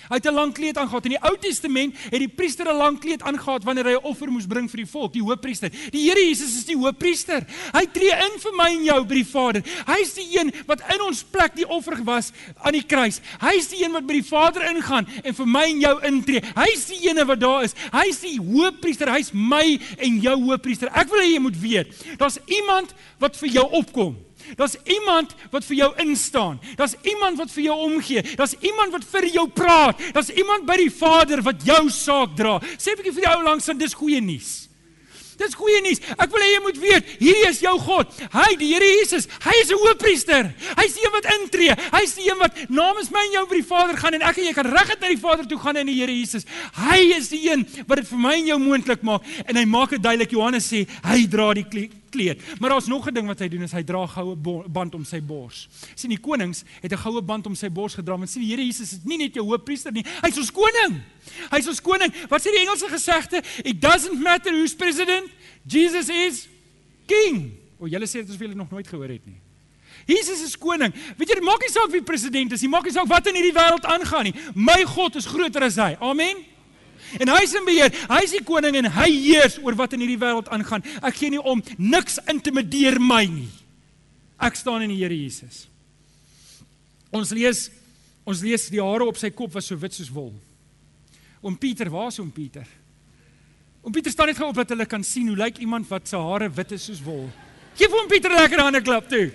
Hy 0.10 0.18
het 0.18 0.26
'n 0.28 0.34
lang 0.34 0.54
kleed 0.54 0.78
aangetree. 0.78 1.14
In 1.14 1.20
die 1.22 1.30
Ou 1.30 1.38
Testament 1.38 1.96
het 1.96 2.20
die 2.20 2.28
priester 2.28 2.66
'n 2.68 2.78
lang 2.78 3.00
kleed 3.00 3.22
aangetree 3.22 3.66
wanneer 3.66 3.86
hy 3.86 3.94
'n 3.94 4.04
offer 4.04 4.32
moes 4.32 4.48
bring 4.48 4.70
vir 4.70 4.78
die 4.78 4.92
volk, 4.92 5.14
die 5.14 5.22
hoofpriester. 5.22 5.70
Die 5.70 6.10
Here 6.10 6.20
Jesus 6.20 6.58
is 6.58 6.66
die 6.66 6.76
hoofpriester. 6.76 7.46
Hy 7.72 7.86
tree 7.86 8.12
in 8.12 8.40
vir 8.40 8.52
my 8.54 8.70
en 8.72 8.84
jou 8.84 9.06
by 9.06 9.16
die 9.16 9.26
Vader. 9.26 9.64
Hy 9.86 10.02
is 10.02 10.14
die 10.14 10.40
een 10.40 10.54
wat 10.66 10.82
in 10.94 11.02
ons 11.02 11.24
plek 11.24 11.56
die 11.56 11.68
offer 11.68 12.04
was 12.04 12.32
aan 12.64 12.74
die 12.74 12.84
kruis. 12.84 13.22
Hy 13.40 13.56
is 13.56 13.68
die 13.68 13.84
een 13.84 13.92
wat 13.92 14.06
by 14.08 14.14
die 14.14 14.30
Vader 14.30 14.76
ingaan 14.76 15.08
en 15.24 15.34
vir 15.34 15.46
my 15.46 15.64
en 15.64 15.80
jou 15.80 16.02
intree. 16.04 16.42
Hy 16.56 16.68
is 16.74 16.86
die 16.86 17.10
een 17.10 17.26
wat 17.26 17.40
daar 17.40 17.64
is. 17.64 17.76
Hy 17.92 18.08
is 18.08 18.20
die 18.20 18.40
hoofpriester. 18.40 19.12
Hy's 19.12 19.32
my 19.34 19.80
en 19.98 20.20
jou 20.20 20.44
hoofpriester. 20.44 20.90
Ek 20.94 21.10
wil 21.10 21.22
hê 21.22 21.34
jy 21.34 21.40
moet 21.40 21.62
weet, 21.62 22.18
daar's 22.18 22.40
iemand 22.48 22.94
wat 23.20 23.38
vir 23.38 23.50
jou 23.50 23.70
opkom. 23.72 24.18
Daar's 24.56 24.76
iemand 24.86 25.36
wat 25.52 25.66
vir 25.66 25.76
jou 25.76 25.92
instaan. 26.04 26.60
Daar's 26.76 26.96
iemand 27.02 27.38
wat 27.38 27.52
vir 27.52 27.64
jou 27.64 27.78
omgee. 27.88 28.24
Daar's 28.36 28.56
iemand 28.60 28.92
wat 28.92 29.06
vir 29.12 29.28
jou 29.28 29.48
praat. 29.48 30.02
Daar's 30.14 30.30
iemand 30.30 30.66
by 30.66 30.78
die 30.78 30.92
Vader 30.92 31.42
wat 31.42 31.64
jou 31.66 31.90
saak 31.90 32.36
dra. 32.36 32.60
Sê 32.78 32.92
'n 32.92 32.98
bietjie 32.98 33.14
vir 33.14 33.24
die 33.24 33.36
ou 33.36 33.44
langs 33.44 33.68
en 33.70 33.78
dis 33.78 33.94
goeie 33.94 34.22
nuus. 34.22 34.72
Dis 35.42 35.56
goeie 35.58 35.82
nuus. 35.82 36.02
Ek 36.20 36.30
wil 36.32 36.44
hê 36.44 36.50
jy 36.54 36.62
moet 36.62 36.80
weet, 36.82 37.14
hierdie 37.22 37.48
is 37.50 37.62
jou 37.64 37.74
God. 37.82 38.12
Hy, 38.34 38.50
die 38.60 38.74
Here 38.74 38.90
Jesus, 39.00 39.28
hy 39.46 39.56
is 39.62 39.72
'n 39.72 39.80
hoëpriester. 39.80 40.52
Hy's 40.78 40.94
die 40.94 41.06
een 41.06 41.16
wat 41.16 41.30
intree. 41.34 41.76
Hy's 41.92 42.14
die 42.16 42.30
een 42.30 42.38
wat 42.38 42.54
namens 42.70 43.10
my 43.12 43.26
en 43.26 43.32
jou 43.32 43.46
by 43.48 43.56
die 43.56 43.70
Vader 43.70 43.98
gaan 43.98 44.14
en 44.14 44.22
ek 44.22 44.38
en 44.38 44.46
jy 44.46 44.54
kan 44.54 44.66
reguit 44.66 45.00
na 45.00 45.08
die 45.08 45.18
Vader 45.18 45.48
toe 45.48 45.60
gaan 45.60 45.78
in 45.78 45.88
die 45.88 46.00
Here 46.00 46.12
Jesus. 46.12 46.46
Hy 46.76 47.00
is 47.18 47.30
die 47.30 47.50
een 47.50 47.66
wat 47.88 47.98
dit 47.98 48.08
vir 48.08 48.20
my 48.20 48.34
en 48.34 48.48
jou 48.48 48.60
moontlik 48.60 49.02
maak 49.02 49.22
en 49.48 49.56
hy 49.56 49.66
maak 49.66 49.90
dit 49.90 50.02
duidelik. 50.02 50.32
Johannes 50.32 50.68
sê, 50.68 50.88
hy 51.04 51.28
dra 51.28 51.54
die 51.54 52.01
kleed. 52.12 52.42
Maar 52.60 52.76
daar's 52.76 52.88
nog 52.92 53.08
'n 53.08 53.14
ding 53.14 53.28
wat 53.28 53.40
hy 53.40 53.48
doen, 53.48 53.64
is 53.64 53.72
hy 53.72 53.84
dra 53.84 54.04
'n 54.04 54.08
goue 54.08 54.36
band 54.68 54.96
om 54.96 55.06
sy 55.06 55.22
bors. 55.22 55.68
sien 55.96 56.10
die 56.10 56.20
konings 56.20 56.64
het 56.82 56.92
'n 56.92 56.98
goue 56.98 57.22
band 57.22 57.46
om 57.48 57.56
sy 57.56 57.70
bors 57.70 57.96
gedra, 57.96 58.18
want 58.18 58.30
sien 58.30 58.42
die 58.42 58.52
Here 58.52 58.64
Jesus 58.64 58.94
is 58.94 59.00
nie 59.04 59.18
net 59.18 59.34
jou 59.34 59.46
hoofpriester 59.46 59.92
nie, 59.92 60.04
hy's 60.22 60.38
ons 60.38 60.52
koning. 60.52 61.02
Hy's 61.52 61.68
ons 61.68 61.82
koning. 61.82 62.14
Wat 62.30 62.42
sê 62.42 62.52
die 62.52 62.60
Engelse 62.60 62.88
gesegde? 62.88 63.44
It 63.64 63.82
doesn't 63.82 64.20
matter 64.20 64.52
who's 64.52 64.76
president, 64.76 65.30
Jesus 65.68 66.10
is 66.10 66.48
king. 67.08 67.52
O, 67.80 67.88
julle 67.88 68.06
sê 68.06 68.22
dit 68.22 68.30
asof 68.30 68.40
julle 68.40 68.56
nog 68.56 68.70
nooit 68.70 68.88
gehoor 68.88 69.10
het 69.10 69.26
nie. 69.26 69.40
Jesus 70.06 70.42
is 70.42 70.58
koning. 70.58 70.94
Weet 71.18 71.30
jy, 71.30 71.36
dit 71.36 71.46
maak 71.46 71.62
nie 71.62 71.72
saak 71.72 71.92
wie 71.94 72.02
president 72.02 72.52
is 72.52 72.62
nie, 72.62 72.70
maak 72.70 72.88
nie 72.88 72.94
saak 72.94 73.10
wat 73.10 73.28
in 73.30 73.38
hierdie 73.38 73.56
wêreld 73.56 73.86
aangaan 73.86 74.30
nie. 74.30 74.34
My 74.56 74.84
God 74.84 75.16
is 75.16 75.26
groter 75.30 75.64
as 75.64 75.78
hy. 75.82 75.96
Amen. 76.02 76.51
En 77.20 77.32
hy 77.32 77.42
is 77.44 77.56
in 77.58 77.66
beheer. 77.68 77.92
Hy 78.10 78.22
is 78.24 78.36
die 78.36 78.44
koning 78.46 78.78
en 78.80 78.92
hy 78.96 79.10
heers 79.12 79.58
oor 79.62 79.76
wat 79.80 79.96
in 79.98 80.04
hierdie 80.04 80.20
wêreld 80.22 80.52
aangaan. 80.54 80.86
Ek 81.02 81.18
gee 81.18 81.34
nie 81.34 81.42
om 81.42 81.64
niks 81.78 82.20
intimideer 82.32 83.00
my 83.02 83.26
nie. 83.30 83.50
Ek 84.42 84.58
staan 84.58 84.86
in 84.86 84.94
die 84.94 85.02
Here 85.02 85.16
Jesus. 85.16 85.66
Ons 87.12 87.34
lees 87.36 87.70
ons 88.22 88.44
lees 88.46 88.68
die 88.70 88.80
hare 88.80 89.04
op 89.10 89.18
sy 89.18 89.32
kop 89.34 89.56
was 89.58 89.68
so 89.68 89.76
wit 89.82 89.96
soos 89.98 90.12
wol. 90.14 90.32
Oom 91.42 91.56
Pieter, 91.58 91.90
waar 91.90 92.12
is 92.12 92.20
oom 92.22 92.30
Pieter? 92.32 92.68
Oom 93.82 93.94
Pieter 93.94 94.14
staan 94.14 94.30
net 94.30 94.38
gou 94.38 94.52
op 94.52 94.60
dat 94.62 94.72
hulle 94.72 94.86
kan 94.86 95.04
sien 95.04 95.32
hoe 95.32 95.40
lyk 95.40 95.58
iemand 95.66 95.90
wat 95.90 96.08
se 96.08 96.20
hare 96.22 96.52
wit 96.54 96.76
is 96.78 96.86
soos 96.86 97.02
wol. 97.04 97.26
Geef 97.80 97.94
oom 97.98 98.08
Pieter 98.12 98.34
lekker 98.38 98.62
hande 98.62 98.84
klap 98.86 99.10
toe. 99.10 99.32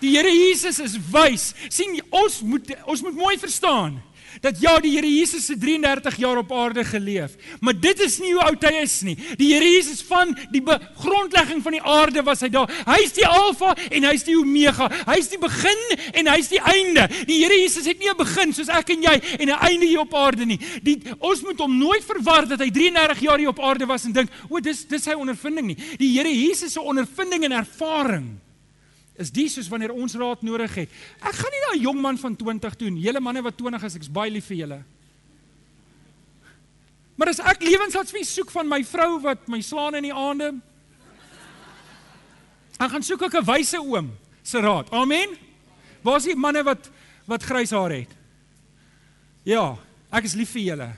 Die 0.00 0.12
Here 0.14 0.30
Jesus 0.32 0.78
is 0.80 0.96
wys. 1.12 1.50
sien 1.68 1.98
ons 2.10 2.40
moet 2.44 2.72
ons 2.86 3.02
moet 3.04 3.16
mooi 3.16 3.34
verstaan 3.40 3.98
dat 4.40 4.60
ja, 4.60 4.78
die 4.80 4.94
Here 4.94 5.08
Jesus 5.08 5.48
het 5.48 5.60
33 5.60 6.16
jaar 6.16 6.38
op 6.38 6.52
aarde 6.52 6.84
geleef, 6.84 7.36
maar 7.60 7.74
dit 7.74 8.00
is 8.00 8.18
nie 8.18 8.32
hoe 8.32 8.42
oud 8.42 8.64
hy 8.64 8.82
is 8.82 9.00
nie. 9.06 9.16
Die 9.36 9.52
Here 9.54 9.64
Jesus 9.64 10.02
van 10.06 10.36
die 10.50 10.62
grondlegging 11.00 11.62
van 11.62 11.76
die 11.76 11.82
aarde 11.82 12.22
was 12.26 12.44
hy 12.44 12.50
daar. 12.52 12.70
Hy's 12.86 13.14
die 13.16 13.26
Alfa 13.26 13.74
en 13.90 14.06
hy's 14.08 14.24
die 14.26 14.36
Omega. 14.38 14.88
Hy's 15.08 15.30
die 15.32 15.40
begin 15.40 15.82
en 16.14 16.30
hy's 16.30 16.50
die 16.52 16.60
einde. 16.60 17.08
Die 17.26 17.40
Here 17.42 17.56
Jesus 17.58 17.86
het 17.86 17.98
nie 17.98 18.10
'n 18.10 18.16
begin 18.16 18.52
soos 18.52 18.68
ek 18.68 18.90
en 18.90 19.02
jy 19.02 19.16
en 19.38 19.48
'n 19.48 19.60
einde 19.68 19.86
hier 19.86 20.00
op 20.00 20.14
aarde 20.14 20.46
nie. 20.46 20.60
Die 20.82 21.00
ons 21.18 21.42
moet 21.42 21.58
hom 21.58 21.78
nooit 21.78 22.04
verwar 22.04 22.46
dat 22.46 22.60
hy 22.60 22.70
33 22.70 23.20
jaar 23.20 23.38
hier 23.38 23.48
op 23.48 23.60
aarde 23.60 23.86
was 23.86 24.04
en 24.04 24.12
dink, 24.12 24.30
"O, 24.48 24.60
dis 24.60 24.84
dis 24.86 25.02
sy 25.02 25.12
ondervinding 25.12 25.66
nie." 25.66 25.76
Die 25.98 26.18
Here 26.18 26.28
Jesus 26.28 26.72
se 26.72 26.80
ondervinding 26.80 27.44
en 27.44 27.52
ervaring 27.52 28.40
is 29.20 29.32
die 29.34 29.48
soos 29.52 29.68
wanneer 29.68 29.92
ons 29.92 30.16
raad 30.18 30.42
nodig 30.46 30.72
het. 30.82 30.94
Ek 31.20 31.36
gaan 31.36 31.52
nie 31.52 31.60
na 31.60 31.72
'n 31.74 31.82
jong 31.84 32.00
man 32.00 32.18
van 32.18 32.36
20 32.36 32.74
toe 32.74 32.90
nie. 32.90 33.02
Julle 33.02 33.20
manne 33.20 33.42
wat 33.42 33.56
20 33.56 33.82
is, 33.84 33.96
ek's 33.96 34.08
baie 34.08 34.30
lief 34.30 34.46
vir 34.46 34.56
julle. 34.56 34.82
Maar 37.16 37.28
as 37.28 37.40
ek 37.40 37.62
lewensadvies 37.62 38.34
soek 38.34 38.50
van 38.50 38.68
my 38.68 38.82
vrou 38.84 39.20
wat 39.20 39.48
my 39.48 39.60
slaan 39.60 39.94
in 39.94 40.02
die 40.02 40.14
aande, 40.14 40.60
dan 42.78 42.90
gaan 42.90 43.02
soek 43.02 43.22
ek 43.22 43.34
'n 43.34 43.44
wyse 43.44 43.76
oom 43.76 44.16
se 44.42 44.60
raad. 44.60 44.90
Amen. 44.90 45.36
Waar 46.02 46.16
is 46.16 46.24
die 46.24 46.36
manne 46.36 46.62
wat 46.64 46.90
wat 47.26 47.42
grys 47.42 47.70
haar 47.70 47.90
het? 47.90 48.08
Ja, 49.44 49.76
ek 50.10 50.24
is 50.24 50.34
lief 50.34 50.50
vir 50.50 50.62
julle 50.62 50.96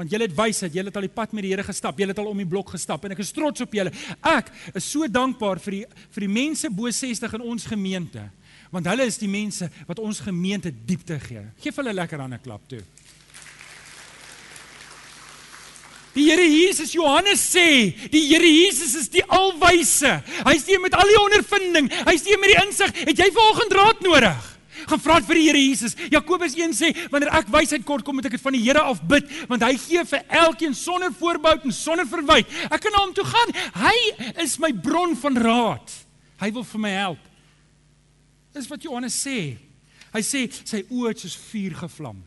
want 0.00 0.12
julle 0.12 0.24
het 0.24 0.36
wysheid, 0.36 0.72
julle 0.72 0.88
het 0.88 0.96
al 0.96 1.04
die 1.04 1.12
pad 1.12 1.34
met 1.36 1.44
die 1.44 1.52
Here 1.52 1.64
gestap, 1.66 1.98
julle 2.00 2.14
het 2.14 2.20
al 2.22 2.30
om 2.30 2.38
die 2.40 2.48
blok 2.48 2.72
gestap 2.72 3.04
en 3.04 3.12
ek 3.12 3.20
is 3.20 3.34
trots 3.36 3.60
op 3.64 3.74
julle. 3.76 3.92
Ek 4.24 4.48
is 4.72 4.86
so 4.88 5.08
dankbaar 5.10 5.60
vir 5.60 5.76
die 5.76 5.82
vir 6.14 6.24
die 6.24 6.32
mense 6.32 6.70
bo 6.72 6.88
60 6.88 7.36
in 7.36 7.44
ons 7.52 7.66
gemeente, 7.68 8.24
want 8.72 8.88
hulle 8.88 9.04
is 9.10 9.20
die 9.20 9.28
mense 9.28 9.68
wat 9.88 10.00
ons 10.00 10.22
gemeente 10.24 10.72
diepte 10.72 11.18
gee. 11.26 11.44
Geef 11.60 11.82
hulle 11.82 11.92
lekker 11.92 12.20
aan 12.20 12.34
'n 12.34 12.40
klap 12.40 12.64
toe. 12.68 12.80
Die 16.14 16.24
Here 16.26 16.42
Jesus 16.42 16.92
Johannes 16.92 17.40
sê, 17.40 17.94
die 18.10 18.26
Here 18.32 18.48
Jesus 18.48 18.94
is 18.94 19.08
die 19.08 19.22
alwyse. 19.24 20.22
Hy's 20.46 20.64
die 20.64 20.78
met 20.78 20.94
al 20.94 21.06
die 21.06 21.20
ondervinding, 21.20 21.90
hy's 22.08 22.22
die 22.22 22.36
met 22.36 22.50
die 22.50 22.66
insig. 22.66 22.90
Het 23.04 23.18
jy 23.18 23.30
vanoggend 23.30 23.72
raad 23.72 24.00
nodig? 24.00 24.59
Gaan 24.88 25.02
vra 25.02 25.20
vir 25.26 25.40
die 25.40 25.46
Here 25.48 25.62
Jesus. 25.62 25.96
Jakobus 26.12 26.56
1 26.58 26.76
sê 26.76 26.92
wanneer 27.12 27.32
ek 27.40 27.50
wysheid 27.52 27.84
kort 27.88 28.04
kom 28.06 28.18
moet 28.18 28.28
ek 28.30 28.38
dit 28.38 28.44
van 28.44 28.56
die 28.56 28.62
Here 28.64 28.84
af 28.84 29.02
bid 29.08 29.28
want 29.50 29.64
hy 29.66 29.74
gee 29.80 30.04
vir 30.12 30.22
elkeen 30.44 30.76
sonder 30.76 31.12
voorbou 31.16 31.56
en 31.58 31.74
sonder 31.74 32.08
verwyte. 32.08 32.48
Ek 32.70 32.80
kan 32.82 32.94
na 32.94 33.04
hom 33.04 33.16
toe 33.16 33.26
gaan. 33.28 33.56
Hy 33.80 33.96
is 34.44 34.58
my 34.62 34.72
bron 34.72 35.16
van 35.18 35.40
raad. 35.40 35.98
Hy 36.40 36.50
wil 36.56 36.64
vir 36.64 36.80
my 36.80 36.94
help. 36.96 37.26
Dis 38.54 38.68
wat 38.70 38.82
Johannes 38.82 39.14
sê. 39.14 39.54
Hy 40.10 40.22
sê 40.26 40.46
sy 40.50 40.82
oë 40.88 41.12
het 41.12 41.22
soos 41.22 41.36
vuur 41.50 41.76
gevlam. 41.84 42.18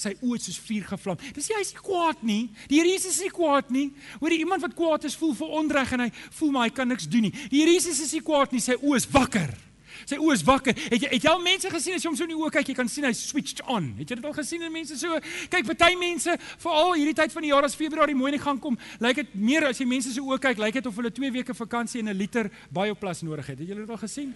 Sy 0.00 0.12
oë 0.18 0.36
het 0.36 0.46
soos 0.48 0.58
vuur 0.66 0.88
gevlam. 0.88 1.20
Dis 1.36 1.46
nie 1.48 1.56
hy's 1.56 1.72
nie 1.72 1.84
kwaad 1.84 2.24
nie. 2.26 2.40
Die 2.68 2.80
Here 2.80 2.90
Jesus 2.90 3.16
is 3.16 3.24
nie 3.24 3.32
kwaad 3.32 3.70
nie. 3.72 3.86
Hoor 4.18 4.34
jy 4.34 4.40
iemand 4.42 4.64
wat 4.66 4.74
kwaad 4.76 5.06
is 5.08 5.16
voel 5.16 5.32
vir 5.38 5.54
onreg 5.60 5.94
en 5.96 6.04
hy 6.06 6.10
voel 6.40 6.50
maar 6.52 6.66
hy 6.68 6.74
kan 6.76 6.90
niks 6.90 7.08
doen 7.08 7.28
nie. 7.28 7.32
Die 7.52 7.62
Here 7.62 7.76
Jesus 7.76 8.02
is 8.04 8.12
nie 8.16 8.24
kwaad 8.26 8.52
nie. 8.52 8.62
Sy 8.64 8.76
oë 8.80 8.98
is 9.00 9.08
wakker. 9.14 9.54
Sy 10.04 10.18
oë 10.20 10.34
is 10.34 10.44
wakker. 10.46 10.76
Het 10.90 11.06
jy 11.06 11.10
het 11.12 11.26
jy 11.26 11.30
al 11.30 11.42
mense 11.42 11.70
gesien 11.70 11.96
as 11.96 12.04
jy 12.04 12.10
hom 12.10 12.16
so 12.18 12.26
in 12.26 12.32
die 12.34 12.38
oë 12.38 12.50
kyk, 12.58 12.72
jy 12.72 12.76
kan 12.78 12.90
sien 12.90 13.06
hy 13.08 13.12
switched 13.16 13.62
on. 13.70 13.90
Het 13.98 14.10
jy 14.10 14.20
dit 14.20 14.28
al 14.28 14.36
gesien 14.36 14.62
in 14.66 14.72
mense 14.74 14.98
so? 15.00 15.20
Kyk, 15.52 15.66
party 15.72 15.94
mense, 16.00 16.36
veral 16.62 16.94
hierdie 16.94 17.16
tyd 17.20 17.34
van 17.34 17.46
die 17.46 17.52
jaar 17.52 17.68
as 17.68 17.76
Februarie 17.78 18.16
mooi 18.18 18.32
in 18.32 18.38
die 18.38 18.44
gang 18.44 18.60
kom, 18.62 18.78
lyk 19.04 19.22
dit 19.22 19.34
meer 19.34 19.68
as 19.70 19.80
jy 19.80 19.86
mense 19.88 20.12
se 20.14 20.22
oë 20.22 20.40
kyk, 20.48 20.62
lyk 20.62 20.80
dit 20.80 20.86
of 20.90 20.96
hulle 21.00 21.12
2 21.14 21.32
weke 21.40 21.54
vakansie 21.54 22.02
en 22.02 22.08
'n 22.08 22.18
liter 22.18 22.50
bioplas 22.70 23.22
nodig 23.22 23.46
het. 23.46 23.58
Het 23.58 23.68
julle 23.68 23.86
dit 23.86 23.90
al 23.90 24.02
gesien? 24.02 24.34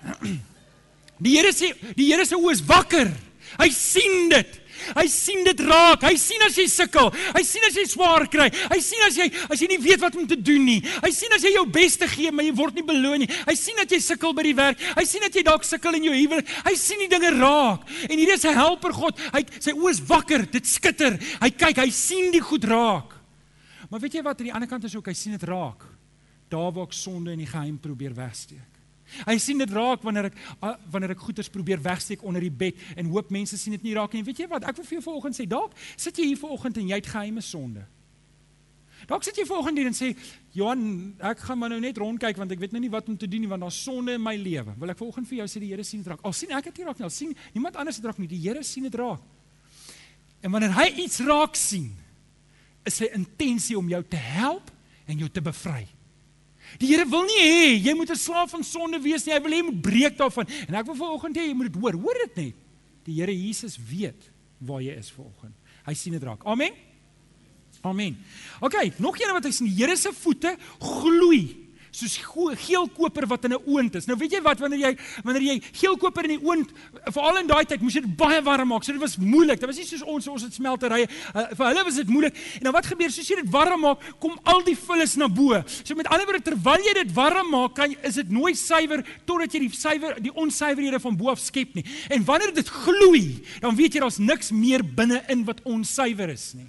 Die 1.20 1.36
Here 1.36 1.52
sê, 1.52 1.74
die 1.96 2.08
Here 2.08 2.24
se 2.24 2.36
oë 2.36 2.52
is 2.52 2.64
wakker. 2.64 3.10
Hy 3.58 3.68
sien 3.74 4.30
dit. 4.32 4.59
Hy 4.96 5.06
sien 5.10 5.44
dit 5.44 5.60
raak. 5.66 6.04
Hy 6.06 6.16
sien 6.20 6.42
as 6.46 6.56
jy 6.58 6.66
sukkel. 6.70 7.10
Hy 7.34 7.42
sien 7.46 7.66
as 7.68 7.76
jy 7.76 7.86
swaar 7.90 8.26
kry. 8.30 8.48
Hy 8.70 8.80
sien 8.84 9.04
as 9.06 9.18
jy 9.18 9.28
as 9.50 9.60
jy 9.60 9.68
nie 9.70 9.80
weet 9.82 10.00
wat 10.02 10.16
om 10.16 10.26
te 10.26 10.38
doen 10.38 10.64
nie. 10.64 10.80
Hy 11.04 11.10
sien 11.14 11.32
as 11.36 11.44
jy 11.46 11.54
jou 11.54 11.66
bes 11.66 11.98
te 12.00 12.08
gee 12.10 12.32
maar 12.32 12.46
jy 12.46 12.54
word 12.58 12.78
nie 12.78 12.86
beloon 12.86 13.24
nie. 13.24 13.30
Hy 13.46 13.56
sien 13.58 13.78
dat 13.80 13.90
jy 13.90 14.00
sukkel 14.04 14.34
by 14.36 14.46
die 14.48 14.56
werk. 14.58 14.82
Hy 14.96 15.04
sien 15.08 15.24
dat 15.24 15.34
jy 15.34 15.44
dalk 15.46 15.66
sukkel 15.66 15.98
in 15.98 16.08
jou 16.10 16.16
huwelik. 16.16 16.50
Hy 16.66 16.74
sien 16.78 17.02
die 17.04 17.10
dinge 17.10 17.32
raak. 17.38 17.86
En 18.08 18.16
hier 18.18 18.34
is 18.34 18.44
'n 18.44 18.54
helper 18.54 18.92
God. 18.92 19.18
Hy 19.32 19.44
sy 19.58 19.72
oë 19.72 19.90
is 19.90 20.00
wakker. 20.06 20.46
Dit 20.50 20.66
skitter. 20.66 21.18
Hy 21.40 21.50
kyk, 21.50 21.76
hy 21.76 21.90
sien 21.90 22.30
die 22.30 22.40
goed 22.40 22.64
raak. 22.64 23.16
Maar 23.90 24.00
weet 24.00 24.14
jy 24.14 24.22
wat 24.22 24.38
aan 24.38 24.46
die 24.46 24.54
ander 24.54 24.68
kant 24.68 24.84
is 24.84 24.94
ook 24.96 25.06
hy 25.06 25.16
sien 25.18 25.32
dit 25.32 25.42
raak. 25.42 25.84
Daar 26.48 26.72
waar 26.72 26.86
ek 26.86 26.92
sonde 26.92 27.32
in 27.32 27.38
die 27.38 27.50
geheim 27.50 27.78
probeer 27.78 28.14
wegsteek. 28.14 28.69
Hy 29.26 29.36
sien 29.38 29.58
dit 29.58 29.70
raak 29.74 30.02
wanneer 30.06 30.30
ek 30.30 30.36
wanneer 30.90 31.14
ek 31.14 31.24
goeders 31.24 31.50
probeer 31.52 31.80
wegsteek 31.82 32.24
onder 32.26 32.44
die 32.44 32.52
bed 32.52 32.76
en 32.96 33.10
hoop 33.12 33.30
mense 33.30 33.58
sien 33.58 33.76
dit 33.76 33.88
nie 33.88 33.94
raak 33.94 34.12
nie. 34.14 34.24
Weet 34.26 34.44
jy 34.44 34.50
wat? 34.50 34.66
Ek 34.68 34.76
wil 34.76 34.86
vir 34.86 34.98
jou 34.98 35.06
vanoggend 35.10 35.38
sê, 35.38 35.46
dalk 35.48 35.74
sit 35.96 36.18
jy 36.18 36.32
hier 36.32 36.40
vanoggend 36.40 36.78
en 36.82 36.92
jy 36.92 37.00
het 37.00 37.10
geheime 37.10 37.44
sonde. 37.44 37.86
Dalk 39.08 39.24
sit 39.24 39.38
jy 39.40 39.46
vanoggend 39.48 39.80
hier 39.80 39.88
en 39.88 39.96
sê, 39.96 40.16
"Johan, 40.52 41.14
ek 41.20 41.38
gaan 41.38 41.58
maar 41.58 41.70
nou 41.70 41.80
net 41.80 41.96
rondkyk 41.96 42.36
want 42.36 42.52
ek 42.52 42.58
weet 42.58 42.72
nou 42.72 42.80
nie 42.80 42.90
wat 42.90 43.08
om 43.08 43.16
te 43.16 43.28
doen 43.28 43.40
nie 43.40 43.48
want 43.48 43.62
daar's 43.62 43.82
sonde 43.82 44.12
in 44.12 44.22
my 44.22 44.36
lewe." 44.36 44.74
Wil 44.78 44.90
ek 44.90 44.98
vanoggend 44.98 45.28
vir 45.28 45.38
jou 45.38 45.46
sê 45.46 45.60
die 45.60 45.70
Here 45.70 45.84
sien 45.84 46.02
dit 46.02 46.08
raak. 46.08 46.20
Al 46.22 46.32
sien 46.32 46.50
ek 46.50 46.64
dit 46.64 46.78
nie 46.78 46.84
raak 46.84 46.98
nie, 46.98 47.04
al 47.04 47.10
sien 47.10 47.36
niemand 47.54 47.76
anders 47.76 47.96
dit 47.96 48.04
raak 48.04 48.18
nie. 48.18 48.28
Die 48.28 48.40
Here 48.40 48.62
sien 48.62 48.82
dit 48.82 48.94
raak. 48.94 49.20
En 50.42 50.50
wanneer 50.50 50.72
hy 50.72 51.02
iets 51.04 51.20
raak 51.20 51.54
sien, 51.56 51.94
is 52.84 52.94
sy 52.94 53.10
intensie 53.12 53.76
om 53.78 53.88
jou 53.88 54.02
te 54.02 54.16
help 54.16 54.70
en 55.06 55.18
jou 55.18 55.28
te 55.28 55.40
bevry. 55.40 55.86
Die 56.78 56.86
Here 56.86 57.06
wil 57.08 57.24
nie 57.24 57.40
hê 57.42 57.84
jy 57.86 57.94
moet 57.94 58.10
'n 58.10 58.16
slaaf 58.16 58.50
van 58.50 58.64
sonde 58.64 59.00
wees 59.00 59.24
nie. 59.24 59.34
Hy 59.34 59.40
wil 59.40 59.52
hê 59.52 59.56
jy 59.56 59.64
moet 59.64 59.80
breek 59.82 60.16
daarvan. 60.16 60.46
En 60.68 60.74
ek 60.74 60.86
wil 60.86 60.94
vanoggend 60.94 61.36
hê 61.36 61.46
jy 61.48 61.54
moet 61.54 61.72
dit 61.72 61.82
hoor. 61.82 61.92
Hoor 61.92 62.18
dit 62.26 62.36
net. 62.36 62.54
Die 63.04 63.14
Here 63.14 63.32
Jesus 63.32 63.78
weet 63.78 64.30
waar 64.58 64.82
jy 64.82 64.94
is 64.96 65.10
vanoggend. 65.10 65.54
Hy 65.84 65.94
sien 65.94 66.12
dit 66.12 66.22
raak. 66.22 66.44
Amen. 66.44 66.72
Amen. 67.82 68.16
OK, 68.60 68.98
nog 68.98 69.18
een 69.18 69.32
wat 69.32 69.44
hy 69.44 69.50
sien. 69.50 69.66
Die 69.66 69.76
Here 69.76 69.96
se 69.96 70.12
voete 70.12 70.56
gloei 70.78 71.59
soos 71.90 72.16
geel 72.66 72.88
koper 72.94 73.26
wat 73.26 73.44
in 73.44 73.52
'n 73.52 73.62
oond 73.66 73.94
is. 73.94 74.06
Nou 74.06 74.16
weet 74.18 74.32
jy 74.32 74.42
wat 74.42 74.58
wanneer 74.58 74.78
jy 74.78 74.96
wanneer 75.24 75.42
jy 75.42 75.60
geel 75.72 75.96
koper 75.96 76.24
in 76.24 76.38
die 76.38 76.46
oond 76.46 76.68
veral 77.12 77.38
in 77.38 77.46
daai 77.46 77.64
tyd 77.64 77.80
moes 77.80 77.94
dit 77.94 78.16
baie 78.16 78.42
warm 78.42 78.68
maak. 78.68 78.84
So 78.84 78.92
dit 78.92 79.00
was 79.00 79.16
moeilik. 79.16 79.60
Dit 79.60 79.66
was 79.66 79.76
nie 79.76 79.86
soos 79.86 80.02
ons 80.02 80.28
ons 80.28 80.42
het 80.42 80.54
smelterye. 80.54 81.08
Uh, 81.34 81.46
vir 81.56 81.66
hulle 81.66 81.84
was 81.84 81.94
dit 81.94 82.08
moeilik. 82.08 82.34
En 82.60 82.62
nou 82.68 82.72
wat 82.72 82.86
gebeur 82.86 83.10
soos 83.10 83.28
jy 83.28 83.36
dit 83.42 83.50
warm 83.50 83.80
maak, 83.80 83.98
kom 84.18 84.38
al 84.44 84.62
die 84.62 84.76
vullis 84.76 85.16
na 85.16 85.28
bo. 85.28 85.62
So 85.84 85.94
met 85.94 86.06
ander 86.06 86.26
woorde 86.26 86.42
terwyl 86.42 86.82
jy 86.84 86.94
dit 86.94 87.14
warm 87.14 87.50
maak, 87.50 87.74
kan 87.74 87.94
is 88.02 88.14
dit 88.14 88.30
nooit 88.30 88.56
suiwer 88.56 89.04
totdat 89.26 89.52
jy 89.52 89.66
die 89.66 89.70
suiwer 89.74 90.20
die 90.20 90.34
onsuiverhede 90.34 91.00
van 91.00 91.16
bo 91.16 91.30
af 91.30 91.38
skep 91.38 91.74
nie. 91.74 91.84
En 92.10 92.24
wanneer 92.24 92.54
dit 92.54 92.68
gloei, 92.68 93.42
dan 93.60 93.76
weet 93.76 93.94
jy 93.94 94.00
daar's 94.00 94.18
niks 94.18 94.50
meer 94.50 94.84
binne-in 94.84 95.44
wat 95.44 95.62
onsuiwer 95.64 96.30
is 96.30 96.52
nie. 96.54 96.68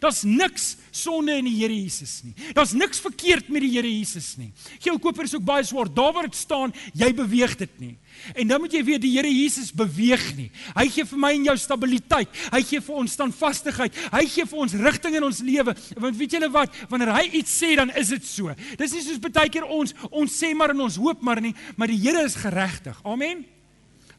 Daar's 0.00 0.22
niks 0.22 0.76
sonde 0.90 1.34
in 1.40 1.48
die 1.48 1.56
Here 1.58 1.74
Jesus 1.74 2.20
nie. 2.24 2.34
Daar's 2.56 2.72
niks 2.72 3.00
verkeerd 3.02 3.48
met 3.52 3.64
die 3.64 3.72
Here 3.74 3.88
Jesus 3.88 4.36
nie. 4.40 4.52
Geel 4.78 4.98
koper 5.02 5.26
is 5.28 5.34
ook 5.34 5.44
baie 5.44 5.64
swaar. 5.66 5.90
Daar 5.92 6.12
waar 6.12 6.28
dit 6.28 6.38
staan, 6.38 6.72
jy 6.94 7.10
beweeg 7.16 7.56
dit 7.60 7.80
nie. 7.80 7.96
En 8.38 8.48
dan 8.48 8.60
moet 8.62 8.72
jy 8.76 8.82
weet 8.86 9.02
die 9.04 9.12
Here 9.16 9.30
Jesus 9.30 9.72
beweeg 9.74 10.24
nie. 10.36 10.48
Hy 10.76 10.86
gee 10.92 11.06
vir 11.08 11.22
my 11.24 11.32
en 11.36 11.48
jou 11.50 11.56
stabiliteit. 11.60 12.40
Hy 12.52 12.62
gee 12.68 12.82
vir 12.84 13.00
ons 13.02 13.16
standvastigheid. 13.18 13.98
Hy 14.12 14.22
gee 14.30 14.46
vir 14.48 14.64
ons 14.64 14.76
rigting 14.86 15.18
in 15.18 15.28
ons 15.28 15.42
lewe. 15.44 15.76
Want 16.06 16.20
weet 16.20 16.38
julle 16.38 16.50
wat? 16.54 16.76
Wanneer 16.92 17.14
hy 17.16 17.24
iets 17.40 17.56
sê, 17.62 17.74
dan 17.78 17.92
is 17.98 18.12
dit 18.14 18.26
so. 18.28 18.54
Dis 18.80 18.96
nie 18.96 19.04
soos 19.04 19.20
baie 19.22 19.50
keer 19.52 19.66
ons 19.68 19.96
ons 20.10 20.32
sê 20.32 20.52
maar 20.56 20.74
en 20.74 20.84
ons 20.86 21.00
hoop 21.02 21.22
maar 21.24 21.40
nie, 21.42 21.54
maar 21.76 21.90
die 21.90 22.00
Here 22.02 22.24
is 22.26 22.36
geregtig. 22.38 22.98
Amen. 23.06 23.44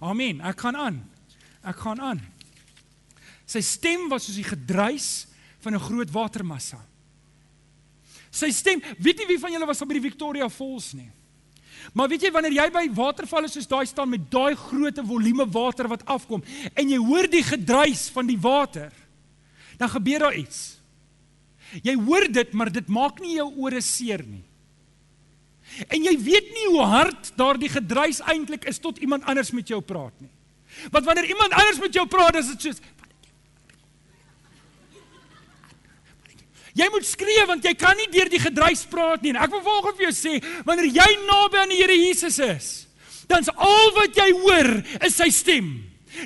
Amen. 0.04 0.42
Ek 0.44 0.60
gaan 0.66 0.78
aan. 0.80 1.02
Ek 1.64 1.80
gaan 1.80 2.02
aan. 2.02 2.22
Sy 3.48 3.62
stem 3.64 4.08
was 4.12 4.28
soos 4.28 4.40
die 4.40 4.48
gedruis 4.48 5.28
van 5.64 5.76
'n 5.76 5.80
groot 5.80 6.12
watermassa. 6.12 6.80
Sy 8.32 8.52
stem, 8.52 8.82
weet 8.98 9.18
nie 9.18 9.28
wie 9.28 9.40
van 9.40 9.52
julle 9.52 9.66
was 9.70 9.82
al 9.82 9.88
by 9.88 9.94
die 10.00 10.10
Victoria 10.10 10.50
Falls 10.50 10.94
nie. 10.94 11.12
Maar 11.92 12.10
weet 12.10 12.22
jy 12.22 12.32
wanneer 12.32 12.56
jy 12.56 12.70
by 12.72 12.86
watervalle 12.96 13.50
soos 13.52 13.68
daai 13.68 13.86
staan 13.86 14.10
met 14.10 14.30
daai 14.32 14.56
groot 14.56 15.00
volume 15.04 15.46
water 15.52 15.90
wat 15.92 16.06
afkom 16.06 16.44
en 16.74 16.90
jy 16.90 16.98
hoor 16.98 17.28
die 17.28 17.44
gedruis 17.44 18.08
van 18.14 18.30
die 18.30 18.40
water, 18.40 18.92
dan 19.78 19.90
gebeur 19.90 20.20
daar 20.20 20.38
iets. 20.38 20.80
Jy 21.84 21.96
hoor 22.06 22.28
dit, 22.32 22.54
maar 22.54 22.72
dit 22.72 22.88
maak 22.88 23.20
nie 23.20 23.36
jou 23.36 23.50
ore 23.66 23.82
seer 23.82 24.24
nie. 24.26 24.44
En 25.90 26.04
jy 26.06 26.14
weet 26.22 26.52
nie 26.54 26.68
hoe 26.70 26.86
hard 26.86 27.32
daardie 27.40 27.72
gedruis 27.72 28.22
eintlik 28.30 28.68
is 28.70 28.80
tot 28.80 29.00
iemand 29.02 29.26
anders 29.30 29.52
met 29.52 29.68
jou 29.68 29.82
praat 29.82 30.14
nie. 30.22 30.30
Want 30.94 31.06
wanneer 31.06 31.30
iemand 31.30 31.54
anders 31.54 31.80
met 31.82 31.94
jou 31.94 32.06
praat, 32.10 32.38
is 32.42 32.52
dit 32.54 32.68
soos 32.68 32.82
Jy 36.74 36.88
moet 36.90 37.06
skree 37.06 37.46
want 37.50 37.66
jy 37.66 37.74
kan 37.78 37.98
nie 37.98 38.10
deur 38.10 38.30
die 38.32 38.42
gedruis 38.42 38.82
praat 38.90 39.22
nie. 39.22 39.34
En 39.36 39.44
ek 39.46 39.54
wil 39.54 39.62
volgens 39.66 39.98
vir 40.00 40.08
jou 40.10 40.16
sê, 40.18 40.40
wanneer 40.66 40.90
jy 40.90 41.10
naby 41.28 41.62
aan 41.62 41.74
die 41.74 41.82
Here 41.84 41.98
Jesus 41.98 42.40
is, 42.42 42.70
dan's 43.30 43.52
al 43.54 43.92
wat 43.98 44.18
jy 44.18 44.30
hoor 44.42 44.72
is 45.06 45.18
sy 45.18 45.30
stem. 45.34 45.74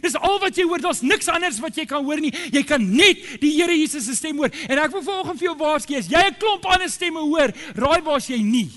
Dis 0.04 0.18
al 0.20 0.40
wat 0.44 0.58
jy 0.58 0.66
hoor, 0.68 0.82
daar's 0.84 1.04
niks 1.06 1.30
anders 1.32 1.60
wat 1.64 1.78
jy 1.78 1.86
kan 1.88 2.04
hoor 2.04 2.20
nie. 2.22 2.34
Jy 2.54 2.64
kan 2.68 2.84
net 2.84 3.40
die 3.42 3.54
Here 3.56 3.76
Jesus 3.76 4.08
se 4.08 4.16
stem 4.18 4.40
hoor. 4.40 4.52
En 4.68 4.82
ek 4.84 4.92
wil 4.96 5.04
volgens 5.06 5.40
vir 5.40 5.50
jou 5.50 5.56
waarsku, 5.60 5.96
as 6.00 6.10
jy 6.12 6.24
'n 6.28 6.40
klomp 6.40 6.66
ander 6.66 6.90
stemme 6.90 7.20
hoor, 7.20 7.54
raai 7.76 8.02
waar's 8.04 8.28
jy 8.28 8.42
nie. 8.42 8.70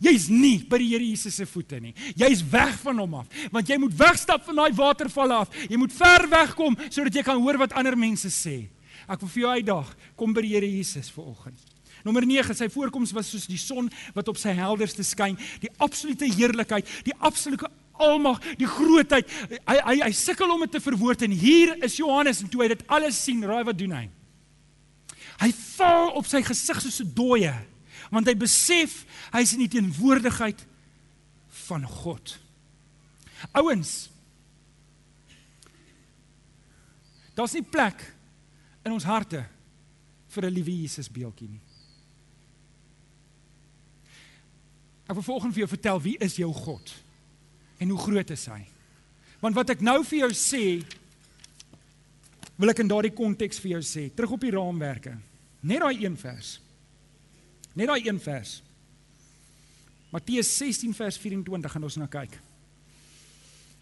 Jy's 0.00 0.28
nie 0.28 0.58
by 0.66 0.78
die 0.78 0.88
Here 0.90 1.04
Jesus 1.04 1.34
se 1.34 1.46
voete 1.46 1.80
nie. 1.80 1.94
Jy's 2.16 2.42
weg 2.42 2.74
van 2.82 2.98
hom 2.98 3.14
af, 3.14 3.26
want 3.52 3.68
jy 3.68 3.78
moet 3.78 3.94
wegstap 3.96 4.44
van 4.44 4.56
daai 4.56 4.72
watervalle 4.72 5.34
af. 5.34 5.48
Jy 5.68 5.76
moet 5.76 5.92
ver 5.92 6.28
wegkom 6.28 6.76
sodat 6.90 7.14
jy 7.14 7.22
kan 7.22 7.40
hoor 7.40 7.58
wat 7.58 7.72
ander 7.72 7.96
mense 7.96 8.28
sê. 8.28 8.73
Ek 9.08 9.20
wil 9.20 9.28
vir 9.28 9.42
jou 9.42 9.52
uitdaag, 9.58 9.94
kom 10.16 10.34
by 10.34 10.44
die 10.44 10.54
Here 10.54 10.68
Jesus 10.68 11.10
vanoggend. 11.12 11.60
Nommer 12.04 12.26
9, 12.26 12.52
sy 12.56 12.68
voorkoms 12.68 13.14
was 13.16 13.30
soos 13.32 13.46
die 13.48 13.60
son 13.60 13.88
wat 14.16 14.28
op 14.28 14.36
sy 14.40 14.52
helderste 14.56 15.04
skyn, 15.06 15.38
die 15.62 15.72
absolute 15.84 16.28
heerlikheid, 16.28 16.88
die 17.06 17.16
absolute 17.24 17.70
almag, 18.00 18.42
die 18.60 18.68
grootheid. 18.68 19.30
Hy 19.64 19.76
hy 19.78 19.94
hy 20.02 20.10
sukkel 20.16 20.52
om 20.52 20.64
dit 20.66 20.74
te 20.76 20.82
verwoord 20.84 21.24
en 21.24 21.36
hier 21.38 21.74
is 21.86 21.96
Johannes 22.00 22.42
en 22.42 22.50
toe 22.52 22.64
hy 22.64 22.72
dit 22.74 22.84
alles 22.92 23.20
sien, 23.20 23.44
raai 23.46 23.64
wat 23.64 23.78
doen 23.78 23.94
hy? 23.96 24.04
Hy 25.40 25.50
val 25.76 26.12
op 26.18 26.28
sy 26.28 26.42
gesig 26.46 26.82
soos 26.82 27.00
'n 27.00 27.14
dooie, 27.14 27.54
want 28.10 28.26
hy 28.28 28.34
besef 28.34 29.04
hy's 29.32 29.54
in 29.54 29.64
die 29.64 29.72
teenwoordigheid 29.78 30.66
van 31.66 31.86
God. 31.86 32.38
Ouens, 33.52 34.10
daar's 37.34 37.54
nie 37.54 37.62
plek 37.62 38.13
in 38.84 38.92
ons 38.92 39.04
harte 39.04 39.44
vir 40.28 40.44
'n 40.44 40.54
liewe 40.54 40.80
Jesus 40.82 41.08
beeldjie 41.08 41.48
nie. 41.48 41.60
Ek 45.08 45.14
wil 45.14 45.22
volgens 45.22 45.54
vir 45.54 45.60
jou 45.66 45.68
vertel 45.68 46.00
wie 46.00 46.16
is 46.18 46.36
jou 46.36 46.52
God 46.52 46.94
en 47.78 47.88
hoe 47.88 47.98
groot 47.98 48.30
is 48.30 48.46
hy? 48.46 48.66
Want 49.40 49.54
wat 49.54 49.70
ek 49.70 49.80
nou 49.80 50.04
vir 50.04 50.18
jou 50.18 50.30
sê 50.32 50.84
wil 52.56 52.70
ek 52.70 52.78
in 52.84 52.90
daardie 52.90 53.14
konteks 53.14 53.58
vir 53.58 53.76
jou 53.76 53.82
sê, 53.82 54.08
terug 54.14 54.36
op 54.36 54.44
die 54.44 54.52
raamwerke. 54.54 55.16
Net 55.66 55.82
daai 55.82 56.04
een 56.04 56.16
vers. 56.16 56.60
Net 57.74 57.90
daai 57.90 58.06
een 58.06 58.20
vers. 58.22 58.62
Matteus 60.14 60.50
16 60.60 60.94
vers 60.94 61.18
24 61.18 61.72
gaan 61.74 61.86
ons 61.88 61.96
na 61.98 62.06
kyk. 62.06 62.36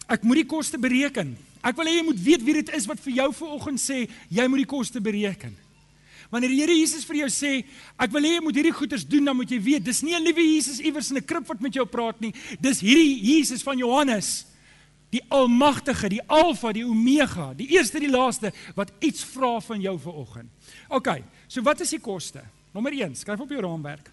Ek 0.09 0.25
moet 0.25 0.43
die 0.43 0.49
koste 0.49 0.81
bereken. 0.81 1.35
Ek 1.63 1.77
wil 1.79 1.87
hê 1.87 1.99
jy 2.01 2.07
moet 2.07 2.23
weet 2.23 2.43
wie 2.43 2.55
dit 2.59 2.73
is 2.75 2.89
wat 2.91 3.01
vir 3.05 3.21
jou 3.21 3.29
vanoggend 3.33 3.81
sê 3.81 4.09
jy 4.29 4.47
moet 4.51 4.65
die 4.65 4.73
koste 4.73 5.01
bereken. 5.01 5.55
Wanneer 6.33 6.49
die 6.49 6.61
Here 6.63 6.75
Jesus 6.75 7.05
vir 7.05 7.19
jou 7.21 7.29
sê, 7.29 7.51
ek 8.01 8.13
wil 8.15 8.25
hê 8.25 8.39
jy 8.39 8.41
moet 8.43 8.57
hierdie 8.57 8.73
goeders 8.73 9.05
doen, 9.05 9.27
dan 9.29 9.37
moet 9.37 9.51
jy 9.53 9.59
weet, 9.61 9.85
dis 9.85 10.01
nie 10.03 10.15
'n 10.17 10.25
liewe 10.25 10.41
Jesus 10.41 10.81
iewers 10.81 11.11
in 11.11 11.19
'n 11.19 11.27
krib 11.29 11.47
wat 11.47 11.61
met 11.61 11.75
jou 11.75 11.85
praat 11.85 12.21
nie. 12.21 12.33
Dis 12.59 12.81
hierdie 12.81 13.21
Jesus 13.21 13.63
van 13.63 13.77
Johannes, 13.77 14.47
die 15.11 15.21
almagtige, 15.29 16.09
die 16.09 16.23
Alfa, 16.27 16.73
die 16.73 16.87
Omega, 16.87 17.53
die 17.55 17.69
eerste 17.77 17.99
en 17.99 18.09
die 18.09 18.17
laaste 18.17 18.53
wat 18.75 18.91
iets 19.01 19.23
vra 19.23 19.61
van 19.61 19.81
jou 19.81 19.99
vanoggend. 19.99 20.49
OK, 20.89 21.23
so 21.49 21.61
wat 21.63 21.81
is 21.81 21.91
die 21.91 22.01
koste? 22.01 22.43
Nommer 22.73 22.93
1, 22.93 23.15
skryf 23.15 23.41
op 23.41 23.51
jou 23.51 23.61
raamwerk. 23.61 24.11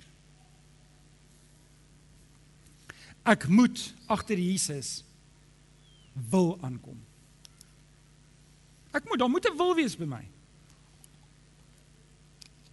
Ek 3.24 3.48
moet 3.48 3.94
agter 4.08 4.38
Jesus 4.38 5.04
wil 6.30 6.58
aankom. 6.62 7.09
Ek 8.92 9.06
moet, 9.06 9.20
daar 9.20 9.30
moet 9.30 9.46
'n 9.46 9.58
wil 9.58 9.76
wees 9.76 9.96
by 9.98 10.06
my. 10.06 10.26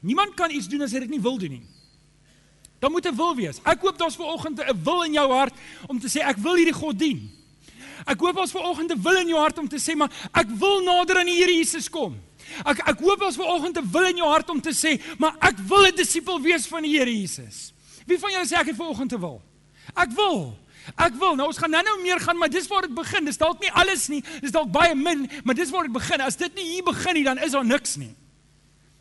Niemand 0.01 0.35
kan 0.35 0.51
iets 0.51 0.69
doen 0.69 0.83
as 0.83 0.93
hy 0.93 0.99
dit 0.99 1.11
nie 1.11 1.21
wil 1.21 1.39
doen 1.39 1.51
nie. 1.51 1.67
Daar 2.79 2.91
moet 2.91 3.07
'n 3.07 3.17
wil 3.17 3.35
wees. 3.35 3.59
Ek 3.65 3.81
hoop 3.81 3.99
daar's 3.99 4.17
vanoggend 4.17 4.61
'n 4.61 4.83
wil 4.83 5.03
in 5.03 5.13
jou 5.13 5.33
hart 5.33 5.55
om 5.87 5.99
te 6.01 6.09
sê 6.09 6.21
ek 6.21 6.37
wil 6.37 6.55
hierdie 6.55 6.75
God 6.75 6.99
dien. 6.99 7.31
Ek 8.07 8.21
hoop 8.21 8.37
ons 8.37 8.51
vanoggend 8.51 8.93
'n 8.93 9.03
wil 9.03 9.17
in 9.17 9.29
jou 9.29 9.41
hart 9.41 9.59
om 9.59 9.69
te 9.69 9.79
sê 9.79 9.97
maar 9.97 10.11
ek 10.33 10.49
wil 10.49 10.83
nader 10.83 11.19
aan 11.19 11.27
die 11.27 11.37
Here 11.37 11.53
Jesus 11.53 11.89
kom. 11.89 12.21
Ek 12.65 12.79
ek 12.89 12.99
hoop 12.99 13.23
ons 13.23 13.37
vanoggend 13.37 13.79
'n 13.79 13.91
wil 13.91 14.05
in 14.05 14.17
jou 14.17 14.29
hart 14.29 14.51
om 14.51 14.61
te 14.61 14.71
sê 14.71 15.01
maar 15.19 15.37
ek 15.41 15.59
wil 15.59 15.87
'n 15.87 15.97
disipel 15.97 16.41
wees 16.41 16.67
van 16.67 16.83
die 16.83 16.99
Here 16.99 17.11
Jesus. 17.11 17.73
Wie 18.07 18.19
van 18.19 18.31
julle 18.31 18.47
sê 18.47 18.57
ek 18.57 18.67
het 18.67 18.77
vanoggend 18.77 19.13
'n 19.13 19.21
wil? 19.21 19.43
Ek 19.95 20.11
wil. 20.11 20.57
Ek 20.95 21.17
wil. 21.19 21.35
Nou 21.35 21.49
ons 21.51 21.59
gaan 21.59 21.73
nou-nou 21.75 21.97
meer 22.03 22.21
gaan, 22.23 22.39
maar 22.39 22.51
dis 22.53 22.69
waar 22.71 22.87
dit 22.87 22.95
begin. 22.95 23.27
Dis 23.27 23.41
dalk 23.41 23.59
nie 23.61 23.73
alles 23.73 24.07
nie. 24.13 24.23
Dis 24.45 24.55
dalk 24.55 24.71
baie 24.73 24.95
min, 24.95 25.27
maar 25.45 25.59
dis 25.59 25.73
waar 25.75 25.89
dit 25.89 25.97
begin. 25.97 26.23
As 26.23 26.39
dit 26.39 26.55
nie 26.55 26.69
hier 26.77 26.87
begin 26.87 27.19
nie, 27.19 27.25
dan 27.27 27.43
is 27.43 27.57
daar 27.57 27.67
niks 27.67 27.97
nie. 27.97 28.13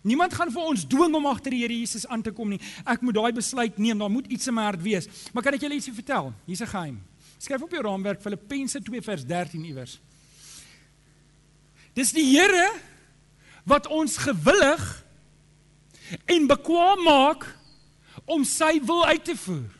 Niemand 0.06 0.34
gaan 0.38 0.52
vir 0.54 0.62
ons 0.70 0.86
dwing 0.86 1.16
om 1.18 1.26
agter 1.26 1.54
die 1.54 1.64
Here 1.64 1.74
Jesus 1.74 2.06
aan 2.08 2.22
te 2.22 2.34
kom 2.34 2.52
nie. 2.54 2.60
Ek 2.86 3.02
moet 3.02 3.18
daai 3.18 3.32
besluit 3.34 3.78
neem. 3.82 4.00
Daar 4.02 4.12
moet 4.14 4.28
iets 4.30 4.50
in 4.50 4.54
my 4.58 4.68
hart 4.68 4.84
wees. 4.86 5.10
Maar 5.34 5.46
kan 5.46 5.58
ek 5.58 5.66
julle 5.66 5.80
ietsie 5.80 5.94
vertel? 5.94 6.34
Hier's 6.46 6.62
'n 6.62 6.74
geheim. 6.74 6.98
Skryf 7.38 7.62
op 7.62 7.72
jou 7.72 7.82
raamwerk 7.82 8.22
Filippense 8.22 8.82
2 8.82 9.02
vers 9.02 9.26
13 9.26 9.64
iewers. 9.66 10.00
Dis 11.94 12.12
die 12.12 12.26
Here 12.26 12.72
wat 13.66 13.88
ons 13.88 14.18
gewillig 14.18 15.04
en 16.26 16.48
bekwam 16.48 17.04
maak 17.04 17.46
om 18.26 18.44
sy 18.44 18.80
wil 18.86 19.06
uit 19.06 19.26
te 19.26 19.36
voer. 19.36 19.75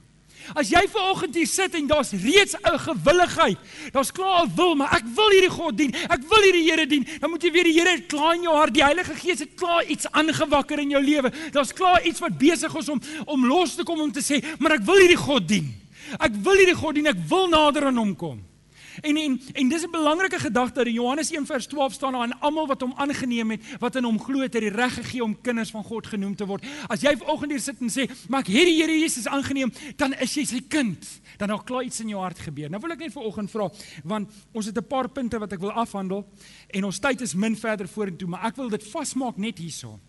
As 0.54 0.70
jy 0.70 0.84
ver 0.92 1.10
oggend 1.12 1.36
hier 1.36 1.48
sit 1.50 1.74
en 1.76 1.88
daar's 1.88 2.12
reeds 2.12 2.56
'n 2.56 2.80
gewilligheid, 2.80 3.58
daar's 3.92 4.12
klaar 4.12 4.46
'n 4.46 4.52
wil, 4.56 4.76
maar 4.76 4.94
ek 4.94 5.06
wil 5.16 5.30
hierdie 5.30 5.50
God 5.50 5.78
dien, 5.78 5.94
ek 5.94 6.22
wil 6.30 6.42
hierdie 6.42 6.70
Here 6.70 6.86
dien, 6.88 7.08
dan 7.20 7.30
moet 7.30 7.44
jy 7.44 7.52
weer 7.52 7.64
die 7.64 7.80
Here 7.80 8.02
klaar 8.02 8.36
in 8.36 8.44
jou 8.44 8.56
hart. 8.56 8.74
Die 8.74 8.84
Heilige 8.84 9.16
Gees 9.16 9.40
het 9.40 9.56
klaar 9.56 9.84
iets 9.86 10.06
aangewakker 10.12 10.80
in 10.80 10.90
jou 10.90 11.04
lewe. 11.04 11.32
Daar's 11.52 11.74
klaar 11.74 12.04
iets 12.06 12.20
wat 12.20 12.38
besig 12.38 12.76
is 12.76 12.90
om 12.90 13.02
om 13.26 13.46
los 13.46 13.76
te 13.76 13.84
kom 13.84 14.00
om 14.00 14.12
te 14.12 14.22
sê, 14.22 14.44
maar 14.60 14.74
ek 14.74 14.86
wil 14.86 14.98
hierdie 14.98 15.18
God 15.18 15.48
dien. 15.48 15.74
Ek 16.20 16.32
wil 16.44 16.56
hierdie 16.56 16.76
God 16.76 16.96
dien, 16.96 17.08
ek 17.08 17.28
wil 17.28 17.48
nader 17.48 17.86
aan 17.86 17.98
hom 17.98 18.16
kom. 18.16 18.55
En 19.02 19.18
en 19.18 19.42
en 19.54 19.70
dis 19.70 19.84
'n 19.84 19.92
belangrike 19.92 20.40
gedagte 20.40 20.84
dat 20.84 20.94
Johannes 20.94 21.32
1 21.32 21.46
vers 21.46 21.68
12 21.68 21.94
staan 21.94 22.16
aan 22.16 22.40
almal 22.40 22.68
wat 22.68 22.82
hom 22.82 22.94
aangeneem 22.96 23.52
het, 23.52 23.62
wat 23.80 23.96
in 23.96 24.04
hom 24.04 24.20
glo 24.20 24.40
het, 24.40 24.54
het 24.54 24.62
die 24.62 24.72
reg 24.72 24.94
gegee 24.94 25.24
om 25.24 25.42
kinders 25.42 25.72
van 25.72 25.84
God 25.84 26.08
genoem 26.08 26.36
te 26.36 26.46
word. 26.46 26.66
As 26.88 27.02
jy 27.02 27.18
vanoggend 27.18 27.52
hier 27.52 27.60
sit 27.60 27.80
en 27.80 27.90
sê, 27.90 28.12
"Maar 28.30 28.40
ek 28.40 28.48
het 28.48 28.66
die 28.66 28.82
Here 28.82 29.00
Jesus 29.00 29.28
aangeneem," 29.28 29.74
dan 29.96 30.14
is 30.14 30.34
jy 30.34 30.46
sy 30.46 30.62
kind. 30.68 31.22
Dan 31.38 31.50
al 31.50 31.64
klaar 31.64 31.84
iets 31.84 32.00
in 32.00 32.08
jou 32.08 32.22
hart 32.22 32.40
gebeur. 32.40 32.70
Nou 32.70 32.82
wil 32.82 32.92
ek 32.92 33.00
net 33.00 33.12
vanoggend 33.12 33.52
vra, 33.52 33.72
want 34.04 34.30
ons 34.52 34.66
het 34.66 34.78
'n 34.78 34.88
paar 34.88 35.10
punte 35.10 35.40
wat 35.40 35.54
ek 35.54 35.60
wil 35.60 35.72
afhandel 35.72 36.26
en 36.68 36.84
ons 36.84 37.00
tyd 37.00 37.22
is 37.22 37.34
min 37.34 37.56
verder 37.56 37.88
vorentoe, 37.88 38.28
maar 38.28 38.46
ek 38.46 38.56
wil 38.56 38.70
dit 38.70 38.84
vasmaak 38.84 39.38
net 39.38 39.58
hierso. 39.58 40.00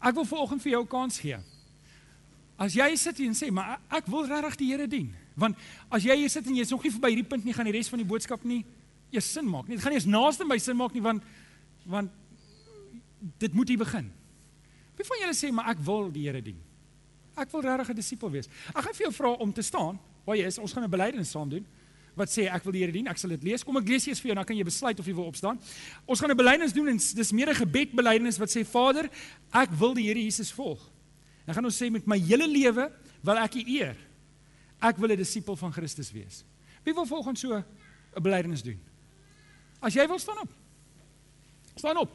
Ek 0.00 0.14
wil 0.14 0.24
vanoggend 0.24 0.62
vir 0.62 0.70
jou 0.70 0.82
'n 0.82 0.88
kans 0.88 1.18
gee. 1.18 1.36
As 2.58 2.74
jy 2.74 2.96
sit 2.96 3.18
hier 3.18 3.28
en 3.28 3.34
sê, 3.34 3.50
"Maar 3.50 3.80
ek 3.90 4.06
wil 4.06 4.26
regtig 4.26 4.56
die 4.56 4.70
Here 4.72 4.88
dien." 4.88 5.27
Want 5.38 5.56
as 5.88 6.04
jy 6.04 6.16
hier 6.16 6.30
sit 6.32 6.46
en 6.46 6.56
jy's 6.58 6.70
nog 6.74 6.82
nie 6.82 6.92
verby 6.94 7.12
hierdie 7.14 7.28
punt 7.28 7.44
nie, 7.46 7.54
gaan 7.54 7.68
die 7.68 7.74
res 7.76 7.90
van 7.92 8.02
die 8.02 8.08
boodskap 8.08 8.44
nie 8.44 8.64
eers 9.14 9.32
sin 9.32 9.46
maak 9.48 9.68
nie. 9.68 9.76
Dit 9.78 9.84
gaan 9.84 9.94
nie 9.94 10.00
eens 10.00 10.10
naaste 10.10 10.46
by 10.48 10.58
sin 10.60 10.76
maak 10.76 10.94
nie 10.96 11.04
want 11.04 11.22
want 11.88 12.10
dit 13.40 13.54
moet 13.56 13.70
hier 13.70 13.80
begin. 13.80 14.10
Wie 14.98 15.06
van 15.06 15.22
julle 15.22 15.36
sê 15.36 15.50
maar 15.54 15.70
ek 15.72 15.80
wil 15.86 16.10
die 16.12 16.26
Here 16.26 16.42
dien? 16.42 16.58
Ek 17.38 17.50
wil 17.54 17.62
regtig 17.62 17.90
'n 17.90 17.96
disipel 17.96 18.30
wees. 18.30 18.48
Ek 18.74 18.82
gaan 18.82 18.94
vir 18.94 19.06
jou 19.06 19.12
vra 19.14 19.30
om 19.38 19.52
te 19.52 19.62
staan 19.62 19.98
waar 20.26 20.36
jy 20.36 20.46
is. 20.46 20.58
Ons 20.58 20.72
gaan 20.72 20.84
'n 20.84 20.90
belydenis 20.90 21.30
saam 21.30 21.48
doen. 21.48 21.64
Wat 22.14 22.28
sê 22.28 22.50
ek 22.50 22.64
wil 22.64 22.72
die 22.72 22.80
Here 22.82 22.92
dien? 22.92 23.06
Ek 23.06 23.16
sal 23.16 23.30
dit 23.30 23.42
lees. 23.42 23.64
Kom 23.64 23.76
ek 23.76 23.88
lees 23.88 24.06
eers 24.06 24.20
vir 24.20 24.28
jou 24.28 24.34
dan 24.34 24.44
kan 24.44 24.56
jy 24.56 24.64
besluit 24.64 24.98
of 24.98 25.06
jy 25.06 25.14
wil 25.14 25.24
opstaan. 25.30 25.58
Ons 26.06 26.20
gaan 26.20 26.30
'n 26.30 26.36
belydenis 26.36 26.72
doen 26.72 26.88
en 26.88 26.96
dis 26.96 27.32
meer 27.32 27.48
'n 27.50 27.54
gebed 27.54 27.92
belydenis 27.92 28.38
wat 28.38 28.50
sê 28.50 28.64
Vader, 28.64 29.08
ek 29.52 29.70
wil 29.70 29.94
die 29.94 30.06
Here 30.06 30.22
Jesus 30.22 30.52
volg. 30.52 30.80
Dan 31.46 31.54
gaan 31.54 31.64
ons 31.64 31.82
sê 31.82 31.90
met 31.90 32.06
my 32.06 32.18
hele 32.18 32.46
lewe 32.46 32.92
wil 33.22 33.36
ek 33.36 33.54
U 33.54 33.62
eer. 33.66 33.96
Ek 34.80 34.96
wil 34.96 35.10
'n 35.10 35.16
disipel 35.16 35.56
van 35.56 35.72
Christus 35.72 36.10
wees. 36.12 36.44
Wie 36.84 36.94
wil 36.94 37.06
volgens 37.06 37.40
so 37.40 37.54
'n 37.54 38.22
belydenis 38.22 38.62
doen? 38.62 38.80
As 39.80 39.94
jy 39.94 40.06
wil 40.06 40.18
staan 40.18 40.38
op. 40.40 40.50
Staan 41.74 41.96
op. 41.96 42.10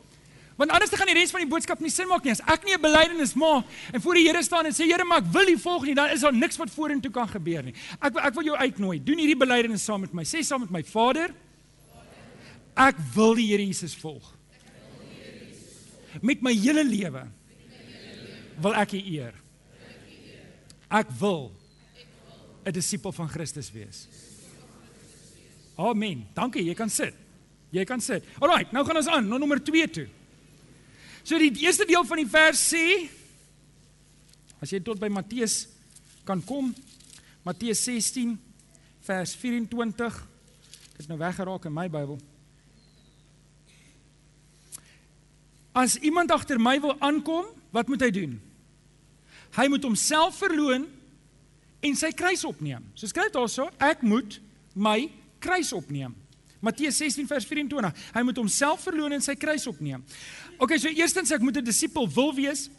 Want 0.56 0.70
anders 0.70 0.92
gaan 0.94 1.10
die 1.10 1.16
res 1.18 1.32
van 1.34 1.42
die 1.42 1.50
boodskap 1.50 1.80
nie 1.82 1.90
sin 1.90 2.08
maak 2.08 2.24
nie. 2.24 2.32
As 2.32 2.42
ek 2.46 2.66
nie 2.66 2.76
'n 2.76 2.82
belydenis 2.82 3.34
maak 3.34 3.66
en 3.92 4.02
voor 4.02 4.14
die 4.14 4.28
Here 4.28 4.44
staan 4.44 4.66
en 4.66 4.72
sê 4.72 4.86
Here, 4.86 5.04
maar 5.04 5.18
ek 5.18 5.32
wil 5.32 5.48
U 5.48 5.58
volg 5.58 5.84
nie, 5.86 5.96
dan 5.96 6.10
is 6.10 6.22
daar 6.22 6.34
niks 6.34 6.58
wat 6.58 6.70
vorentoe 6.70 7.12
kan 7.12 7.28
gebeur 7.28 7.64
nie. 7.64 7.74
Ek 8.02 8.16
ek 8.16 8.34
wil 8.34 8.44
jou 8.44 8.58
uitnooi. 8.58 9.04
Doen 9.04 9.18
hierdie 9.18 9.38
belydenis 9.38 9.84
saam 9.84 10.02
met 10.02 10.14
my. 10.14 10.24
Sê 10.24 10.44
saam 10.44 10.62
met 10.62 10.70
my 10.72 10.84
Vader. 10.84 11.34
Ek 12.76 12.96
wil 13.14 13.36
die 13.36 13.48
Here 13.48 13.66
Jesus 13.66 13.96
volg. 13.96 14.36
Met 16.22 16.42
my 16.42 16.54
hele 16.54 16.84
lewe 16.84 17.28
wil 18.62 18.74
ek 18.76 18.94
U 18.94 18.98
eer. 18.98 19.34
Ek 20.92 21.10
wil 21.20 21.52
'n 22.66 22.72
disipel 22.72 23.12
van 23.12 23.30
Christus 23.30 23.72
wees. 23.72 24.08
Amen. 25.76 26.28
Dankie, 26.34 26.64
jy 26.64 26.74
kan 26.74 26.90
sit. 26.90 27.14
Jy 27.74 27.84
kan 27.84 28.02
sit. 28.02 28.24
Alraai, 28.40 28.68
nou 28.72 28.86
gaan 28.86 28.98
ons 28.98 29.08
aan 29.08 29.28
na 29.28 29.38
nommer 29.38 29.64
2 29.64 29.90
toe. 29.90 30.08
So 31.24 31.40
die 31.40 31.52
eerste 31.64 31.86
deel 31.86 32.04
van 32.06 32.18
die 32.18 32.30
vers 32.30 32.60
sê 32.74 33.10
as 34.62 34.72
jy 34.72 34.80
tot 34.80 35.00
by 35.00 35.10
Matteus 35.12 35.68
kan 36.24 36.44
kom, 36.44 36.74
Matteus 37.44 37.84
16 37.84 38.38
vers 39.04 39.36
24. 39.36 40.22
Ek 40.94 41.02
het 41.02 41.10
nou 41.10 41.18
weggeraak 41.20 41.66
in 41.68 41.74
my 41.76 41.90
Bybel. 41.92 42.20
As 45.74 45.98
iemand 46.06 46.32
agter 46.32 46.62
my 46.62 46.78
wil 46.80 46.94
aankom, 47.02 47.50
wat 47.74 47.90
moet 47.90 48.06
hy 48.06 48.12
doen? 48.14 48.38
Hy 49.58 49.66
moet 49.74 49.84
homself 49.84 50.38
verloën 50.38 50.86
en 51.84 51.96
sy 52.00 52.12
kruis 52.16 52.44
opneem. 52.48 52.84
So 52.96 53.10
skryf 53.10 53.34
daarso, 53.36 53.68
ek 53.84 54.04
moet 54.08 54.40
my 54.74 55.10
kruis 55.44 55.74
opneem. 55.76 56.16
Matteus 56.64 56.98
16 57.02 57.28
vers 57.28 57.46
24. 57.46 57.92
Hy 58.16 58.24
moet 58.24 58.40
homself 58.40 58.86
verloon 58.88 59.18
en 59.18 59.24
sy 59.24 59.36
kruis 59.36 59.68
opneem. 59.68 60.04
Okay, 60.64 60.80
so 60.80 60.88
eerstens 60.88 61.34
ek 61.36 61.44
moet 61.44 61.58
'n 61.60 61.64
disipel 61.64 62.08
wil 62.08 62.32
wees, 62.34 62.70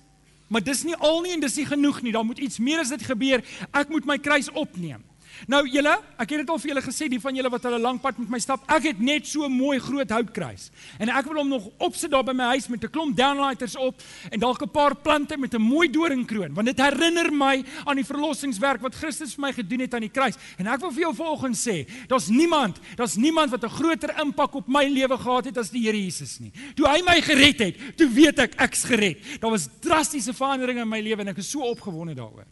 maar 0.48 0.64
dis 0.64 0.84
nie 0.84 0.96
al 0.96 1.20
nie 1.20 1.32
en 1.32 1.40
dis 1.40 1.56
nie 1.56 1.66
genoeg 1.66 2.02
nie. 2.02 2.12
Daar 2.12 2.24
moet 2.24 2.38
iets 2.38 2.58
meer 2.58 2.80
as 2.80 2.88
dit 2.88 3.02
gebeur. 3.02 3.44
Ek 3.72 3.88
moet 3.88 4.04
my 4.06 4.18
kruis 4.18 4.48
opneem. 4.52 5.04
Nou 5.46 5.68
julle, 5.68 5.92
ek 6.16 6.30
het 6.30 6.42
dit 6.42 6.50
al 6.50 6.58
vir 6.58 6.70
julle 6.72 6.82
gesê, 6.84 7.08
die 7.10 7.20
van 7.20 7.36
julle 7.36 7.50
wat 7.50 7.64
'n 7.64 7.80
lang 7.80 8.00
pad 8.00 8.18
met 8.18 8.30
my 8.30 8.38
stap, 8.38 8.62
ek 8.68 8.82
het 8.82 9.00
net 9.00 9.26
so 9.26 9.44
'n 9.44 9.52
mooi 9.52 9.78
groot 9.78 10.08
houtkruis. 10.08 10.70
En 10.98 11.08
ek 11.08 11.24
wil 11.26 11.36
hom 11.36 11.48
nog 11.48 11.68
opsit 11.78 12.10
daar 12.10 12.24
by 12.24 12.32
my 12.32 12.44
huis 12.54 12.68
met 12.68 12.84
'n 12.84 12.90
klomp 12.90 13.16
downlighters 13.16 13.76
op 13.76 14.00
en 14.30 14.40
dalk 14.40 14.62
'n 14.62 14.70
paar 14.70 14.94
plante 14.96 15.36
met 15.36 15.54
'n 15.54 15.60
mooi 15.60 15.88
doringkroon, 15.90 16.54
want 16.54 16.66
dit 16.66 16.78
herinner 16.78 17.32
my 17.32 17.64
aan 17.84 17.96
die 17.96 18.04
verlossingswerk 18.04 18.80
wat 18.80 18.94
Christus 18.94 19.34
vir 19.34 19.40
my 19.40 19.52
gedoen 19.52 19.80
het 19.80 19.94
aan 19.94 20.00
die 20.00 20.10
kruis. 20.10 20.36
En 20.58 20.66
ek 20.66 20.80
wil 20.80 20.90
vir 20.90 21.00
jou 21.00 21.14
volgens 21.14 21.68
sê, 21.68 21.86
daar's 22.06 22.28
niemand, 22.28 22.78
daar's 22.96 23.16
niemand 23.16 23.50
wat 23.50 23.64
'n 23.64 23.68
groter 23.68 24.20
impak 24.20 24.54
op 24.54 24.68
my 24.68 24.84
lewe 24.88 25.18
gehad 25.18 25.44
het 25.44 25.58
as 25.58 25.70
die 25.70 25.82
Here 25.84 26.04
Jesus 26.04 26.38
nie. 26.38 26.52
Toe 26.74 26.86
hy 26.86 27.02
my 27.02 27.20
gered 27.20 27.58
het, 27.58 27.96
toe 27.96 28.08
weet 28.08 28.38
ek 28.38 28.54
ek's 28.54 28.84
gered. 28.84 29.40
Daar 29.40 29.50
was 29.50 29.68
drastiese 29.80 30.32
veranderinge 30.32 30.80
in 30.80 30.88
my 30.88 31.00
lewe 31.00 31.20
en 31.20 31.28
ek 31.28 31.38
is 31.38 31.50
so 31.50 31.60
opgewonde 31.60 32.14
daaroor. 32.14 32.46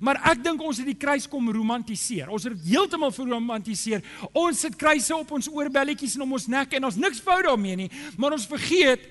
Maar 0.00 0.20
ek 0.30 0.42
dink 0.44 0.62
ons 0.62 0.78
het 0.78 0.86
die 0.86 0.98
kruis 0.98 1.26
kom 1.28 1.50
romantiseer. 1.50 2.30
Ons 2.30 2.44
het 2.46 2.54
dit 2.54 2.68
heeltemal 2.74 3.10
verromantiseer. 3.10 4.04
Ons 4.32 4.60
sit 4.60 4.76
kruise 4.76 5.14
op 5.16 5.32
ons 5.32 5.48
oorbelletjies 5.48 6.14
en 6.14 6.22
om 6.22 6.36
ons 6.38 6.46
nek 6.46 6.76
en 6.78 6.84
ons 6.84 7.00
niks 7.00 7.22
fout 7.24 7.44
daarmee 7.44 7.76
nie, 7.76 7.90
maar 8.16 8.36
ons 8.36 8.46
vergeet 8.46 9.08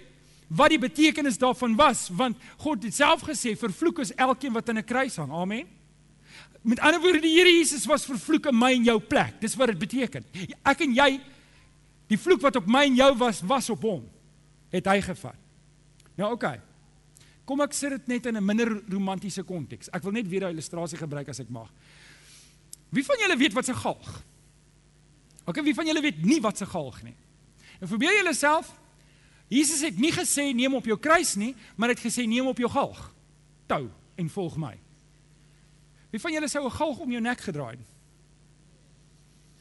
wat 0.50 0.74
die 0.74 0.82
betekenis 0.82 1.38
daarvan 1.38 1.76
was, 1.78 2.08
want 2.10 2.38
God 2.58 2.84
het 2.88 2.96
self 2.96 3.22
gesê 3.28 3.54
vervloek 3.58 4.00
is 4.02 4.16
elkeen 4.16 4.54
wat 4.54 4.70
aan 4.70 4.80
'n 4.80 4.86
kruis 4.86 5.16
hang. 5.16 5.32
Amen. 5.32 5.68
Met 6.62 6.80
ander 6.80 7.00
woorde, 7.00 7.22
die 7.22 7.38
Here 7.38 7.50
Jesus 7.50 7.86
was 7.86 8.06
vervloek 8.06 8.46
in 8.46 8.58
my 8.58 8.74
en 8.74 8.84
jou 8.84 9.00
plek. 9.00 9.40
Dis 9.42 9.56
wat 9.56 9.68
dit 9.68 9.80
beteken. 9.80 10.26
Ek 10.64 10.82
en 10.82 10.94
jy 10.94 11.20
die 12.08 12.18
vloek 12.18 12.42
wat 12.42 12.56
op 12.56 12.68
my 12.68 12.84
en 12.84 12.96
jou 12.96 13.12
was, 13.18 13.42
was 13.42 13.70
op 13.70 13.82
hom. 13.82 14.04
Het 14.70 14.86
hy 14.86 15.02
gevat. 15.02 15.36
Nou 16.16 16.34
oké. 16.34 16.46
Okay. 16.46 16.69
Kom 17.50 17.64
ek 17.66 17.74
sit 17.74 17.96
dit 17.96 18.12
net 18.12 18.28
in 18.30 18.38
'n 18.38 18.46
minder 18.46 18.70
romantiese 18.88 19.44
konteks. 19.44 19.90
Ek 19.90 20.04
wil 20.04 20.12
net 20.12 20.28
weer 20.28 20.46
'n 20.46 20.54
illustrasie 20.54 20.98
gebruik 20.98 21.30
as 21.30 21.40
ek 21.40 21.50
mag. 21.50 21.72
Wie 22.90 23.04
van 23.04 23.18
julle 23.18 23.38
weet 23.38 23.54
wat 23.54 23.70
'n 23.70 23.74
galg? 23.74 24.24
OK, 25.46 25.64
wie 25.64 25.74
van 25.74 25.86
julle 25.86 26.02
weet 26.02 26.24
nie 26.24 26.42
wat 26.42 26.62
'n 26.62 26.68
galg 26.68 27.04
nie? 27.04 27.16
En 27.82 27.88
probeer 27.88 28.14
julleself 28.22 28.78
Jesus 29.50 29.82
het 29.82 29.98
nie 29.98 30.12
gesê 30.12 30.54
neem 30.54 30.76
op 30.76 30.86
jou 30.86 30.98
kruis 30.98 31.36
nie, 31.36 31.56
maar 31.76 31.90
het 31.90 32.00
gesê 32.00 32.28
neem 32.28 32.48
op 32.48 32.58
jou 32.58 32.70
galg. 32.70 33.14
Tou 33.66 33.90
en 34.16 34.30
volg 34.30 34.58
my. 34.58 34.78
Wie 36.12 36.20
van 36.20 36.32
julle 36.32 36.48
sou 36.48 36.66
'n 36.66 36.72
galg 36.72 37.00
om 37.00 37.12
jou 37.12 37.22
nek 37.22 37.42
gedraai 37.42 37.78
het? 37.78 37.88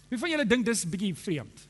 Wie 0.09 0.19
van 0.19 0.31
julle 0.31 0.47
dink 0.47 0.65
dis 0.65 0.85
bietjie 0.85 1.15
vreemd? 1.15 1.69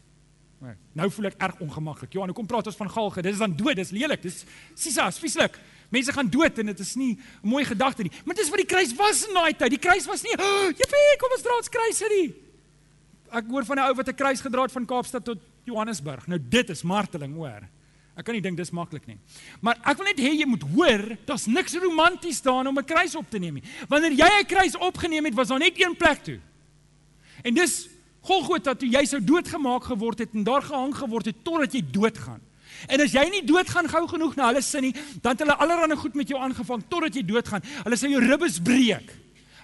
Nou 0.93 1.11
voel 1.11 1.27
ek 1.31 1.39
erg 1.39 1.61
ongemaklik. 1.63 2.13
Ja, 2.13 2.25
nou 2.27 2.35
kom 2.37 2.47
praat 2.47 2.67
ons 2.67 2.77
van 2.77 2.91
galge. 2.91 3.23
Dit 3.23 3.33
is 3.33 3.39
dan 3.39 3.55
dood, 3.57 3.77
dis 3.77 3.91
lelik. 3.95 4.23
Dis 4.23 4.45
sisas, 4.75 5.19
vieslik. 5.19 5.59
Mense 5.89 6.13
gaan 6.13 6.29
dood 6.29 6.59
en 6.59 6.67
dit 6.67 6.81
is 6.81 6.95
nie 6.95 7.19
'n 7.43 7.49
mooi 7.49 7.65
gedagte 7.65 8.03
nie. 8.03 8.13
Maar 8.25 8.35
dis 8.35 8.49
wat 8.49 8.59
die 8.59 8.67
kruis 8.67 8.95
was 8.95 9.27
in 9.27 9.35
daai 9.35 9.57
tyd. 9.57 9.71
Die 9.71 9.79
kruis 9.79 10.07
was 10.07 10.23
nie, 10.23 10.33
oh, 10.39 10.69
"Jippie, 10.69 11.17
kom 11.19 11.31
ons 11.33 11.43
dra 11.43 11.57
ons 11.57 11.69
kruise 11.69 12.09
nie." 12.09 12.35
Ek 13.31 13.45
hoor 13.49 13.65
van 13.65 13.79
'n 13.79 13.89
ou 13.89 13.95
wat 13.95 14.09
'n 14.09 14.15
kruis 14.15 14.41
gedra 14.41 14.63
het 14.63 14.73
van 14.73 14.87
Kaapstad 14.87 15.25
tot 15.25 15.39
Johannesburg. 15.65 16.27
Nou 16.27 16.39
dit 16.49 16.71
is 16.71 16.83
marteling, 16.83 17.35
hoor. 17.35 17.69
Ek 18.17 18.25
kan 18.25 18.35
nie 18.35 18.43
dink 18.43 18.57
dis 18.57 18.71
maklik 18.71 19.07
nie. 19.07 19.19
Maar 19.61 19.79
ek 19.87 19.97
wil 19.97 20.07
net 20.07 20.19
hê 20.19 20.33
jy 20.35 20.47
moet 20.47 20.63
hoor, 20.75 21.17
daar's 21.25 21.47
niks 21.47 21.77
romanties 21.79 22.43
daarin 22.43 22.67
om 22.67 22.79
'n 22.79 22.85
kruis 22.85 23.15
op 23.15 23.31
te 23.31 23.39
neem 23.39 23.55
nie. 23.55 23.63
Wanneer 23.89 24.13
jy 24.13 24.41
'n 24.41 24.47
kruis 24.47 24.77
opgeneem 24.77 25.25
het, 25.25 25.35
was 25.35 25.49
daar 25.49 25.59
net 25.59 25.81
een 25.81 25.97
plek 25.97 26.25
toe. 26.25 26.41
En 27.45 27.55
dis 27.55 27.89
Golgotha 28.21 28.75
toe 28.75 28.89
jy 28.89 29.05
sou 29.05 29.21
doodgemaak 29.25 29.85
geword 29.85 30.19
het 30.19 30.35
en 30.35 30.45
daar 30.45 30.63
gehang 30.63 30.95
geword 30.95 31.27
het 31.27 31.45
totdat 31.45 31.73
jy 31.73 31.83
doodgaan. 31.91 32.41
En 32.87 33.01
as 33.01 33.13
jy 33.13 33.25
nie 33.31 33.45
doodgaan 33.45 33.89
gou 33.91 34.05
genoeg 34.09 34.37
na 34.37 34.51
hulle 34.53 34.63
sin 34.63 34.83
nie, 34.83 34.95
dan 35.23 35.35
het 35.35 35.41
hulle 35.41 35.57
allerlei 35.57 35.97
goed 35.99 36.15
met 36.15 36.29
jou 36.29 36.39
aangevang 36.39 36.85
totdat 36.89 37.15
jy 37.15 37.25
doodgaan. 37.27 37.65
Hulle 37.85 37.97
sê 37.99 38.11
jou 38.13 38.21
ribbes 38.23 38.61
breek. 38.63 39.11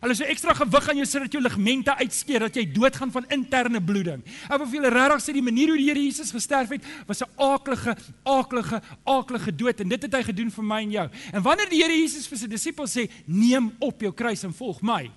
Hulle 0.05 0.12
sê 0.18 0.27
ekstra 0.29 0.53
gewig 0.53 0.88
aan 0.90 0.98
jou 1.00 1.07
sodat 1.09 1.33
jou 1.33 1.40
ligamente 1.40 1.94
uitskeer 1.96 2.44
dat 2.44 2.57
jy 2.59 2.66
doodgaan 2.77 3.12
van 3.14 3.24
interne 3.33 3.81
bloeding. 3.81 4.20
Ek 4.50 4.59
wil 4.61 4.68
vir 4.68 4.79
julle 4.81 4.90
regtig 4.92 5.22
sê 5.24 5.33
die 5.33 5.44
manier 5.44 5.72
hoe 5.72 5.79
die 5.81 5.87
Here 5.88 6.03
Jesus 6.03 6.33
gesterf 6.35 6.74
het 6.74 6.85
was 7.09 7.22
'n 7.22 7.31
aaklige, 7.40 7.96
aaklige, 8.24 8.83
aaklige 9.05 9.57
dood 9.57 9.81
en 9.81 9.88
dit 9.88 10.03
het 10.03 10.14
hy 10.14 10.22
gedoen 10.22 10.50
vir 10.50 10.64
my 10.64 10.83
en 10.83 10.90
jou. 10.90 11.09
En 11.33 11.42
wanneer 11.42 11.70
die 11.70 11.83
Here 11.83 11.96
Jesus 11.96 12.27
vir 12.27 12.38
sy 12.38 12.46
disippels 12.46 12.96
sê 12.96 13.09
neem 13.27 13.72
op 13.81 14.00
jou 14.00 14.12
kruis 14.12 14.44
en 14.44 14.53
volg 14.53 14.83
my, 14.83 15.11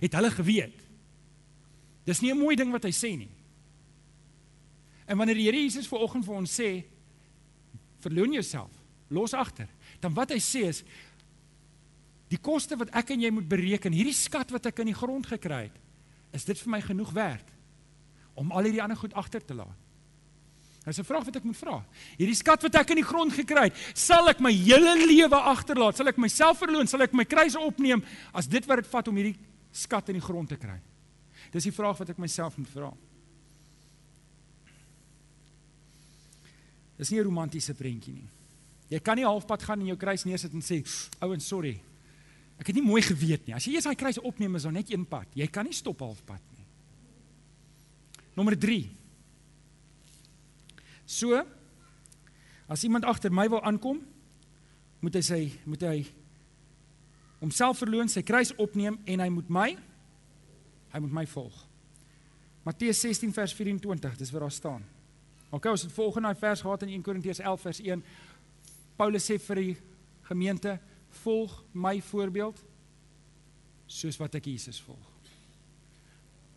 het 0.00 0.12
hulle 0.12 0.30
geweet. 0.30 0.78
Dis 2.06 2.20
nie 2.20 2.30
'n 2.30 2.38
mooi 2.38 2.54
ding 2.54 2.70
wat 2.70 2.84
hy 2.84 2.92
sê 2.92 3.16
nie. 3.18 3.30
En 5.06 5.16
wanneer 5.16 5.34
die 5.34 5.44
Here 5.44 5.60
Jesus 5.60 5.88
vanoggend 5.88 6.24
vir 6.24 6.34
ons 6.34 6.60
sê 6.60 6.84
verloon 8.04 8.36
jouself, 8.36 8.70
los 9.08 9.34
agter, 9.34 9.68
dan 10.00 10.14
wat 10.16 10.32
hy 10.34 10.40
sê 10.42 10.68
is 10.68 10.84
Die 12.32 12.40
koste 12.40 12.76
wat 12.80 12.92
ek 12.96 13.12
en 13.14 13.24
jy 13.24 13.30
moet 13.34 13.46
bereken, 13.48 13.94
hierdie 13.94 14.16
skat 14.16 14.52
wat 14.54 14.70
ek 14.70 14.80
in 14.82 14.90
die 14.90 14.96
grond 14.96 15.26
gekry 15.28 15.66
het, 15.68 15.80
is 16.34 16.46
dit 16.48 16.58
vir 16.64 16.72
my 16.72 16.80
genoeg 16.82 17.12
werd 17.14 17.50
om 18.34 18.50
al 18.50 18.66
hierdie 18.66 18.82
ander 18.82 18.98
goed 18.98 19.14
agter 19.14 19.44
te 19.44 19.54
laat? 19.54 19.76
Dis 20.84 20.98
'n 20.98 21.06
vraag 21.06 21.24
wat 21.24 21.36
ek 21.36 21.44
moet 21.44 21.56
vra. 21.56 21.84
Hierdie 22.18 22.34
skat 22.34 22.62
wat 22.62 22.74
ek 22.74 22.90
in 22.90 23.00
die 23.00 23.06
grond 23.06 23.32
gekry 23.32 23.70
het, 23.70 23.76
sal 23.94 24.28
ek 24.28 24.40
my 24.40 24.52
hele 24.52 25.06
lewe 25.06 25.36
agterlaat? 25.36 25.96
Sal 25.96 26.08
ek 26.08 26.18
myself 26.18 26.58
verloon? 26.58 26.86
Sal 26.86 27.02
ek 27.02 27.14
my 27.14 27.24
kruise 27.24 27.56
opneem 27.56 28.02
as 28.34 28.46
dit 28.46 28.66
wat 28.66 28.82
dit 28.82 28.86
vat 28.86 29.08
om 29.08 29.16
hierdie 29.16 29.38
skat 29.72 30.08
in 30.08 30.14
die 30.14 30.26
grond 30.26 30.48
te 30.48 30.56
kry? 30.56 30.80
Dis 31.52 31.64
die 31.64 31.72
vraag 31.72 31.96
wat 31.96 32.10
ek 32.10 32.18
myself 32.18 32.58
moet 32.58 32.68
vra. 32.68 32.92
Dis 36.98 37.10
nie 37.10 37.20
'n 37.20 37.24
romantiese 37.24 37.74
prentjie 37.74 38.12
nie. 38.12 38.28
Jy 38.90 39.00
kan 39.00 39.16
nie 39.16 39.24
halfpad 39.24 39.62
gaan 39.62 39.80
en 39.80 39.86
jou 39.86 39.96
kruis 39.96 40.24
neersit 40.24 40.52
en 40.52 40.60
sê, 40.60 40.84
"Ouens, 41.20 41.46
sorry, 41.46 41.80
Ek 42.60 42.70
het 42.70 42.78
nie 42.78 42.86
mooi 42.86 43.02
geweet 43.02 43.48
nie. 43.48 43.54
As 43.56 43.66
jy 43.66 43.74
eers 43.74 43.88
daai 43.88 43.98
kruis 43.98 44.20
opneem 44.22 44.58
is 44.58 44.66
daar 44.66 44.76
net 44.76 44.90
een 44.92 45.06
pad. 45.08 45.26
Jy 45.34 45.48
kan 45.50 45.66
nie 45.66 45.74
stop 45.74 46.04
halfpad 46.04 46.42
nie. 46.54 46.66
Nommer 48.38 48.56
3. 48.58 48.78
So 51.06 51.42
as 52.70 52.84
iemand 52.86 53.06
agter 53.06 53.32
my 53.34 53.46
wil 53.50 53.62
aankom, 53.66 54.00
moet 55.04 55.18
hy 55.18 55.24
sy 55.24 55.40
moet 55.68 55.82
hy 55.84 55.98
homself 57.42 57.82
verloon, 57.82 58.08
sy 58.08 58.22
kruis 58.24 58.54
opneem 58.62 58.96
en 59.04 59.20
hy 59.20 59.28
moet 59.28 59.50
my 59.52 59.68
hy 60.94 61.02
moet 61.02 61.12
my 61.12 61.24
volg. 61.26 61.56
Matteus 62.64 63.02
16 63.02 63.34
vers 63.34 63.52
24, 63.52 64.14
dis 64.16 64.30
waar 64.32 64.46
daar 64.46 64.54
staan. 64.54 64.84
OK, 65.54 65.70
ons 65.70 65.84
het 65.86 65.92
volgende 65.94 66.32
daai 66.32 66.40
vers 66.40 66.62
gehad 66.66 66.82
in 66.82 66.96
1 66.96 67.02
Korintiërs 67.06 67.38
11 67.38 67.60
vers 67.60 67.80
1. 67.80 68.04
Paulus 68.98 69.26
sê 69.30 69.38
vir 69.38 69.60
die 69.60 69.74
gemeente 70.26 70.78
volg 71.22 71.52
my 71.72 72.00
voorbeeld 72.02 72.58
soos 73.86 74.18
wat 74.18 74.34
ek 74.34 74.48
Jesus 74.50 74.80
volg. 74.82 75.10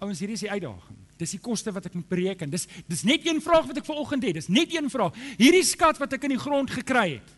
Ouens, 0.01 0.19
hierdie 0.21 0.37
is 0.37 0.45
die 0.45 0.51
uitdaging. 0.51 0.97
Dis 1.17 1.33
die 1.33 1.41
koste 1.41 1.73
wat 1.73 1.89
ek 1.89 1.95
moet 1.97 2.09
bereken. 2.09 2.49
Dis 2.53 2.67
dis 2.89 3.03
net 3.05 3.25
een 3.25 3.41
vraag 3.41 3.69
wat 3.69 3.81
ek 3.81 3.87
vanoggend 3.87 4.25
het. 4.25 4.37
Dis 4.37 4.49
net 4.53 4.73
een 4.73 4.89
vraag. 4.93 5.17
Hierdie 5.37 5.65
skat 5.65 5.97
wat 6.01 6.13
ek 6.17 6.27
in 6.29 6.35
die 6.35 6.41
grond 6.41 6.73
gekry 6.73 7.07
het. 7.17 7.36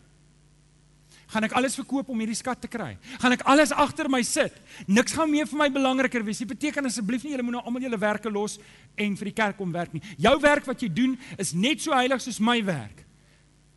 Gaan 1.30 1.46
ek 1.46 1.52
alles 1.54 1.76
verkoop 1.78 2.08
om 2.10 2.18
hierdie 2.18 2.38
skat 2.38 2.58
te 2.64 2.68
kry? 2.70 2.96
Gaan 3.22 3.36
ek 3.36 3.44
alles 3.50 3.70
agter 3.70 4.08
my 4.10 4.22
sit? 4.26 4.56
Niks 4.90 5.14
gaan 5.14 5.30
meer 5.30 5.46
vir 5.46 5.60
my 5.60 5.68
belangriker 5.70 6.24
wees. 6.26 6.40
Dit 6.42 6.50
beteken 6.50 6.88
asseblief 6.90 7.22
nie 7.22 7.36
julle 7.36 7.44
moet 7.46 7.58
nou 7.58 7.62
almal 7.62 7.84
julle 7.86 8.00
werke 8.02 8.32
los 8.32 8.58
en 8.98 9.14
vir 9.20 9.30
die 9.30 9.36
kerk 9.36 9.56
kom 9.60 9.70
werk 9.72 9.94
nie. 9.94 10.02
Jou 10.18 10.34
werk 10.42 10.66
wat 10.66 10.82
jy 10.82 10.90
doen 10.90 11.14
is 11.38 11.54
net 11.54 11.84
so 11.84 11.94
heilig 11.94 12.24
soos 12.24 12.40
my 12.42 12.58
werk. 12.66 13.06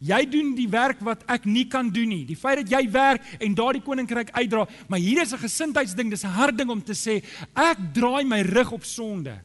Jy 0.03 0.19
doen 0.27 0.49
die 0.57 0.67
werk 0.67 0.99
wat 1.05 1.21
ek 1.31 1.45
nie 1.47 1.63
kan 1.71 1.87
doen 1.93 2.09
nie. 2.11 2.23
Die 2.27 2.35
feit 2.35 2.63
dat 2.63 2.73
jy 2.73 2.81
werk 2.91 3.23
en 3.39 3.55
daardie 3.55 3.83
koninkryk 3.85 4.33
uitdra, 4.35 4.65
maar 4.89 4.99
hier 4.99 5.21
is 5.21 5.31
'n 5.31 5.45
gesindheidsding, 5.45 6.09
dis 6.09 6.25
'n 6.25 6.35
hard 6.35 6.57
ding 6.57 6.69
om 6.69 6.81
te 6.81 6.93
sê, 6.93 7.23
ek 7.55 7.77
draai 7.93 8.25
my 8.25 8.41
rug 8.41 8.71
op 8.71 8.83
sonde. 8.83 9.39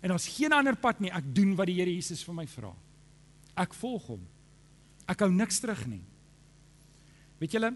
En 0.00 0.08
daar's 0.08 0.28
geen 0.28 0.52
ander 0.52 0.76
pad 0.76 1.00
nie. 1.00 1.10
Ek 1.10 1.24
doen 1.34 1.56
wat 1.56 1.66
die 1.66 1.74
Here 1.74 1.90
Jesus 1.90 2.22
vir 2.22 2.34
my 2.34 2.46
vra. 2.46 2.72
Ek 3.56 3.72
volg 3.74 4.06
hom. 4.06 4.20
Ek 5.08 5.20
hou 5.20 5.30
niks 5.30 5.60
terug 5.60 5.86
nie. 5.86 6.04
Weet 7.44 7.52
julle? 7.58 7.74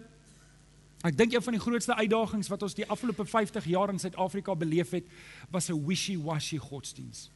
Ek 1.05 1.13
dink 1.15 1.33
een 1.33 1.43
van 1.45 1.53
die 1.53 1.61
grootste 1.61 1.95
uitdagings 1.95 2.49
wat 2.49 2.63
ons 2.65 2.73
die 2.75 2.87
afgelope 2.89 3.23
50 3.25 3.67
jaar 3.69 3.93
in 3.93 4.01
Suid-Afrika 4.01 4.55
beleef 4.57 4.95
het, 4.97 5.05
was 5.53 5.69
'n 5.69 5.85
wishy-washy 5.85 6.57
godsdienst 6.57 7.29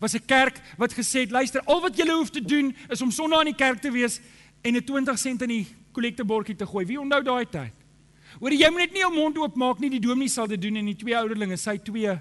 was 0.00 0.14
'n 0.14 0.24
kerk 0.26 0.60
wat 0.76 0.92
gesê 0.92 1.20
het, 1.20 1.30
luister, 1.30 1.62
al 1.64 1.80
wat 1.80 1.96
julle 1.96 2.12
hoef 2.12 2.30
te 2.30 2.42
doen 2.42 2.76
is 2.88 3.02
om 3.02 3.10
Sondag 3.10 3.40
in 3.40 3.54
die 3.54 3.54
kerk 3.54 3.80
te 3.80 3.90
wees 3.90 4.20
en 4.62 4.74
'n 4.74 4.84
20 4.84 5.18
sent 5.18 5.42
in 5.42 5.48
die 5.48 5.66
kollektebordjie 5.92 6.56
te 6.56 6.66
gooi. 6.66 6.86
Wie 6.86 7.00
onthou 7.00 7.22
daai 7.22 7.46
tyd? 7.48 7.72
Hoor 8.40 8.52
jy 8.52 8.70
moet 8.70 8.78
net 8.78 8.92
nie 8.92 9.00
jou 9.00 9.14
mond 9.14 9.38
oop 9.38 9.54
maak 9.54 9.78
nie, 9.78 9.90
die 9.90 10.00
dominee 10.00 10.28
sal 10.28 10.46
dit 10.46 10.60
doen 10.60 10.76
en 10.76 10.84
die 10.84 10.96
twee 10.96 11.16
ouderlinge, 11.16 11.56
sy 11.56 11.78
twee 11.78 12.20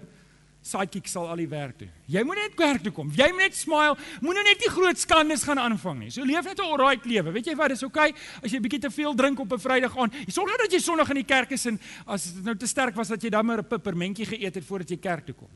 sidekicks 0.65 1.13
sal 1.13 1.27
al 1.29 1.37
die 1.37 1.49
werk 1.49 1.77
doen. 1.77 1.89
Jy 2.09 2.23
moet 2.25 2.39
net 2.41 2.55
kerk 2.57 2.83
toe 2.85 2.91
kom. 2.95 3.11
Jy 3.13 3.27
moet 3.35 3.45
net 3.45 3.57
smile. 3.57 3.97
Moenie 4.25 4.45
net 4.47 4.63
die 4.63 4.71
groot 4.73 4.97
skandes 4.97 5.43
gaan 5.45 5.61
aanvang 5.61 5.99
nie. 5.99 6.09
So 6.13 6.25
leef 6.25 6.45
net 6.45 6.59
'n 6.59 6.65
alright 6.65 7.05
lewe. 7.05 7.31
Weet 7.31 7.45
jy 7.45 7.55
wat? 7.55 7.69
Dis 7.69 7.83
oukei 7.83 8.09
okay, 8.09 8.21
as 8.43 8.51
jy 8.51 8.57
'n 8.57 8.63
bietjie 8.63 8.81
te 8.81 8.89
veel 8.89 9.13
drink 9.13 9.39
op 9.39 9.53
'n 9.53 9.59
Vrydag 9.59 9.97
aand. 9.97 10.13
Sorg 10.27 10.57
dat 10.57 10.71
jy 10.71 10.79
Sondag 10.79 11.09
in 11.09 11.21
die 11.21 11.23
kerk 11.23 11.51
is 11.51 11.65
en 11.65 11.79
as 12.07 12.33
dit 12.33 12.43
nou 12.43 12.55
te 12.55 12.67
sterk 12.67 12.95
was 12.95 13.07
dat 13.07 13.21
jy 13.21 13.29
dan 13.29 13.45
maar 13.45 13.59
'n 13.59 13.67
peppermentjie 13.67 14.25
geëet 14.25 14.55
het 14.55 14.65
voordat 14.65 14.89
jy 14.89 14.97
kerk 14.97 15.25
toe 15.25 15.35
kom. 15.35 15.49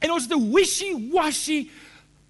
En 0.00 0.10
ons 0.10 0.22
het 0.22 0.32
'n 0.32 0.52
wishy-washy 0.52 1.68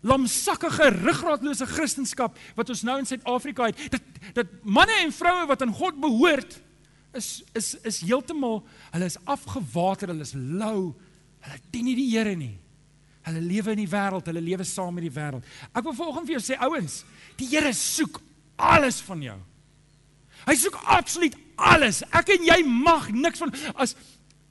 lamsakkige 0.03 0.89
ruggraatlose 0.89 1.67
kristendom 1.67 2.33
wat 2.55 2.69
ons 2.69 2.83
nou 2.83 2.99
in 2.99 3.07
Suid-Afrika 3.07 3.65
het. 3.65 3.91
Dat 3.91 4.03
dat 4.35 4.47
manne 4.63 4.93
en 5.03 5.13
vroue 5.13 5.47
wat 5.47 5.63
aan 5.63 5.73
God 5.73 6.01
behoort 6.01 6.61
is 7.15 7.43
is 7.53 7.75
is 7.83 8.01
heeltemal 8.01 8.63
hulle 8.91 9.05
is 9.05 9.19
afgewater, 9.25 10.09
hulle 10.09 10.21
is 10.21 10.35
lou. 10.37 10.95
Hulle 11.41 11.61
dien 11.73 11.87
nie 11.89 11.97
die 11.99 12.11
Here 12.11 12.35
nie. 12.37 12.57
Hulle 13.27 13.41
lewe 13.45 13.75
in 13.77 13.83
die 13.83 13.91
wêreld, 13.91 14.27
hulle 14.27 14.43
lewe 14.45 14.65
saam 14.65 14.95
met 14.97 15.05
die 15.05 15.15
wêreld. 15.15 15.45
Ek 15.73 15.85
wil 15.85 15.97
volgens 15.97 16.29
vir 16.29 16.39
jou 16.39 16.45
sê 16.45 16.59
ouens, 16.61 17.03
die 17.37 17.49
Here 17.53 17.73
soek 17.77 18.21
alles 18.61 19.01
van 19.05 19.23
jou. 19.23 19.39
Hy 20.47 20.57
soek 20.57 20.79
absoluut 20.89 21.37
alles. 21.61 22.01
Ek 22.17 22.33
en 22.37 22.47
jy 22.49 22.63
mag 22.65 23.11
niks 23.13 23.43
van 23.43 23.53
as 23.77 23.95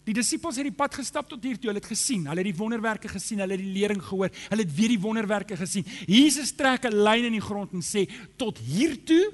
Die 0.10 0.16
disippels 0.18 0.58
het 0.58 0.66
die 0.66 0.74
pad 0.74 0.96
gestap 0.98 1.28
tot 1.30 1.44
hier 1.46 1.58
toe. 1.60 1.70
Hulle 1.70 1.82
het 1.84 1.90
gesien, 1.92 2.24
hulle 2.26 2.42
het 2.42 2.48
die 2.48 2.58
wonderwerke 2.58 3.12
gesien, 3.12 3.44
hulle 3.44 3.54
het 3.54 3.62
die 3.62 3.76
lering 3.76 4.00
gehoor, 4.02 4.32
hulle 4.50 4.66
het 4.66 4.72
weer 4.74 4.90
die 4.96 5.02
wonderwerke 5.04 5.58
gesien. 5.60 5.86
Jesus 6.10 6.50
trek 6.58 6.88
'n 6.90 7.04
lyn 7.04 7.28
in 7.30 7.38
die 7.38 7.46
grond 7.46 7.74
en 7.74 7.84
sê 7.86 8.10
tot 8.36 8.58
hier 8.58 8.98
toe 9.06 9.32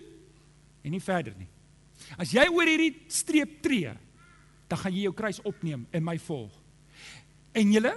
en 0.83 0.91
nie 0.91 0.99
verder 0.99 1.33
nie. 1.37 1.47
As 2.17 2.31
jy 2.31 2.45
oor 2.49 2.67
hierdie 2.67 2.95
streep 3.07 3.61
tree, 3.61 3.93
dan 4.67 4.77
gaan 4.77 4.93
jy 4.93 5.03
jou 5.03 5.13
kruis 5.13 5.41
opneem 5.41 5.87
en 5.91 6.03
my 6.03 6.17
volg. 6.19 6.51
En 7.55 7.71
julle 7.71 7.93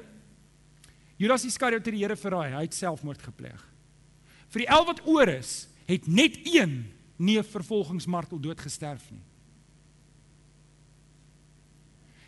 Judas 1.18 1.44
Iskariot 1.49 1.83
het 1.83 1.94
die 1.94 2.05
Here 2.05 2.14
verraai, 2.16 2.55
hy 2.55 2.62
het 2.62 2.77
selfmoord 2.79 3.25
gepleeg. 3.27 3.59
Vir 4.55 4.62
die 4.62 4.68
11 4.71 4.87
wat 4.87 5.01
oor 5.11 5.33
is, 5.33 5.66
het 5.88 6.07
net 6.07 6.38
een 6.47 6.85
nie 7.18 7.38
'n 7.38 7.44
vervolgingsmartel 7.44 8.38
dood 8.38 8.61
gesterf 8.61 9.11
nie. 9.11 9.25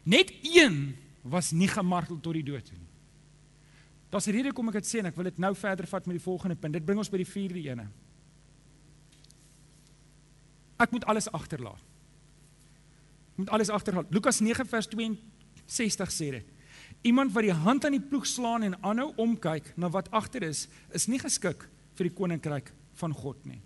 Net 0.02 0.32
een 0.42 0.96
was 1.22 1.52
nie 1.52 1.68
gemartel 1.68 2.20
tot 2.20 2.34
die 2.34 2.42
dood 2.42 2.70
nie. 2.72 2.86
Daar's 4.10 4.26
'n 4.26 4.32
rede 4.32 4.52
kom 4.52 4.68
ek 4.68 4.82
dit 4.82 4.86
sê 4.86 4.98
en 4.98 5.06
ek 5.06 5.16
wil 5.16 5.24
dit 5.24 5.38
nou 5.38 5.54
verder 5.54 5.86
vat 5.86 6.06
met 6.06 6.16
die 6.16 6.24
volgende 6.24 6.56
punt. 6.56 6.72
Dit 6.72 6.84
bring 6.84 6.98
ons 6.98 7.10
by 7.10 7.16
die 7.16 7.32
vierde 7.32 7.62
ene. 7.62 7.88
Ek 10.78 10.90
moet 10.90 11.04
alles 11.04 11.30
agterlaat. 11.32 11.82
Moet 13.34 13.50
alles 13.50 13.68
agterlaat. 13.68 14.10
Lukas 14.10 14.40
9 14.40 14.66
vers 14.66 14.86
62 14.88 16.10
sê 16.10 16.30
dit. 16.30 16.46
Iemand 17.02 17.32
wat 17.32 17.42
die 17.42 17.56
hand 17.56 17.84
aan 17.84 17.96
die 17.96 18.08
ploeg 18.10 18.26
slaan 18.26 18.62
en 18.62 18.76
aanhou 18.84 19.12
omkyk 19.16 19.72
na 19.76 19.88
wat 19.88 20.10
agter 20.10 20.42
is, 20.42 20.68
is 20.92 21.08
nie 21.08 21.18
geskik 21.18 21.68
vir 21.96 22.08
die 22.08 22.16
koninkryk 22.16 22.72
van 23.00 23.14
God 23.16 23.44
nie. 23.48 23.60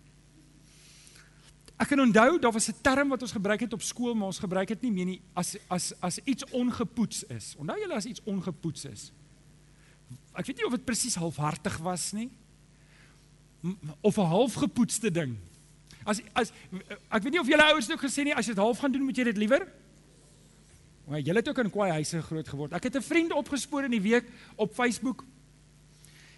Ek 1.74 1.90
kan 1.90 2.00
onthou 2.04 2.38
daar 2.38 2.54
was 2.54 2.68
'n 2.68 2.82
term 2.82 3.08
wat 3.08 3.22
ons 3.22 3.32
gebruik 3.32 3.60
het 3.60 3.72
op 3.72 3.82
skool, 3.82 4.14
maar 4.14 4.30
ons 4.30 4.38
gebruik 4.38 4.68
dit 4.68 4.82
nie 4.82 4.92
meer 4.92 5.06
nie 5.06 5.22
as 5.34 5.56
as 5.68 5.92
as 6.00 6.18
iets 6.24 6.44
ongepoets 6.52 7.24
is. 7.24 7.54
Onthou 7.58 7.78
julle 7.80 7.94
as 7.94 8.06
iets 8.06 8.22
ongepoets 8.24 8.84
is? 8.84 9.12
Ek 10.34 10.46
weet 10.46 10.56
nie 10.56 10.66
of 10.66 10.72
dit 10.72 10.84
presies 10.84 11.14
halfhartig 11.14 11.78
was 11.78 12.12
nie 12.12 12.30
of 14.00 14.16
'n 14.16 14.26
halfgepoetste 14.26 15.10
ding. 15.10 15.36
As 16.04 16.20
as 16.34 16.52
ek 17.10 17.22
weet 17.22 17.32
nie 17.32 17.40
of 17.40 17.48
julle 17.48 17.62
ouers 17.62 17.86
dit 17.86 17.96
ook 17.96 18.04
gesê 18.04 18.24
nie, 18.24 18.34
as 18.34 18.46
jy 18.46 18.54
dit 18.54 18.64
half 18.64 18.78
gaan 18.78 18.92
doen, 18.92 19.04
moet 19.04 19.16
jy 19.16 19.24
dit 19.24 19.36
liewer. 19.36 19.66
Maar 21.04 21.20
julle 21.20 21.38
het 21.38 21.48
ook 21.48 21.58
in 21.58 21.70
kwaai 21.70 21.90
huise 21.90 22.22
groot 22.22 22.48
geword. 22.48 22.72
Ek 22.72 22.82
het 22.82 22.96
'n 22.96 23.02
vriend 23.02 23.32
opgespoor 23.32 23.84
in 23.84 23.90
die 23.90 24.00
week 24.00 24.24
op 24.56 24.74
Facebook. 24.74 25.24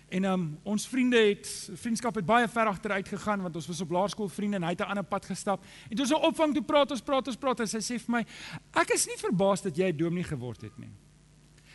En 0.08 0.24
um, 0.24 0.58
ons 0.62 0.88
vriende 0.88 1.18
het 1.18 1.70
vriendskap 1.74 2.14
het 2.14 2.26
baie 2.26 2.48
ver 2.48 2.66
agteruit 2.66 3.08
gegaan 3.08 3.42
want 3.42 3.56
ons 3.56 3.66
was 3.66 3.80
op 3.80 3.90
laerskool 3.90 4.28
vriende 4.28 4.56
en 4.56 4.62
hy 4.62 4.70
het 4.70 4.80
'n 4.80 4.90
ander 4.90 5.04
pad 5.04 5.24
gestap. 5.24 5.64
En 5.88 5.96
toe 5.96 6.04
ons 6.04 6.14
op 6.14 6.22
opvang 6.22 6.54
toe 6.54 6.62
praat 6.62 6.90
ons 6.90 7.00
praat 7.00 7.26
ons 7.26 7.36
praat 7.36 7.60
en 7.60 7.68
sy 7.68 7.78
sê 7.78 7.98
vir 7.98 8.10
my 8.10 8.26
ek 8.72 8.90
is 8.90 9.06
nie 9.06 9.18
verbaas 9.18 9.62
dat 9.62 9.76
jy 9.76 9.90
'n 9.90 9.96
dominee 9.96 10.24
geword 10.24 10.60
het 10.60 10.78
nie. 10.78 10.92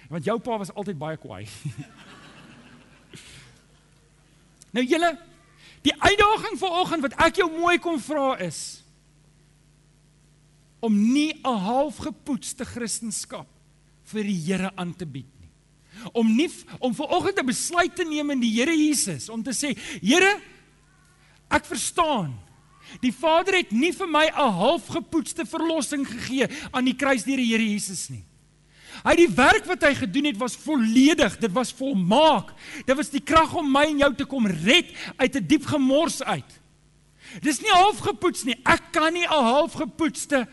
Want 0.09 0.23
jou 0.23 0.39
pa 0.39 0.57
was 0.57 0.73
altyd 0.73 0.97
baie 0.97 1.17
kwaai. 1.17 1.47
nou 4.75 4.85
julle 4.85 5.19
die 5.81 6.01
uitdaging 6.01 6.59
vir 6.59 6.69
oggend 6.69 7.01
wat 7.01 7.13
ek 7.13 7.35
jou 7.35 7.51
mooi 7.51 7.79
kom 7.79 7.99
vra 7.99 8.39
is 8.39 8.83
om 10.81 10.93
nie 11.13 11.33
'n 11.33 11.57
halfgepoetste 11.57 12.65
kristendom 12.65 13.45
vir 14.11 14.23
die 14.23 14.41
Here 14.45 14.71
aan 14.75 14.93
te 14.97 15.05
bied 15.05 15.29
nie. 15.39 15.49
Om 16.13 16.35
nie 16.35 16.49
om 16.79 16.93
ver 16.95 17.07
oggend 17.07 17.39
'n 17.39 17.45
besluit 17.45 17.95
te 17.95 18.03
neem 18.03 18.31
in 18.31 18.39
die 18.39 18.51
Here 18.59 18.75
Jesus 18.75 19.29
om 19.29 19.43
te 19.43 19.51
sê, 19.53 19.77
Here, 20.01 20.41
ek 21.49 21.65
verstaan. 21.65 22.33
Die 22.99 23.13
Vader 23.13 23.55
het 23.55 23.71
nie 23.71 23.93
vir 23.93 24.07
my 24.07 24.25
'n 24.27 24.51
halfgepoetste 24.51 25.45
verlossing 25.45 26.05
gegee 26.07 26.47
aan 26.71 26.85
die 26.85 26.95
kruis 26.95 27.23
deur 27.23 27.37
die 27.37 27.51
Here 27.51 27.63
Jesus 27.63 28.09
nie. 28.09 28.23
Hy 29.05 29.15
die 29.15 29.29
werk 29.29 29.65
wat 29.65 29.83
hy 29.83 29.93
gedoen 29.95 30.25
het 30.25 30.37
was 30.37 30.55
volledig, 30.55 31.37
dit 31.39 31.51
was 31.51 31.71
volmaak. 31.73 32.51
Dit 32.85 32.97
was 32.97 33.09
die 33.09 33.23
krag 33.23 33.53
om 33.55 33.71
my 33.71 33.85
en 33.85 33.97
jou 34.03 34.13
te 34.15 34.25
kom 34.25 34.47
red 34.47 34.91
uit 35.17 35.35
'n 35.35 35.47
diep 35.47 35.65
gemors 35.65 36.21
uit. 36.21 36.59
Dis 37.41 37.61
nie 37.61 37.71
halfgepoets 37.71 38.43
nie. 38.43 38.57
Ek 38.65 38.91
kan 38.91 39.13
nie 39.13 39.25
'n 39.25 39.43
halfgepoetste 39.43 40.47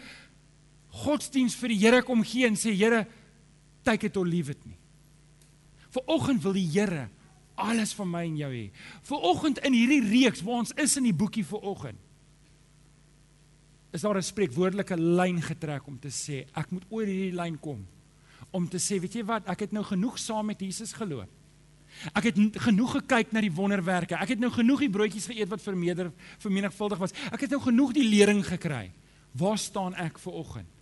godsdiens 1.05 1.57
vir 1.59 1.74
die 1.74 1.78
Here 1.82 2.03
kom 2.03 2.24
gee 2.26 2.46
en 2.49 2.59
sê 2.59 2.74
Here, 2.76 3.07
take 3.84 4.07
it 4.07 4.16
or 4.16 4.26
leave 4.26 4.51
it 4.51 4.64
nie. 4.66 4.76
Vanoggend 5.94 6.42
wil 6.44 6.57
die 6.59 6.68
Here 6.68 7.09
alles 7.59 7.92
van 7.99 8.11
my 8.11 8.24
en 8.26 8.36
jou 8.38 8.51
hê. 8.53 8.66
Vanoggend 9.09 9.59
in 9.66 9.74
hierdie 9.74 10.03
reeks 10.05 10.44
waar 10.46 10.62
ons 10.62 10.74
is 10.78 10.96
in 11.01 11.09
die 11.09 11.16
boekie 11.16 11.44
vanoggend. 11.46 11.99
Is 13.90 14.05
daar 14.05 14.18
'n 14.18 14.22
spreekwoordelike 14.22 14.96
lyn 14.96 15.42
getrek 15.42 15.86
om 15.86 15.99
te 15.99 16.09
sê 16.09 16.46
ek 16.55 16.70
moet 16.70 16.84
oor 16.88 17.07
hierdie 17.07 17.34
lyn 17.34 17.59
kom 17.59 17.86
om 18.51 18.68
te 18.68 18.78
sê 18.78 19.01
weet 19.01 19.14
jy 19.14 19.24
wat 19.24 19.49
ek 19.49 19.61
het 19.61 19.72
nou 19.72 19.84
genoeg 19.84 20.18
saam 20.18 20.46
met 20.46 20.61
Jesus 20.61 20.92
geloop. 20.92 21.28
Ek 22.14 22.24
het 22.24 22.36
genoeg 22.62 22.92
gekyk 23.01 23.32
na 23.32 23.40
die 23.40 23.53
wonderwerke. 23.53 24.14
Ek 24.14 24.28
het 24.28 24.38
nou 24.38 24.51
genoeg 24.51 24.80
die 24.80 24.90
broodjies 24.90 25.26
geëet 25.26 25.49
wat 25.49 25.62
vermeerder 25.62 26.12
vermenigvuldig 26.38 26.99
was. 26.99 27.14
Ek 27.32 27.40
het 27.40 27.51
nou 27.51 27.61
genoeg 27.61 27.92
die 27.92 28.09
lering 28.09 28.44
gekry. 28.46 28.92
Waar 29.32 29.59
staan 29.59 29.94
ek 29.94 30.18
vir 30.18 30.32
oggend? 30.32 30.78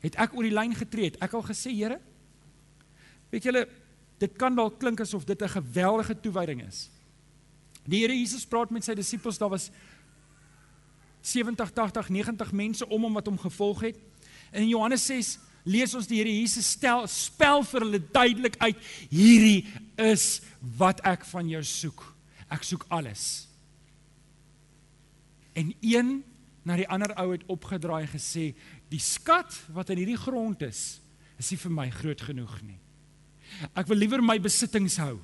Het 0.00 0.16
ek 0.16 0.34
oor 0.34 0.42
die 0.42 0.54
lyn 0.54 0.74
getree? 0.74 1.10
Het 1.10 1.20
ek 1.20 1.34
al 1.36 1.42
gesê, 1.42 1.72
Here, 1.76 2.00
Weet 3.30 3.46
julle, 3.46 3.66
dit 4.20 4.32
kan 4.38 4.56
dalk 4.58 4.78
klink 4.82 5.00
asof 5.00 5.24
dit 5.24 5.42
'n 5.42 5.48
geweldige 5.48 6.20
toewyding 6.20 6.66
is. 6.66 6.90
Die 7.86 8.00
Here 8.00 8.14
Jesus 8.14 8.44
praat 8.44 8.70
met 8.70 8.84
sy 8.84 8.94
disippels, 8.94 9.38
daar 9.38 9.48
was 9.48 9.70
70, 11.22 11.70
80, 11.70 12.08
90 12.08 12.52
mense 12.52 12.88
om 12.88 13.02
hom 13.02 13.14
wat 13.14 13.26
hom 13.26 13.38
gevolg 13.38 13.80
het. 13.80 13.96
En 14.50 14.62
in 14.62 14.68
Johannes 14.68 15.06
6 15.06 15.38
lees 15.64 15.94
ons 15.94 16.06
die 16.06 16.18
Here 16.18 16.40
Jesus 16.40 16.70
stel 16.70 17.06
spel 17.06 17.62
vir 17.62 17.80
hulle 17.80 18.10
duidelik 18.12 18.56
uit: 18.58 18.76
Hierdie 19.10 19.66
is 19.96 20.42
wat 20.76 21.00
ek 21.00 21.24
van 21.24 21.48
jou 21.48 21.62
soek. 21.62 22.16
Ek 22.48 22.62
soek 22.62 22.84
alles. 22.88 23.48
En 25.52 25.74
een 25.80 26.24
na 26.62 26.76
die 26.76 26.88
ander 26.88 27.14
ou 27.14 27.32
het 27.32 27.44
opgedraai 27.46 28.06
gesê: 28.06 28.54
"Die 28.90 29.00
skat 29.00 29.54
wat 29.72 29.90
in 29.90 29.98
hierdie 29.98 30.18
grond 30.18 30.62
is, 30.62 31.00
is 31.38 31.50
nie 31.50 31.58
vir 31.58 31.72
my 31.72 31.90
groot 31.90 32.20
genoeg 32.20 32.62
nie." 32.62 32.78
Ek 33.74 33.86
wil 33.86 33.96
liewer 33.96 34.22
my 34.22 34.38
besittings 34.38 34.96
hou. 34.96 35.18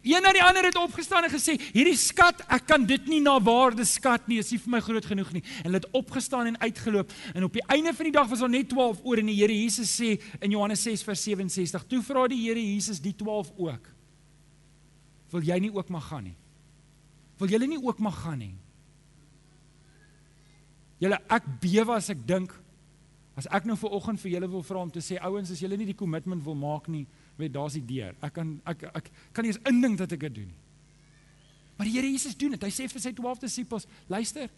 Een 0.00 0.22
na 0.24 0.32
die 0.32 0.42
ander 0.42 0.64
het 0.64 0.78
opgestaan 0.80 1.26
en 1.26 1.32
gesê, 1.32 1.58
hierdie 1.74 1.96
skat, 1.98 2.40
ek 2.52 2.64
kan 2.70 2.86
dit 2.88 3.08
nie 3.10 3.20
na 3.20 3.36
waarde 3.42 3.84
skat 3.84 4.28
nie, 4.30 4.38
is 4.40 4.50
nie 4.54 4.60
vir 4.62 4.72
my 4.76 4.80
groot 4.84 5.04
genoeg 5.10 5.32
nie. 5.36 5.42
En 5.60 5.68
hulle 5.68 5.80
het 5.82 5.88
opgestaan 5.96 6.48
en 6.48 6.60
uitgeloop 6.62 7.12
en 7.34 7.44
op 7.44 7.58
die 7.58 7.64
einde 7.68 7.92
van 7.96 8.08
die 8.08 8.14
dag 8.14 8.30
was 8.30 8.40
daar 8.44 8.52
net 8.52 8.70
12 8.72 9.02
oor 9.04 9.20
en 9.20 9.28
die 9.28 9.36
Here 9.36 9.52
Jesus 9.52 9.92
sê 9.92 10.14
in 10.40 10.56
Johannes 10.56 10.86
6 10.86 11.04
vers 11.04 11.26
67, 11.28 11.86
toe 11.90 12.00
vra 12.06 12.24
die 12.32 12.40
Here 12.46 12.62
Jesus 12.62 13.02
die 13.04 13.12
12 13.18 13.52
ook. 13.60 13.92
Wil 15.34 15.48
jy 15.50 15.60
nie 15.66 15.72
ook 15.74 15.92
mag 15.92 16.08
gaan 16.08 16.28
nie? 16.30 16.36
Wil 17.40 17.50
julle 17.52 17.68
nie 17.68 17.80
ook 17.82 18.00
mag 18.02 18.16
gaan 18.24 18.40
nie? 18.40 18.54
Julle 21.02 21.18
ek 21.28 21.48
bewe 21.60 21.98
as 21.98 22.08
ek 22.14 22.22
dink 22.24 22.54
as 23.34 23.48
ek 23.50 23.66
nou 23.66 23.76
vir 23.76 23.94
oggend 23.98 24.20
vir 24.22 24.36
julle 24.36 24.50
wil 24.50 24.62
vra 24.62 24.82
om 24.86 24.90
te 24.90 25.02
sê 25.02 25.18
ouens 25.18 25.50
as 25.50 25.62
julle 25.62 25.76
nie 25.76 25.88
die 25.90 25.98
kommitment 25.98 26.44
wil 26.44 26.54
maak 26.54 26.86
nie, 26.88 27.06
weet 27.38 27.54
daar's 27.54 27.78
die 27.78 27.86
deur. 27.86 28.14
Ek 28.22 28.34
kan 28.36 28.60
ek 28.70 28.84
ek 28.94 29.10
kan 29.32 29.46
nie 29.46 29.54
eens 29.54 29.62
indink 29.68 29.98
dat 29.98 30.12
ek 30.14 30.28
dit 30.28 30.36
doen 30.42 30.52
nie. 30.52 30.60
Maar 31.76 31.90
die 31.90 31.96
Here 31.96 32.06
Jesus 32.06 32.36
doen 32.38 32.54
dit. 32.54 32.62
Hy 32.62 32.70
sê 32.70 32.86
vir 32.86 33.02
sy 33.02 33.10
12 33.12 33.40
disippels, 33.42 33.88
luister. 34.08 34.50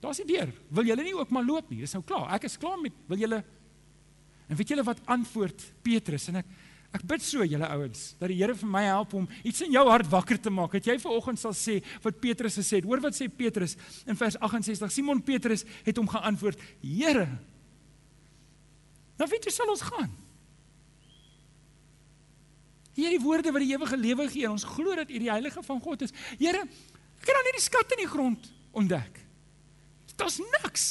Daar's 0.00 0.22
die 0.22 0.30
deur. 0.30 0.48
Wil 0.70 0.88
julle 0.88 1.04
nie 1.04 1.14
ook 1.14 1.30
maar 1.34 1.44
loop 1.44 1.68
nie? 1.70 1.82
Dis 1.82 1.92
nou 1.92 2.02
klaar. 2.06 2.30
Ek 2.38 2.46
is 2.48 2.56
klaar 2.56 2.78
met 2.80 2.96
wil 3.10 3.20
julle 3.20 3.42
En 4.48 4.56
weet 4.56 4.72
julle 4.72 4.84
wat 4.86 5.00
antwoord 5.12 5.68
Petrus 5.84 6.30
en 6.32 6.42
ek 6.42 6.56
ek 6.88 7.02
bid 7.04 7.20
so 7.20 7.44
julle 7.44 7.68
ouens 7.68 8.14
dat 8.16 8.30
die 8.32 8.38
Here 8.38 8.54
vir 8.56 8.68
my 8.72 8.80
help 8.86 9.10
om 9.18 9.26
iets 9.44 9.60
in 9.66 9.74
jou 9.74 9.82
hart 9.90 10.08
wakker 10.08 10.38
te 10.40 10.48
maak. 10.48 10.72
Dat 10.72 10.86
jy 10.88 10.94
vanoggend 11.02 11.36
sal 11.36 11.52
sê 11.52 11.82
wat 12.00 12.16
Petrus 12.22 12.56
gesê 12.56 12.78
het. 12.78 12.86
Hoor 12.88 13.02
wat 13.04 13.18
sê 13.18 13.28
Petrus 13.28 13.76
in 14.08 14.16
vers 14.16 14.38
68. 14.40 14.94
Simon 14.94 15.20
Petrus 15.20 15.66
het 15.84 16.00
hom 16.00 16.08
geantwoord: 16.08 16.56
"Here, 16.80 17.26
nou 19.18 19.28
weet 19.30 19.44
jy 19.44 19.52
sal 19.54 19.70
ons 19.70 19.84
gaan." 19.90 20.10
Hier 22.98 23.14
die 23.14 23.22
woorde 23.22 23.52
wat 23.54 23.62
die 23.62 23.70
ewige 23.70 23.96
lewe 23.96 24.28
gee 24.30 24.50
ons 24.50 24.66
glo 24.66 24.94
dat 24.98 25.10
U 25.10 25.18
die 25.18 25.30
heilige 25.30 25.62
van 25.62 25.80
God 25.80 26.02
is. 26.02 26.14
Here, 26.38 26.64
het 27.18 27.34
dan 27.36 27.44
nie 27.46 27.54
die 27.54 27.62
skat 27.62 27.92
in 27.94 28.02
die 28.02 28.10
grond 28.10 28.48
ontdek. 28.74 29.20
Daar's 30.18 30.40
niks. 30.42 30.86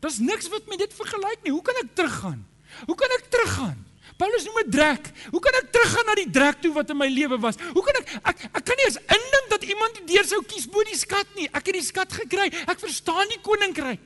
Daar's 0.00 0.18
niks 0.24 0.48
wat 0.48 0.66
met 0.72 0.80
dit 0.80 0.94
vergelyk 0.96 1.44
nie. 1.44 1.52
Hoe 1.52 1.62
kan 1.64 1.76
ek 1.82 1.92
teruggaan? 1.98 2.40
Hoe 2.86 2.96
kan 2.96 3.12
ek 3.18 3.28
teruggaan? 3.28 3.76
Paulus 4.16 4.44
noem 4.46 4.60
dit 4.62 4.72
drek. 4.72 5.10
Hoe 5.34 5.40
kan 5.42 5.56
ek 5.58 5.70
teruggaan 5.74 6.08
na 6.08 6.14
die 6.16 6.30
drek 6.32 6.60
toe 6.62 6.72
wat 6.76 6.90
in 6.92 6.98
my 7.00 7.08
lewe 7.10 7.38
was? 7.42 7.58
Hoe 7.74 7.82
kan 7.84 8.00
ek 8.00 8.12
ek 8.30 8.42
ek 8.46 8.64
kan 8.70 8.80
nie 8.80 8.88
eens 8.88 8.98
indink 9.02 9.48
dat 9.52 9.64
iemand 9.68 10.00
die 10.00 10.06
deur 10.14 10.28
sou 10.28 10.40
kies 10.48 10.68
bo 10.70 10.84
die 10.86 10.98
skat 10.98 11.28
nie. 11.36 11.48
Ek 11.50 11.64
het 11.66 11.76
die 11.76 11.84
skat 11.84 12.12
gekry. 12.22 12.46
Ek 12.64 12.80
verstaan 12.80 13.28
die 13.32 13.40
koninkryk. 13.44 14.02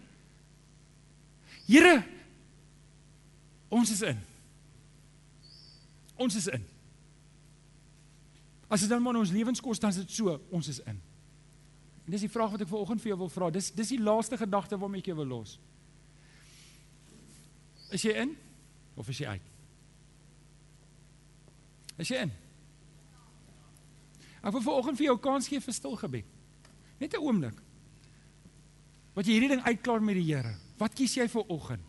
Here, 1.68 2.00
ons 3.68 3.90
is 3.90 4.02
in. 4.02 4.18
Ons 6.16 6.34
is 6.34 6.46
in. 6.46 6.64
As 8.68 8.80
dit 8.80 8.88
dan 8.88 9.02
maar 9.02 9.16
ons 9.16 9.32
lewens 9.32 9.60
kos, 9.60 9.80
dan 9.80 9.90
is 9.90 10.02
dit 10.02 10.10
so, 10.18 10.34
ons 10.50 10.68
is 10.68 10.80
in. 10.84 10.98
En 12.04 12.14
dis 12.14 12.24
die 12.24 12.32
vraag 12.32 12.54
wat 12.54 12.64
ek 12.64 12.70
vanoggend 12.70 13.02
vir 13.04 13.12
jou 13.12 13.18
wil 13.20 13.32
vra. 13.32 13.50
Dis 13.52 13.70
dis 13.76 13.94
die 13.94 14.00
laaste 14.00 14.36
gedagte 14.40 14.78
waarmee 14.80 15.02
ek 15.04 15.10
jou 15.10 15.16
wil 15.20 15.30
los. 15.38 15.58
Is 17.92 18.04
jy 18.04 18.14
in 18.24 18.34
of 18.96 19.08
is 19.08 19.20
jy 19.20 19.36
uit? 19.36 19.54
Is 21.98 22.12
jy 22.12 22.22
in? 22.26 22.32
Ek 24.40 24.52
wil 24.54 24.64
vanoggend 24.64 25.00
vir 25.00 25.10
jou 25.10 25.16
kans 25.20 25.48
gee 25.50 25.60
vir 25.60 25.76
stil 25.76 25.96
gebed. 26.00 26.36
Net 27.00 27.14
'n 27.14 27.22
oomblik. 27.22 27.60
Wat 29.14 29.26
jy 29.26 29.32
hierdie 29.32 29.56
ding 29.56 29.64
uitklaar 29.64 30.02
met 30.02 30.14
die 30.14 30.28
Here. 30.28 30.54
Wat 30.78 30.94
kies 30.94 31.14
jy 31.14 31.28
vir 31.28 31.44
oggend? 31.48 31.87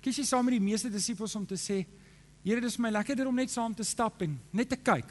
Kies 0.00 0.16
jy 0.16 0.24
saam 0.24 0.46
met 0.48 0.56
die 0.56 0.64
meeste 0.64 0.90
disippels 0.92 1.34
om 1.36 1.46
te 1.46 1.58
sê 1.60 1.84
Here, 2.40 2.60
dis 2.64 2.78
my 2.80 2.88
lekkerder 2.88 3.28
om 3.28 3.36
net 3.36 3.50
saam 3.52 3.74
te 3.76 3.84
stap 3.84 4.22
en 4.24 4.38
net 4.56 4.70
te 4.72 4.76
kyk. 4.80 5.10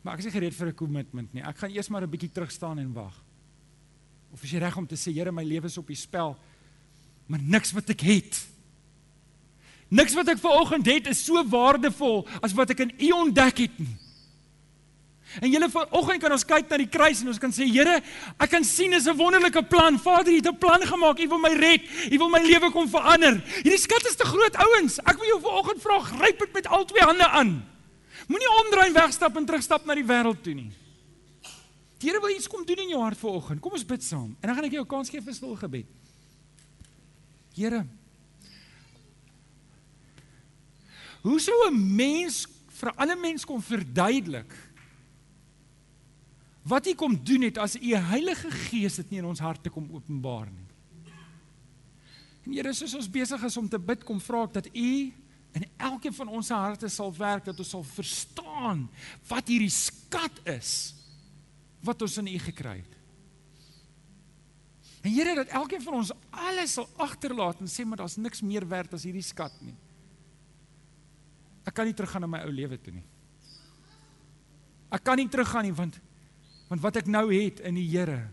Maar 0.00 0.14
ek 0.14 0.22
is 0.22 0.28
nie 0.30 0.32
gereed 0.32 0.54
vir 0.56 0.68
'n 0.68 0.74
kommitment 0.74 1.34
nie. 1.34 1.42
Ek 1.42 1.58
gaan 1.58 1.70
eers 1.70 1.90
maar 1.90 2.02
'n 2.02 2.10
bietjie 2.10 2.32
terug 2.32 2.50
staan 2.50 2.78
en 2.78 2.92
wag. 2.94 3.12
Of 4.32 4.42
is 4.42 4.50
jy 4.50 4.58
reg 4.58 4.76
om 4.76 4.86
te 4.86 4.96
sê, 4.96 5.12
Here, 5.12 5.30
my 5.30 5.44
lewe 5.44 5.66
is 5.66 5.76
op 5.76 5.86
die 5.86 5.96
spel, 5.96 6.38
maar 7.26 7.40
niks 7.40 7.72
wat 7.72 7.90
ek 7.90 8.00
het. 8.00 8.46
Niks 9.90 10.14
wat 10.14 10.28
ek 10.28 10.38
vanoggend 10.38 10.86
het 10.86 11.06
is 11.06 11.24
so 11.24 11.44
waardevol 11.44 12.26
as 12.40 12.52
wat 12.52 12.70
ek 12.70 12.80
in 12.80 12.92
U 12.98 13.10
ontdek 13.12 13.58
het 13.58 13.78
nie. 13.78 13.96
En 15.40 15.50
julle 15.50 15.68
vanoggend 15.70 16.22
kan 16.22 16.32
ons 16.32 16.44
kyk 16.48 16.70
na 16.70 16.78
die 16.80 16.88
kruis 16.88 17.20
en 17.22 17.28
ons 17.28 17.40
kan 17.40 17.52
sê 17.52 17.66
Here, 17.68 17.98
ek 18.40 18.50
kan 18.50 18.64
sien 18.64 18.90
dis 18.90 19.06
'n 19.06 19.16
wonderlike 19.16 19.62
plan. 19.68 19.98
Vader, 19.98 20.32
U 20.32 20.36
het 20.36 20.46
'n 20.48 20.58
plan 20.58 20.80
gemaak. 20.80 21.20
U 21.20 21.28
wil 21.28 21.38
my 21.38 21.54
red. 21.54 21.82
U 22.12 22.18
wil 22.18 22.28
my 22.28 22.40
lewe 22.40 22.70
kom 22.70 22.88
verander. 22.88 23.42
Hierdie 23.62 23.78
skat 23.78 24.06
is 24.06 24.16
te 24.16 24.24
groot, 24.24 24.56
ouens. 24.56 24.98
Ek 24.98 25.18
wil 25.18 25.26
jou 25.26 25.40
vanoggend 25.40 25.82
vra, 25.82 25.98
gryp 26.00 26.38
dit 26.38 26.52
met 26.52 26.66
al 26.66 26.84
twee 26.84 27.02
hande 27.02 27.28
aan. 27.28 27.64
Moenie 28.28 28.64
omdraai 28.64 28.86
en 28.88 28.94
wegstap 28.94 29.36
en 29.36 29.46
terugstap 29.46 29.84
na 29.86 29.94
die 29.94 30.04
wêreld 30.04 30.42
toe 30.42 30.54
nie. 30.54 30.72
Die 31.98 32.08
Here 32.08 32.20
wil 32.20 32.30
iets 32.30 32.48
kom 32.48 32.64
doen 32.64 32.78
in 32.78 32.88
jou 32.88 33.02
hart 33.02 33.18
vanoggend. 33.18 33.60
Kom 33.60 33.72
ons 33.72 33.84
bid 33.84 34.02
saam. 34.02 34.36
En 34.40 34.46
dan 34.48 34.54
gaan 34.54 34.64
ek 34.64 34.72
jou 34.72 34.82
'n 34.82 34.86
kans 34.88 35.10
gee 35.10 35.20
vir 35.20 35.34
stil 35.34 35.56
gebed. 35.56 35.86
Here, 37.54 37.84
Hoe 41.22 41.40
sou 41.40 41.68
'n 41.68 41.96
mens 41.96 42.46
vir 42.78 42.90
'n 42.90 42.96
ander 42.96 43.18
mens 43.18 43.44
kon 43.44 43.62
verduidelik 43.62 44.54
wat 46.68 46.88
hy 46.88 46.94
kom 46.98 47.14
doen 47.24 47.46
het 47.48 47.58
as 47.60 47.76
u 47.78 47.94
Heilige 47.94 48.50
Gees 48.68 48.98
dit 49.00 49.14
nie 49.14 49.22
in 49.22 49.30
ons 49.30 49.40
harte 49.40 49.70
kom 49.72 49.88
openbaar 49.94 50.50
nie. 50.50 50.66
En 52.44 52.52
Here, 52.56 52.72
soos 52.76 52.94
ons 52.96 53.08
besig 53.12 53.42
is 53.44 53.56
om 53.60 53.68
te 53.68 53.80
bid, 53.80 54.04
kom 54.08 54.20
vra 54.24 54.44
ek 54.46 54.54
dat 54.60 54.68
u 54.72 54.92
in 55.56 55.64
elkeen 55.76 56.14
van 56.14 56.28
ons 56.28 56.50
harte 56.52 56.88
sal 56.92 57.10
werk 57.16 57.48
dat 57.48 57.58
ons 57.58 57.72
sal 57.72 57.84
verstaan 57.86 58.84
wat 59.30 59.48
hierdie 59.48 59.72
skat 59.72 60.42
is 60.48 60.72
wat 61.84 62.02
ons 62.02 62.16
in 62.20 62.28
U 62.30 62.38
gekry 62.42 62.78
het. 62.80 62.94
En 65.06 65.12
Here 65.14 65.34
dat 65.38 65.52
elkeen 65.54 65.82
van 65.82 66.00
ons 66.00 66.10
alles 66.30 66.74
sal 66.74 66.88
agterlaat 66.98 67.60
en 67.62 67.70
sê 67.70 67.86
maar 67.86 68.02
daar's 68.02 68.18
niks 68.18 68.42
meer 68.42 68.66
werd 68.68 68.94
as 68.94 69.06
hierdie 69.06 69.24
skat 69.24 69.54
nie. 69.62 69.76
Ek 71.68 71.76
kan 71.76 71.86
nie 71.86 71.94
teruggaan 71.94 72.24
na 72.26 72.30
my 72.32 72.42
ou 72.46 72.52
lewe 72.52 72.78
toe 72.82 72.94
nie. 72.96 73.04
Ek 74.90 75.04
kan 75.04 75.20
nie 75.20 75.28
teruggaan 75.30 75.68
nie 75.68 75.76
want 75.76 76.00
want 76.68 76.80
wat 76.84 76.96
ek 76.96 77.06
nou 77.06 77.26
het 77.32 77.60
in 77.60 77.74
die 77.74 77.88
Here 77.88 78.28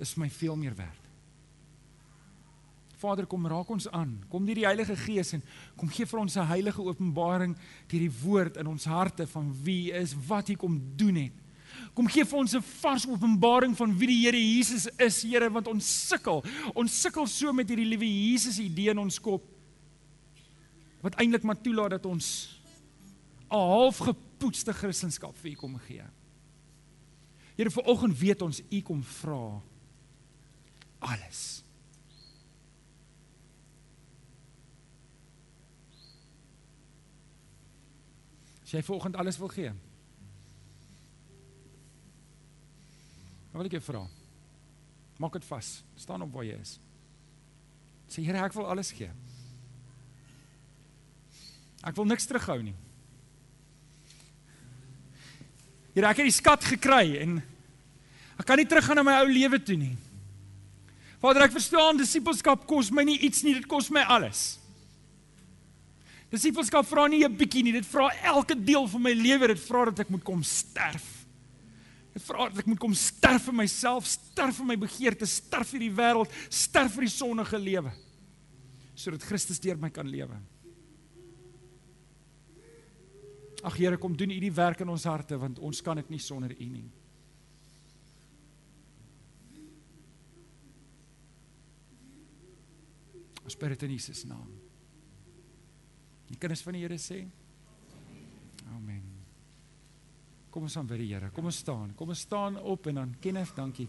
is 0.00 0.16
my 0.16 0.30
veel 0.32 0.56
meer 0.56 0.74
werd. 0.74 1.00
Vader 3.00 3.26
kom 3.28 3.46
raak 3.48 3.68
ons 3.72 3.88
aan. 3.96 4.18
Kom 4.28 4.44
deur 4.44 4.58
die 4.58 4.66
Heilige 4.68 4.96
Gees 4.96 5.32
en 5.36 5.44
kom 5.78 5.88
gee 5.88 6.06
vir 6.06 6.20
ons 6.20 6.36
'n 6.36 6.46
heilige 6.46 6.82
openbaring 6.82 7.56
deur 7.88 8.00
die 8.00 8.16
woord 8.22 8.56
in 8.56 8.66
ons 8.66 8.84
harte 8.84 9.26
van 9.26 9.52
wie 9.64 9.92
is 9.92 10.14
wat 10.28 10.48
hy 10.48 10.54
kom 10.54 10.80
doen 10.96 11.16
het. 11.16 11.32
Kom 11.94 12.08
gee 12.08 12.24
vir 12.24 12.38
ons 12.38 12.54
'n 12.54 12.62
vars 12.62 13.06
openbaring 13.06 13.76
van 13.76 13.96
wie 13.98 14.06
die 14.06 14.24
Here 14.24 14.36
Jesus 14.36 14.86
is, 14.98 15.22
Here, 15.22 15.50
want 15.50 15.66
ons 15.66 16.08
sukkel. 16.08 16.44
Ons 16.74 17.00
sukkel 17.00 17.26
so 17.26 17.52
met 17.52 17.68
hierdie 17.68 17.88
liewe 17.88 18.06
Jesus 18.06 18.58
idee 18.58 18.90
in 18.90 18.98
ons 18.98 19.18
kop. 19.18 19.42
Wat 21.00 21.14
eintlik 21.14 21.42
maar 21.42 21.60
toelaat 21.60 21.90
dat 21.90 22.06
ons 22.06 22.60
'n 23.50 23.56
half 23.56 23.98
gepoetste 23.98 24.72
Christendom 24.72 25.32
vir 25.34 25.50
U 25.52 25.54
kom 25.54 25.78
gee. 25.78 26.04
Here, 27.60 27.70
vanoggend 27.70 28.16
weet 28.18 28.40
ons 28.42 28.62
U 28.72 28.78
kom 28.80 29.02
vra 29.04 29.60
alles. 31.04 31.40
As 38.64 38.72
jy 38.72 38.80
vanoggend 38.86 39.18
alles 39.20 39.36
wil 39.42 39.52
gee. 39.52 39.74
Dan 43.50 43.60
wil 43.60 43.68
ek 43.68 43.76
jou 43.76 43.82
vra. 43.90 44.06
Maak 45.20 45.36
dit 45.36 45.48
vas. 45.52 45.70
Staan 46.00 46.24
op 46.24 46.32
waar 46.32 46.48
jy 46.48 46.56
is. 46.64 46.78
Sê 48.08 48.24
Here, 48.24 48.40
ek 48.40 48.56
wil 48.56 48.72
alles 48.72 48.94
gee. 48.96 49.12
Ek 51.84 51.92
wil 52.00 52.08
niks 52.08 52.24
terughou 52.24 52.62
nie. 52.64 52.76
Here, 55.92 56.08
ek 56.08 56.24
het 56.24 56.32
die 56.32 56.38
skat 56.40 56.64
gekry 56.72 57.18
en 57.20 57.42
ek 58.40 58.48
kan 58.48 58.58
nie 58.60 58.68
teruggaan 58.68 58.96
na 59.00 59.04
my 59.04 59.18
ou 59.20 59.28
lewe 59.28 59.60
toe 59.60 59.76
nie. 59.76 59.92
Vader, 61.20 61.44
ek 61.44 61.52
verstaan 61.52 62.00
disipelskap 62.00 62.64
kos 62.68 62.88
my 62.94 63.04
nie 63.04 63.18
iets 63.28 63.44
nie, 63.44 63.54
dit 63.58 63.68
kos 63.68 63.90
my 63.92 64.06
alles. 64.08 64.56
Disipelskap 66.32 66.86
vra 66.88 67.08
nie 67.08 67.24
'n 67.24 67.36
bietjie 67.36 67.62
nie, 67.62 67.72
dit 67.72 67.86
vra 67.86 68.08
elke 68.22 68.54
deel 68.54 68.86
van 68.86 69.02
my 69.02 69.12
lewe, 69.12 69.48
dit 69.48 69.60
vra 69.60 69.84
dat 69.90 70.00
ek 70.00 70.10
moet 70.10 70.24
kom 70.24 70.42
sterf. 70.42 71.26
Dit 72.14 72.22
vra 72.22 72.48
dat 72.48 72.58
ek 72.58 72.66
moet 72.66 72.78
kom 72.78 72.94
sterf 72.94 73.44
vir 73.44 73.54
myself, 73.54 74.06
sterf 74.06 74.56
vir 74.56 74.66
my 74.66 74.76
begeertes, 74.76 75.36
sterf 75.42 75.68
vir 75.70 75.80
die 75.80 75.94
wêreld, 75.94 76.30
sterf 76.48 76.94
vir 76.94 77.02
die 77.02 77.16
sondige 77.16 77.58
lewe 77.58 77.92
sodat 79.00 79.24
Christus 79.24 79.60
deur 79.60 79.78
my 79.80 79.88
kan 79.88 80.04
lewe. 80.04 80.36
Ag 83.64 83.76
Here, 83.76 83.96
kom 83.96 84.16
doen 84.16 84.32
U 84.32 84.40
die 84.40 84.52
werk 84.52 84.80
in 84.80 84.88
ons 84.92 85.04
harte 85.08 85.38
want 85.40 85.58
ons 85.58 85.80
kan 85.80 85.96
dit 85.96 86.10
nie 86.10 86.20
sonder 86.20 86.52
U 86.52 86.66
nie. 86.68 86.88
Ons 93.50 93.58
bid 93.58 93.72
dit 93.74 93.80
in 93.88 93.96
Jesus 93.96 94.20
naam. 94.30 94.50
Die 96.28 96.36
kinders 96.38 96.60
van 96.62 96.76
die 96.76 96.84
Here 96.84 96.98
sê 97.02 97.24
Amen. 98.70 99.02
Kom 100.54 100.68
ons 100.68 100.76
aanbid 100.78 101.02
die 101.02 101.08
Here. 101.10 101.32
Kom 101.34 101.50
ons 101.50 101.58
staan. 101.58 101.90
Kom 101.98 102.14
ons 102.14 102.22
staan 102.28 102.60
op 102.62 102.86
en 102.86 103.02
dan 103.02 103.16
Kenneth, 103.18 103.56
dankie. 103.58 103.88